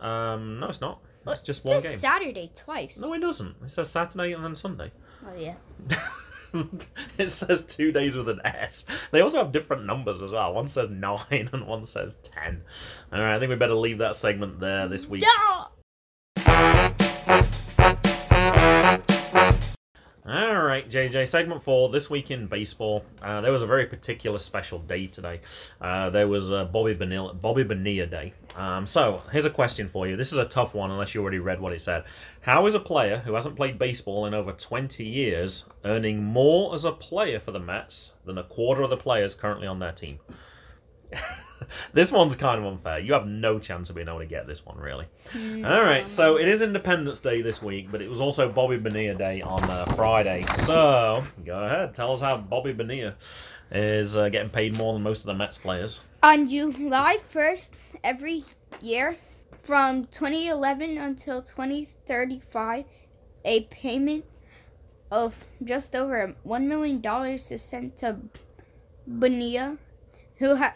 Um, 0.00 0.58
no, 0.58 0.66
it's 0.68 0.80
not. 0.80 1.00
It's 1.28 1.42
just 1.42 1.64
It 1.64 1.68
one 1.68 1.82
says 1.82 1.92
game. 1.92 1.98
Saturday 2.00 2.50
twice. 2.52 2.98
No, 3.00 3.12
it 3.12 3.20
doesn't. 3.20 3.54
It 3.64 3.70
says 3.70 3.90
Saturday 3.90 4.32
and 4.32 4.44
then 4.44 4.56
Sunday. 4.56 4.90
Oh 5.24 5.36
yeah. 5.38 5.54
it 7.18 7.30
says 7.30 7.64
two 7.64 7.92
days 7.92 8.16
with 8.16 8.28
an 8.28 8.40
S. 8.44 8.86
They 9.10 9.20
also 9.20 9.38
have 9.38 9.52
different 9.52 9.84
numbers 9.84 10.22
as 10.22 10.32
well. 10.32 10.52
One 10.54 10.68
says 10.68 10.90
nine 10.90 11.48
and 11.52 11.66
one 11.66 11.84
says 11.86 12.16
ten. 12.22 12.62
All 13.12 13.20
right, 13.20 13.36
I 13.36 13.38
think 13.38 13.50
we 13.50 13.56
better 13.56 13.74
leave 13.74 13.98
that 13.98 14.16
segment 14.16 14.60
there 14.60 14.88
this 14.88 15.06
week. 15.06 15.22
Right, 20.86 21.10
JJ. 21.10 21.26
Segment 21.26 21.62
four. 21.62 21.88
This 21.90 22.08
week 22.08 22.30
in 22.30 22.46
baseball, 22.46 23.04
uh, 23.22 23.40
there 23.40 23.52
was 23.52 23.62
a 23.62 23.66
very 23.66 23.86
particular 23.86 24.38
special 24.38 24.78
day 24.78 25.06
today. 25.06 25.40
Uh, 25.80 26.10
there 26.10 26.28
was 26.28 26.50
Bobby 26.50 26.94
Bonilla, 26.94 27.34
Bobby 27.34 27.64
Bonilla 27.64 28.06
Day. 28.06 28.32
Um, 28.56 28.86
so 28.86 29.22
here's 29.32 29.44
a 29.44 29.50
question 29.50 29.88
for 29.88 30.06
you. 30.06 30.16
This 30.16 30.32
is 30.32 30.38
a 30.38 30.44
tough 30.44 30.74
one, 30.74 30.90
unless 30.90 31.14
you 31.14 31.22
already 31.22 31.38
read 31.38 31.60
what 31.60 31.72
it 31.72 31.82
said. 31.82 32.04
How 32.40 32.66
is 32.66 32.74
a 32.74 32.80
player 32.80 33.18
who 33.18 33.34
hasn't 33.34 33.56
played 33.56 33.78
baseball 33.78 34.26
in 34.26 34.34
over 34.34 34.52
20 34.52 35.04
years 35.04 35.64
earning 35.84 36.22
more 36.22 36.74
as 36.74 36.84
a 36.84 36.92
player 36.92 37.40
for 37.40 37.52
the 37.52 37.60
Mets 37.60 38.12
than 38.24 38.38
a 38.38 38.44
quarter 38.44 38.82
of 38.82 38.90
the 38.90 38.96
players 38.96 39.34
currently 39.34 39.66
on 39.66 39.78
their 39.78 39.92
team? 39.92 40.18
this 41.92 42.10
one's 42.12 42.36
kind 42.36 42.58
of 42.58 42.66
unfair. 42.66 42.98
You 42.98 43.12
have 43.12 43.26
no 43.26 43.58
chance 43.58 43.90
of 43.90 43.96
being 43.96 44.08
able 44.08 44.18
to 44.20 44.26
get 44.26 44.46
this 44.46 44.64
one, 44.64 44.78
really. 44.78 45.06
All 45.34 45.82
right, 45.82 46.08
so 46.08 46.36
it 46.36 46.48
is 46.48 46.62
Independence 46.62 47.20
Day 47.20 47.42
this 47.42 47.62
week, 47.62 47.90
but 47.90 48.02
it 48.02 48.08
was 48.08 48.20
also 48.20 48.48
Bobby 48.48 48.76
Bonilla 48.76 49.14
Day 49.14 49.42
on 49.42 49.62
uh, 49.64 49.84
Friday. 49.94 50.44
So 50.64 51.24
go 51.44 51.64
ahead, 51.64 51.94
tell 51.94 52.12
us 52.12 52.20
how 52.20 52.36
Bobby 52.36 52.72
Bonilla 52.72 53.14
is 53.72 54.16
uh, 54.16 54.28
getting 54.28 54.50
paid 54.50 54.76
more 54.76 54.92
than 54.92 55.02
most 55.02 55.20
of 55.20 55.26
the 55.26 55.34
Mets 55.34 55.58
players. 55.58 56.00
On 56.22 56.46
July 56.46 57.18
1st, 57.32 57.70
every 58.04 58.44
year, 58.80 59.16
from 59.62 60.06
2011 60.06 60.98
until 60.98 61.42
2035, 61.42 62.84
a 63.44 63.64
payment 63.64 64.24
of 65.10 65.34
just 65.64 65.94
over 65.94 66.34
$1 66.46 66.62
million 66.66 67.02
is 67.34 67.62
sent 67.62 67.96
to 67.98 68.16
Bonilla, 69.06 69.76
who, 70.36 70.56
ha- 70.56 70.74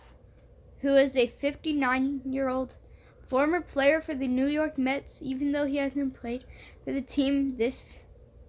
who 0.80 0.96
is 0.96 1.16
a 1.16 1.26
59 1.26 2.22
year 2.24 2.48
old 2.48 2.76
former 3.26 3.60
player 3.60 4.00
for 4.00 4.14
the 4.14 4.26
New 4.26 4.46
York 4.46 4.76
Mets, 4.78 5.22
even 5.22 5.52
though 5.52 5.66
he 5.66 5.76
hasn't 5.76 6.20
played 6.20 6.44
for 6.84 6.92
the 6.92 7.02
team 7.02 7.56
this 7.56 8.00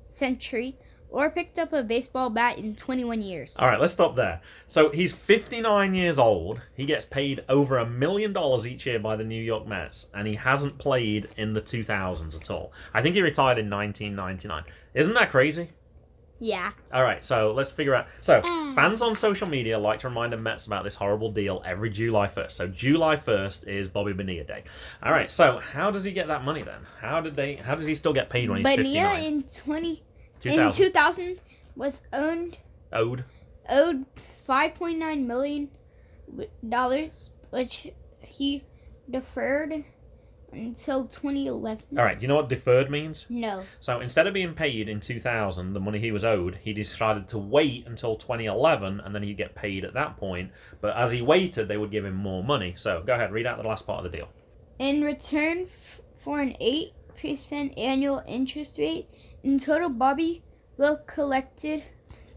century 0.03 0.77
or 1.11 1.29
picked 1.29 1.59
up 1.59 1.73
a 1.73 1.83
baseball 1.83 2.29
bat 2.29 2.57
in 2.57 2.75
21 2.75 3.21
years. 3.21 3.57
All 3.57 3.67
right, 3.67 3.79
let's 3.79 3.93
stop 3.93 4.15
there. 4.15 4.41
So 4.67 4.89
he's 4.89 5.11
59 5.11 5.93
years 5.93 6.17
old. 6.17 6.61
He 6.73 6.85
gets 6.85 7.05
paid 7.05 7.43
over 7.49 7.77
a 7.77 7.85
million 7.85 8.31
dollars 8.31 8.65
each 8.65 8.85
year 8.85 8.97
by 8.97 9.17
the 9.17 9.23
New 9.23 9.41
York 9.41 9.67
Mets, 9.67 10.07
and 10.13 10.25
he 10.25 10.35
hasn't 10.35 10.77
played 10.77 11.27
in 11.37 11.53
the 11.53 11.61
2000s 11.61 12.35
at 12.35 12.49
all. 12.49 12.71
I 12.93 13.01
think 13.01 13.15
he 13.15 13.21
retired 13.21 13.59
in 13.59 13.69
1999. 13.69 14.63
Isn't 14.93 15.13
that 15.13 15.31
crazy? 15.31 15.69
Yeah. 16.43 16.71
All 16.91 17.03
right, 17.03 17.23
so 17.23 17.53
let's 17.53 17.69
figure 17.69 17.93
out. 17.93 18.07
So, 18.21 18.41
Ah. 18.43 18.73
fans 18.75 19.03
on 19.03 19.15
social 19.15 19.47
media 19.47 19.77
like 19.77 19.99
to 19.99 20.07
remind 20.09 20.33
the 20.33 20.37
Mets 20.37 20.65
about 20.65 20.83
this 20.83 20.95
horrible 20.95 21.31
deal 21.31 21.61
every 21.63 21.91
July 21.91 22.27
1st. 22.27 22.53
So, 22.53 22.67
July 22.67 23.15
1st 23.15 23.67
is 23.67 23.87
Bobby 23.87 24.11
Bonilla 24.13 24.43
Day. 24.43 24.63
All 25.03 25.11
right, 25.11 25.31
so 25.31 25.59
how 25.59 25.91
does 25.91 26.03
he 26.03 26.11
get 26.11 26.25
that 26.27 26.43
money 26.43 26.63
then? 26.63 26.81
How 26.99 27.21
did 27.21 27.35
they? 27.35 27.55
How 27.57 27.75
does 27.75 27.85
he 27.85 27.93
still 27.93 28.11
get 28.11 28.31
paid 28.31 28.49
when 28.49 28.57
he's 28.57 28.63
Bonilla 28.75 29.11
59? 29.17 29.23
in 29.23 29.43
20 29.43 29.89
in 29.91 30.01
2000 30.41 30.71
2000 30.83 31.41
was 31.75 32.01
owned 32.11 32.57
owed. 32.91 33.23
owed 33.69 34.03
5.9 34.47 35.27
million 35.27 35.69
dollars, 36.67 37.31
which 37.51 37.87
he 38.21 38.63
deferred 39.09 39.83
until 40.53 41.05
2011. 41.05 41.83
All 41.97 42.03
right, 42.03 42.17
do 42.17 42.21
you 42.21 42.27
know 42.27 42.35
what 42.35 42.49
deferred 42.49 42.89
means? 42.89 43.25
No. 43.29 43.63
So 43.79 43.99
instead 44.01 44.27
of 44.27 44.33
being 44.33 44.53
paid 44.53 44.89
in 44.89 44.99
2000, 44.99 45.73
the 45.73 45.79
money 45.79 45.99
he 45.99 46.11
was 46.11 46.25
owed, 46.25 46.57
he 46.61 46.73
decided 46.73 47.27
to 47.29 47.37
wait 47.37 47.87
until 47.87 48.15
2011 48.15 48.99
and 48.99 49.15
then 49.15 49.23
he'd 49.23 49.37
get 49.37 49.55
paid 49.55 49.85
at 49.85 49.93
that 49.93 50.17
point. 50.17 50.51
But 50.81 50.95
as 50.95 51.11
he 51.11 51.21
waited, 51.21 51.67
they 51.67 51.77
would 51.77 51.91
give 51.91 52.05
him 52.05 52.15
more 52.15 52.43
money. 52.43 52.73
So 52.77 53.03
go 53.05 53.13
ahead, 53.13 53.31
read 53.31 53.45
out 53.45 53.61
the 53.61 53.67
last 53.67 53.85
part 53.85 54.05
of 54.05 54.11
the 54.11 54.17
deal. 54.17 54.29
In 54.79 55.03
return 55.03 55.63
f- 55.63 56.01
for 56.19 56.39
an 56.39 56.55
8% 56.61 57.73
annual 57.77 58.23
interest 58.27 58.77
rate, 58.77 59.07
in 59.43 59.59
total 59.59 59.89
Bobby 59.89 60.43
will 60.77 60.97
collected 61.07 61.83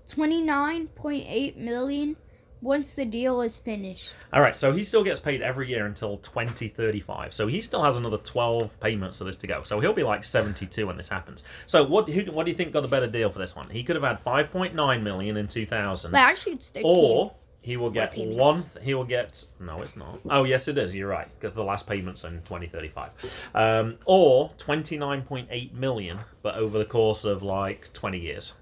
29.8 0.07 1.57
million 1.57 2.17
once 2.65 2.95
the 2.95 3.05
deal 3.05 3.43
is 3.43 3.59
finished. 3.59 4.11
All 4.33 4.41
right, 4.41 4.59
so 4.59 4.73
he 4.73 4.83
still 4.83 5.05
gets 5.05 5.21
paid 5.21 5.43
every 5.43 5.69
year 5.69 5.87
until 5.87 6.17
2035. 6.19 7.35
So 7.35 7.47
he 7.47 7.61
still 7.61 7.85
has 7.85 7.97
another 7.97 8.17
12 8.17 8.81
payments 8.81 9.21
of 9.21 9.27
this 9.27 9.37
to 9.37 9.47
go. 9.47 9.63
So 9.63 9.79
he'll 9.79 9.93
be 9.93 10.03
like 10.03 10.25
72 10.25 10.87
when 10.87 10.97
this 10.97 11.09
happens. 11.09 11.45
So 11.67 11.85
what 11.85 12.09
who, 12.09 12.25
what 12.33 12.45
do 12.45 12.51
you 12.51 12.57
think 12.57 12.73
got 12.73 12.85
a 12.85 12.89
better 12.89 13.07
deal 13.07 13.31
for 13.31 13.39
this 13.39 13.55
one? 13.55 13.69
He 13.69 13.85
could 13.85 13.95
have 13.97 14.03
had 14.03 14.25
5.9 14.25 15.03
million 15.03 15.37
in 15.37 15.47
2000 15.47 16.11
But 16.11 16.19
actually 16.19 16.55
it's 16.55 16.71
13. 16.71 16.91
or 16.91 17.35
he 17.61 17.79
will 17.79 17.91
get 17.91 18.15
one 18.19 18.63
he 18.83 18.93
will 18.93 19.05
get 19.05 19.43
no 19.59 19.81
it's 19.81 19.97
not 19.97 20.21
oh 20.29 20.45
yes 20.45 20.69
it 20.69 20.77
is 20.77 20.95
you're 20.95 21.09
right 21.09 21.29
because 21.41 21.55
the 21.55 21.63
last 21.63 21.87
payment's 21.87 22.23
in 22.25 22.33
2035 22.43 23.11
um, 23.55 23.97
or 24.05 24.51
29.8 24.59 25.73
million 25.73 26.19
but 26.43 26.57
over 26.57 26.77
the 26.77 26.85
course 26.85 27.25
of 27.25 27.43
like 27.43 27.91
20 27.95 28.19
years 28.19 28.53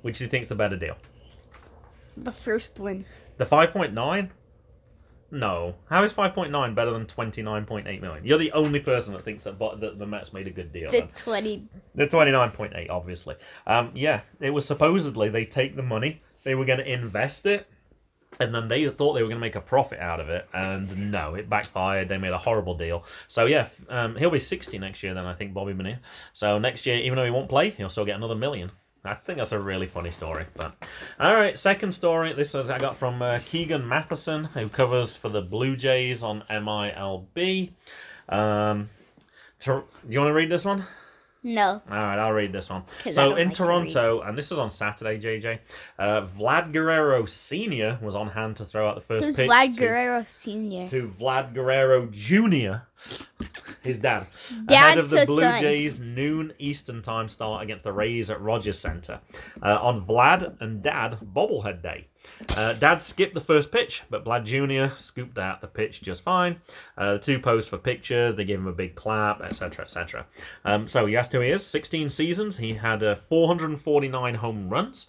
which 0.00 0.16
do 0.16 0.24
you 0.24 0.30
think's 0.30 0.48
the 0.48 0.54
better 0.54 0.76
deal 0.76 0.96
The 2.16 2.32
first 2.32 2.80
one. 2.80 3.04
The 3.38 3.46
5.9? 3.46 4.30
No. 5.32 5.74
How 5.88 6.02
is 6.04 6.12
5.9 6.12 6.74
better 6.74 6.90
than 6.90 7.06
29.8 7.06 8.00
million? 8.00 8.24
You're 8.24 8.38
the 8.38 8.52
only 8.52 8.80
person 8.80 9.14
that 9.14 9.24
thinks 9.24 9.44
that, 9.44 9.58
but 9.58 9.80
that 9.80 9.98
the 9.98 10.06
Mets 10.06 10.32
made 10.32 10.46
a 10.46 10.50
good 10.50 10.72
deal. 10.72 10.90
The 10.90 11.00
then. 11.00 11.08
20. 11.14 11.68
The 11.94 12.06
29.8, 12.06 12.90
obviously. 12.90 13.36
Um, 13.66 13.92
yeah, 13.94 14.22
it 14.40 14.50
was 14.50 14.66
supposedly 14.66 15.28
they 15.28 15.44
take 15.44 15.76
the 15.76 15.82
money, 15.82 16.22
they 16.44 16.54
were 16.54 16.64
going 16.64 16.80
to 16.80 16.92
invest 16.92 17.46
it, 17.46 17.68
and 18.38 18.54
then 18.54 18.68
they 18.68 18.88
thought 18.88 19.14
they 19.14 19.22
were 19.22 19.28
going 19.28 19.40
to 19.40 19.46
make 19.46 19.56
a 19.56 19.60
profit 19.60 19.98
out 19.98 20.20
of 20.20 20.28
it, 20.28 20.48
and 20.54 21.10
no, 21.10 21.34
it 21.34 21.48
backfired. 21.48 22.08
They 22.08 22.18
made 22.18 22.32
a 22.32 22.38
horrible 22.38 22.74
deal. 22.74 23.04
So 23.28 23.46
yeah, 23.46 23.68
um, 23.88 24.16
he'll 24.16 24.30
be 24.30 24.40
60 24.40 24.78
next 24.78 25.02
year. 25.02 25.14
Then 25.14 25.26
I 25.26 25.34
think 25.34 25.52
Bobby 25.52 25.72
Bonilla. 25.72 25.98
So 26.32 26.58
next 26.58 26.86
year, 26.86 26.96
even 26.96 27.16
though 27.16 27.24
he 27.24 27.30
won't 27.30 27.48
play, 27.48 27.70
he'll 27.70 27.90
still 27.90 28.04
get 28.04 28.16
another 28.16 28.34
million. 28.34 28.70
I 29.04 29.14
think 29.14 29.38
that's 29.38 29.52
a 29.52 29.58
really 29.58 29.86
funny 29.86 30.10
story. 30.10 30.46
But 30.54 30.74
all 31.18 31.34
right, 31.34 31.58
second 31.58 31.92
story. 31.92 32.32
This 32.34 32.52
was 32.52 32.68
I 32.68 32.78
got 32.78 32.96
from 32.96 33.22
uh, 33.22 33.40
Keegan 33.46 33.86
Matheson, 33.86 34.44
who 34.44 34.68
covers 34.68 35.16
for 35.16 35.30
the 35.30 35.40
Blue 35.40 35.76
Jays 35.76 36.22
on 36.22 36.44
MILB. 36.50 37.70
Um, 38.28 38.90
Tor- 39.58 39.84
do 40.06 40.12
you 40.12 40.18
want 40.18 40.30
to 40.30 40.34
read 40.34 40.50
this 40.50 40.64
one? 40.64 40.84
No. 41.42 41.80
All 41.90 41.96
right, 41.96 42.18
I'll 42.18 42.32
read 42.32 42.52
this 42.52 42.68
one. 42.68 42.82
So 43.12 43.36
in 43.36 43.48
like 43.48 43.56
to 43.56 43.62
Toronto, 43.62 44.20
and 44.20 44.36
this 44.36 44.50
was 44.50 44.58
on 44.58 44.70
Saturday, 44.70 45.18
JJ, 45.18 45.58
uh, 45.98 46.26
Vlad 46.26 46.72
Guerrero 46.72 47.24
Senior 47.24 47.98
was 48.02 48.14
on 48.14 48.28
hand 48.28 48.56
to 48.58 48.66
throw 48.66 48.88
out 48.88 48.94
the 48.94 49.00
first 49.00 49.24
Who's 49.24 49.36
pitch 49.36 49.50
Vlad 49.50 49.74
to, 49.74 49.80
Guerrero 49.80 50.24
Sr.? 50.26 50.86
to 50.88 51.08
Vlad 51.18 51.54
Guerrero 51.54 52.06
Junior, 52.12 52.82
his 53.82 53.98
dad, 53.98 54.26
Dad 54.66 54.74
ahead 54.74 54.98
of 54.98 55.08
the 55.08 55.24
Blue 55.24 55.40
son. 55.40 55.62
Jays 55.62 56.00
noon 56.00 56.52
Eastern 56.58 57.00
time 57.00 57.28
start 57.30 57.62
against 57.62 57.84
the 57.84 57.92
Rays 57.92 58.28
at 58.28 58.40
Rogers 58.42 58.78
Center 58.78 59.18
uh, 59.62 59.78
on 59.80 60.04
Vlad 60.04 60.60
and 60.60 60.82
Dad 60.82 61.18
bobblehead 61.34 61.82
day. 61.82 62.06
Uh, 62.56 62.72
Dad 62.72 63.00
skipped 63.00 63.34
the 63.34 63.40
first 63.40 63.70
pitch, 63.70 64.02
but 64.10 64.24
Vlad 64.24 64.44
Jr. 64.44 64.96
scooped 64.96 65.38
out 65.38 65.60
the 65.60 65.66
pitch 65.66 66.00
just 66.02 66.22
fine. 66.22 66.60
Uh, 66.96 67.14
the 67.14 67.18
two 67.18 67.38
posed 67.38 67.68
for 67.68 67.78
pictures. 67.78 68.34
They 68.34 68.44
gave 68.44 68.58
him 68.58 68.66
a 68.66 68.72
big 68.72 68.94
clap, 68.94 69.42
etc., 69.42 69.84
etc. 69.84 70.26
Um, 70.64 70.88
so 70.88 71.06
he 71.06 71.16
asked 71.16 71.32
who 71.32 71.40
he 71.40 71.50
is. 71.50 71.64
16 71.66 72.08
seasons. 72.08 72.56
He 72.56 72.72
had 72.72 73.02
uh, 73.02 73.16
449 73.16 74.34
home 74.34 74.68
runs, 74.68 75.06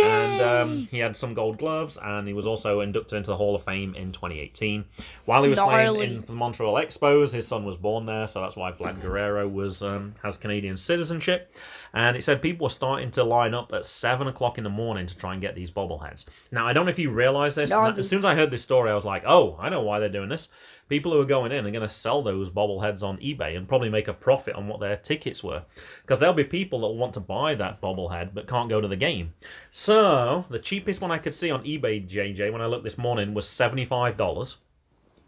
and 0.00 0.40
um, 0.40 0.88
he 0.90 0.98
had 0.98 1.16
some 1.16 1.34
Gold 1.34 1.58
Gloves, 1.58 1.98
and 2.02 2.26
he 2.26 2.34
was 2.34 2.46
also 2.46 2.80
inducted 2.80 3.16
into 3.18 3.30
the 3.30 3.36
Hall 3.36 3.56
of 3.56 3.64
Fame 3.64 3.94
in 3.94 4.12
2018. 4.12 4.84
While 5.24 5.42
he 5.42 5.50
was 5.50 5.56
Gnarly. 5.56 5.96
playing 5.98 6.12
in 6.16 6.22
the 6.22 6.32
Montreal 6.32 6.74
Expos, 6.74 7.32
his 7.32 7.46
son 7.46 7.64
was 7.64 7.76
born 7.76 8.06
there, 8.06 8.26
so 8.26 8.40
that's 8.40 8.56
why 8.56 8.72
Vlad 8.72 9.00
Guerrero 9.00 9.48
was 9.48 9.82
um, 9.82 10.14
has 10.22 10.36
Canadian 10.36 10.76
citizenship. 10.76 11.54
And 11.94 12.16
it 12.16 12.22
said 12.22 12.42
people 12.42 12.66
were 12.66 12.70
starting 12.70 13.10
to 13.12 13.24
line 13.24 13.54
up 13.54 13.72
at 13.72 13.86
seven 13.86 14.28
o'clock 14.28 14.58
in 14.58 14.64
the 14.64 14.70
morning 14.70 15.06
to 15.06 15.16
try 15.16 15.32
and 15.32 15.40
get 15.40 15.54
these 15.54 15.70
bobbleheads. 15.70 16.26
Now 16.50 16.66
I 16.66 16.72
don't 16.72 16.86
know 16.86 16.90
if 16.90 16.98
you 16.98 17.10
realize 17.10 17.54
this. 17.54 17.70
Gnarly. 17.70 17.98
As 17.98 18.08
soon 18.08 18.20
as 18.20 18.24
I 18.24 18.34
heard 18.34 18.50
this 18.50 18.62
story, 18.62 18.90
I 18.90 18.94
was 18.94 19.04
like, 19.04 19.24
"Oh, 19.26 19.56
I 19.60 19.68
know 19.68 19.82
why 19.82 19.98
they're 19.98 20.08
doing 20.08 20.28
this." 20.28 20.48
People 20.88 21.12
who 21.12 21.20
are 21.20 21.26
going 21.26 21.52
in 21.52 21.66
are 21.66 21.70
going 21.70 21.86
to 21.86 21.94
sell 21.94 22.22
those 22.22 22.48
bobbleheads 22.48 23.02
on 23.02 23.18
eBay 23.18 23.58
and 23.58 23.68
probably 23.68 23.90
make 23.90 24.08
a 24.08 24.14
profit 24.14 24.54
on 24.54 24.68
what 24.68 24.80
their 24.80 24.96
tickets 24.96 25.44
were, 25.44 25.62
because 26.00 26.18
there'll 26.18 26.34
be 26.34 26.44
people 26.44 26.80
that 26.80 26.86
will 26.86 26.96
want 26.96 27.12
to 27.12 27.20
buy 27.20 27.54
that 27.54 27.82
bobblehead 27.82 28.30
but 28.32 28.48
can't 28.48 28.70
go 28.70 28.80
to 28.80 28.88
the 28.88 28.96
game. 28.96 29.34
So 29.70 30.46
the 30.48 30.58
cheapest 30.58 31.02
one 31.02 31.10
I 31.10 31.18
could 31.18 31.34
see 31.34 31.50
on 31.50 31.64
eBay, 31.64 32.08
JJ, 32.08 32.50
when 32.50 32.62
I 32.62 32.66
looked 32.66 32.84
this 32.84 32.96
morning, 32.96 33.34
was 33.34 33.46
seventy-five 33.46 34.16
dollars. 34.16 34.56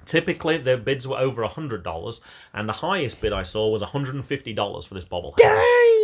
Typically, 0.06 0.56
their 0.56 0.78
bids 0.78 1.06
were 1.06 1.18
over 1.18 1.44
hundred 1.46 1.84
dollars, 1.84 2.22
and 2.54 2.66
the 2.66 2.72
highest 2.72 3.20
bid 3.20 3.34
I 3.34 3.42
saw 3.42 3.68
was 3.68 3.82
hundred 3.82 4.14
and 4.14 4.24
fifty 4.24 4.54
dollars 4.54 4.86
for 4.86 4.94
this 4.94 5.04
bobblehead. 5.04 5.36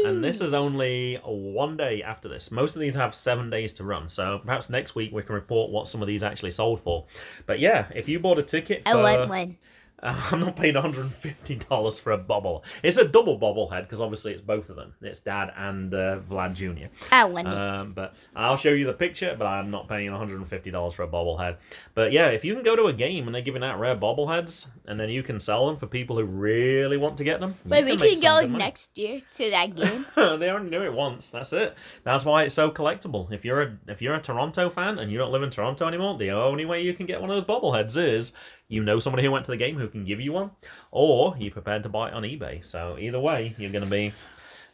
And 0.06 0.22
this 0.22 0.40
is 0.40 0.54
only 0.54 1.16
one 1.24 1.76
day 1.76 2.02
after 2.02 2.28
this. 2.28 2.52
Most 2.52 2.76
of 2.76 2.80
these 2.80 2.94
have 2.94 3.14
seven 3.14 3.50
days 3.50 3.72
to 3.74 3.84
run, 3.84 4.08
so 4.08 4.40
perhaps 4.44 4.70
next 4.70 4.94
week 4.94 5.12
we 5.12 5.22
can 5.22 5.34
report 5.34 5.70
what 5.70 5.88
some 5.88 6.00
of 6.00 6.06
these 6.06 6.22
actually 6.22 6.52
sold 6.52 6.80
for. 6.80 7.06
But 7.46 7.58
yeah, 7.58 7.86
if 7.94 8.08
you 8.08 8.20
bought 8.20 8.38
a 8.38 8.42
ticket 8.42 8.82
for, 8.84 8.98
I 8.98 9.16
want 9.16 9.28
one. 9.28 9.56
Uh, 10.02 10.20
I'm 10.32 10.40
not 10.40 10.56
paying 10.56 10.74
150 10.74 11.54
dollars 11.56 11.98
for 11.98 12.12
a 12.12 12.18
bobble. 12.18 12.64
It's 12.82 12.96
a 12.96 13.06
double 13.06 13.38
bobblehead 13.38 13.82
because 13.82 14.00
obviously 14.00 14.32
it's 14.32 14.42
both 14.42 14.68
of 14.70 14.76
them. 14.76 14.94
It's 15.00 15.20
Dad 15.20 15.52
and 15.56 15.92
uh, 15.94 16.20
Vlad 16.28 16.54
Jr. 16.54 16.88
Want 17.26 17.48
it. 17.48 17.54
Um, 17.54 17.92
but 17.92 18.14
I'll 18.34 18.56
show 18.56 18.70
you 18.70 18.86
the 18.86 18.92
picture, 18.92 19.34
but 19.38 19.46
I'm 19.46 19.70
not 19.70 19.88
paying 19.88 20.10
$150 20.10 20.92
for 20.94 21.02
a 21.02 21.08
bobblehead. 21.08 21.56
But 21.94 22.12
yeah, 22.12 22.28
if 22.28 22.44
you 22.44 22.54
can 22.54 22.62
go 22.62 22.76
to 22.76 22.86
a 22.86 22.92
game 22.92 23.26
and 23.26 23.34
they're 23.34 23.42
giving 23.42 23.64
out 23.64 23.80
rare 23.80 23.96
bobbleheads, 23.96 24.68
and 24.86 24.98
then 25.00 25.08
you 25.08 25.22
can 25.22 25.40
sell 25.40 25.66
them 25.66 25.76
for 25.76 25.86
people 25.86 26.16
who 26.16 26.24
really 26.24 26.96
want 26.96 27.18
to 27.18 27.24
get 27.24 27.40
them. 27.40 27.54
Wait, 27.64 27.84
we 27.84 27.96
can 27.96 28.20
some 28.20 28.50
go 28.50 28.56
next 28.58 28.96
year 28.96 29.22
to 29.34 29.50
that 29.50 29.74
game. 29.74 30.06
they 30.38 30.50
only 30.50 30.70
do 30.70 30.82
it 30.82 30.92
once. 30.92 31.30
That's 31.30 31.52
it. 31.52 31.74
That's 32.04 32.24
why 32.24 32.44
it's 32.44 32.54
so 32.54 32.70
collectible. 32.70 33.30
If 33.32 33.44
you're 33.44 33.62
a 33.62 33.78
if 33.88 34.00
you're 34.00 34.14
a 34.14 34.20
Toronto 34.20 34.70
fan 34.70 34.98
and 34.98 35.10
you 35.10 35.18
don't 35.18 35.32
live 35.32 35.42
in 35.42 35.50
Toronto 35.50 35.86
anymore, 35.88 36.18
the 36.18 36.30
only 36.30 36.64
way 36.64 36.82
you 36.82 36.94
can 36.94 37.06
get 37.06 37.20
one 37.20 37.30
of 37.30 37.36
those 37.36 37.56
bobbleheads 37.56 37.96
is 37.96 38.32
you 38.68 38.82
know 38.82 38.98
somebody 39.00 39.24
who 39.24 39.30
went 39.30 39.44
to 39.46 39.50
the 39.50 39.56
game 39.56 39.76
who 39.76 39.88
can 39.88 40.04
give 40.04 40.20
you 40.20 40.32
one, 40.32 40.50
or 40.90 41.36
you're 41.38 41.52
prepared 41.52 41.82
to 41.84 41.88
buy 41.88 42.08
it 42.08 42.14
on 42.14 42.22
eBay. 42.22 42.64
So 42.66 42.96
either 42.98 43.20
way, 43.20 43.54
you're 43.58 43.70
going 43.70 43.84
to 43.84 43.90
be 43.90 44.12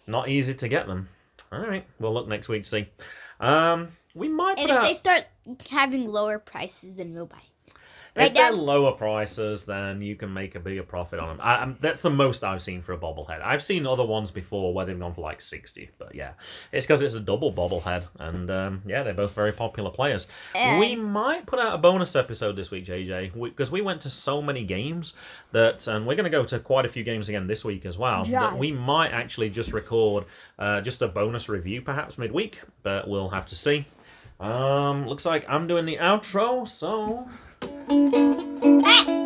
not 0.07 0.29
easy 0.29 0.55
to 0.55 0.69
get 0.69 0.87
them. 0.87 1.09
All 1.51 1.61
right, 1.61 1.87
we'll 1.99 2.15
look 2.15 2.29
next 2.29 2.49
week 2.49 2.63
to 2.63 2.69
see. 2.69 2.89
Um, 3.41 3.89
we 4.15 4.29
might 4.29 4.59
and 4.59 4.71
if 4.71 4.77
out. 4.77 4.83
they 4.85 4.95
start 4.95 5.25
having 5.69 6.07
lower 6.07 6.39
prices, 6.39 6.95
then 6.95 7.13
we'll 7.15 7.27
buy 7.27 7.43
it. 8.15 8.21
If 8.21 8.23
Right, 8.23 8.35
they're 8.35 8.53
lower 8.53 8.93
prices, 8.93 9.65
then 9.65 10.03
you 10.03 10.17
can 10.17 10.33
make 10.33 10.55
a 10.55 10.61
bigger 10.61 10.83
profit 10.83 11.19
on 11.19 11.29
them. 11.29 11.39
I, 11.41 11.57
I'm, 11.57 11.79
that's 11.81 12.03
the 12.03 12.11
most 12.11 12.45
I've 12.45 12.63
seen 12.63 12.83
for 12.83 12.93
a 12.93 12.99
bobblehead. 12.99 13.41
I've 13.43 13.63
seen 13.63 13.87
other 13.87 14.05
ones 14.05 14.31
before 14.31 14.75
where 14.75 14.85
they've 14.85 14.99
gone 14.99 15.15
for 15.15 15.23
like 15.23 15.41
60, 15.41 15.91
but 15.99 16.15
yeah. 16.15 16.33
It's 16.73 16.87
because 16.87 17.01
it's 17.01 17.15
a 17.15 17.21
double 17.21 17.53
bobblehead, 17.53 18.05
and 18.19 18.51
um, 18.51 18.83
yeah, 18.87 19.03
they're 19.03 19.15
both 19.15 19.35
very 19.35 19.53
popular 19.53 19.91
players. 19.91 20.27
And 20.55 20.79
We 20.79 20.95
might 20.95 21.47
put 21.47 21.59
out 21.59 21.75
a 21.75 21.79
bonus 21.79 22.15
episode 22.15 22.55
this 22.57 22.71
week, 22.71 22.87
JJ, 22.87 23.33
because 23.43 23.71
we, 23.71 23.81
went 23.83 24.03
to 24.03 24.11
so 24.11 24.41
many 24.41 24.65
games 24.65 25.15
that, 25.53 25.87
and 25.87 26.07
we're 26.07 26.15
going 26.15 26.25
to 26.25 26.31
go 26.31 26.45
to 26.45 26.59
quite 26.61 26.85
a 26.87 26.89
few 26.89 27.03
games 27.05 27.29
again 27.29 27.47
this 27.47 27.65
week 27.65 27.87
as 27.87 27.99
well, 27.99 28.25
that 28.51 28.59
we 28.59 28.73
might 28.73 29.13
actually 29.13 29.51
just 29.51 29.73
record 29.73 30.25
uh, 30.59 30.81
just 30.83 31.03
a 31.03 31.09
bonus 31.09 31.49
review 31.49 31.81
perhaps 31.83 32.19
midweek, 32.19 32.61
but 32.83 33.09
we'll 33.09 33.31
have 33.31 33.47
to 33.47 33.57
see. 33.57 33.87
Um, 34.39 35.07
looks 35.07 35.25
like 35.25 35.45
I'm 35.49 35.67
doing 35.67 35.87
the 35.87 35.97
outro, 35.97 36.69
so 36.69 37.29
哎， 37.63 39.22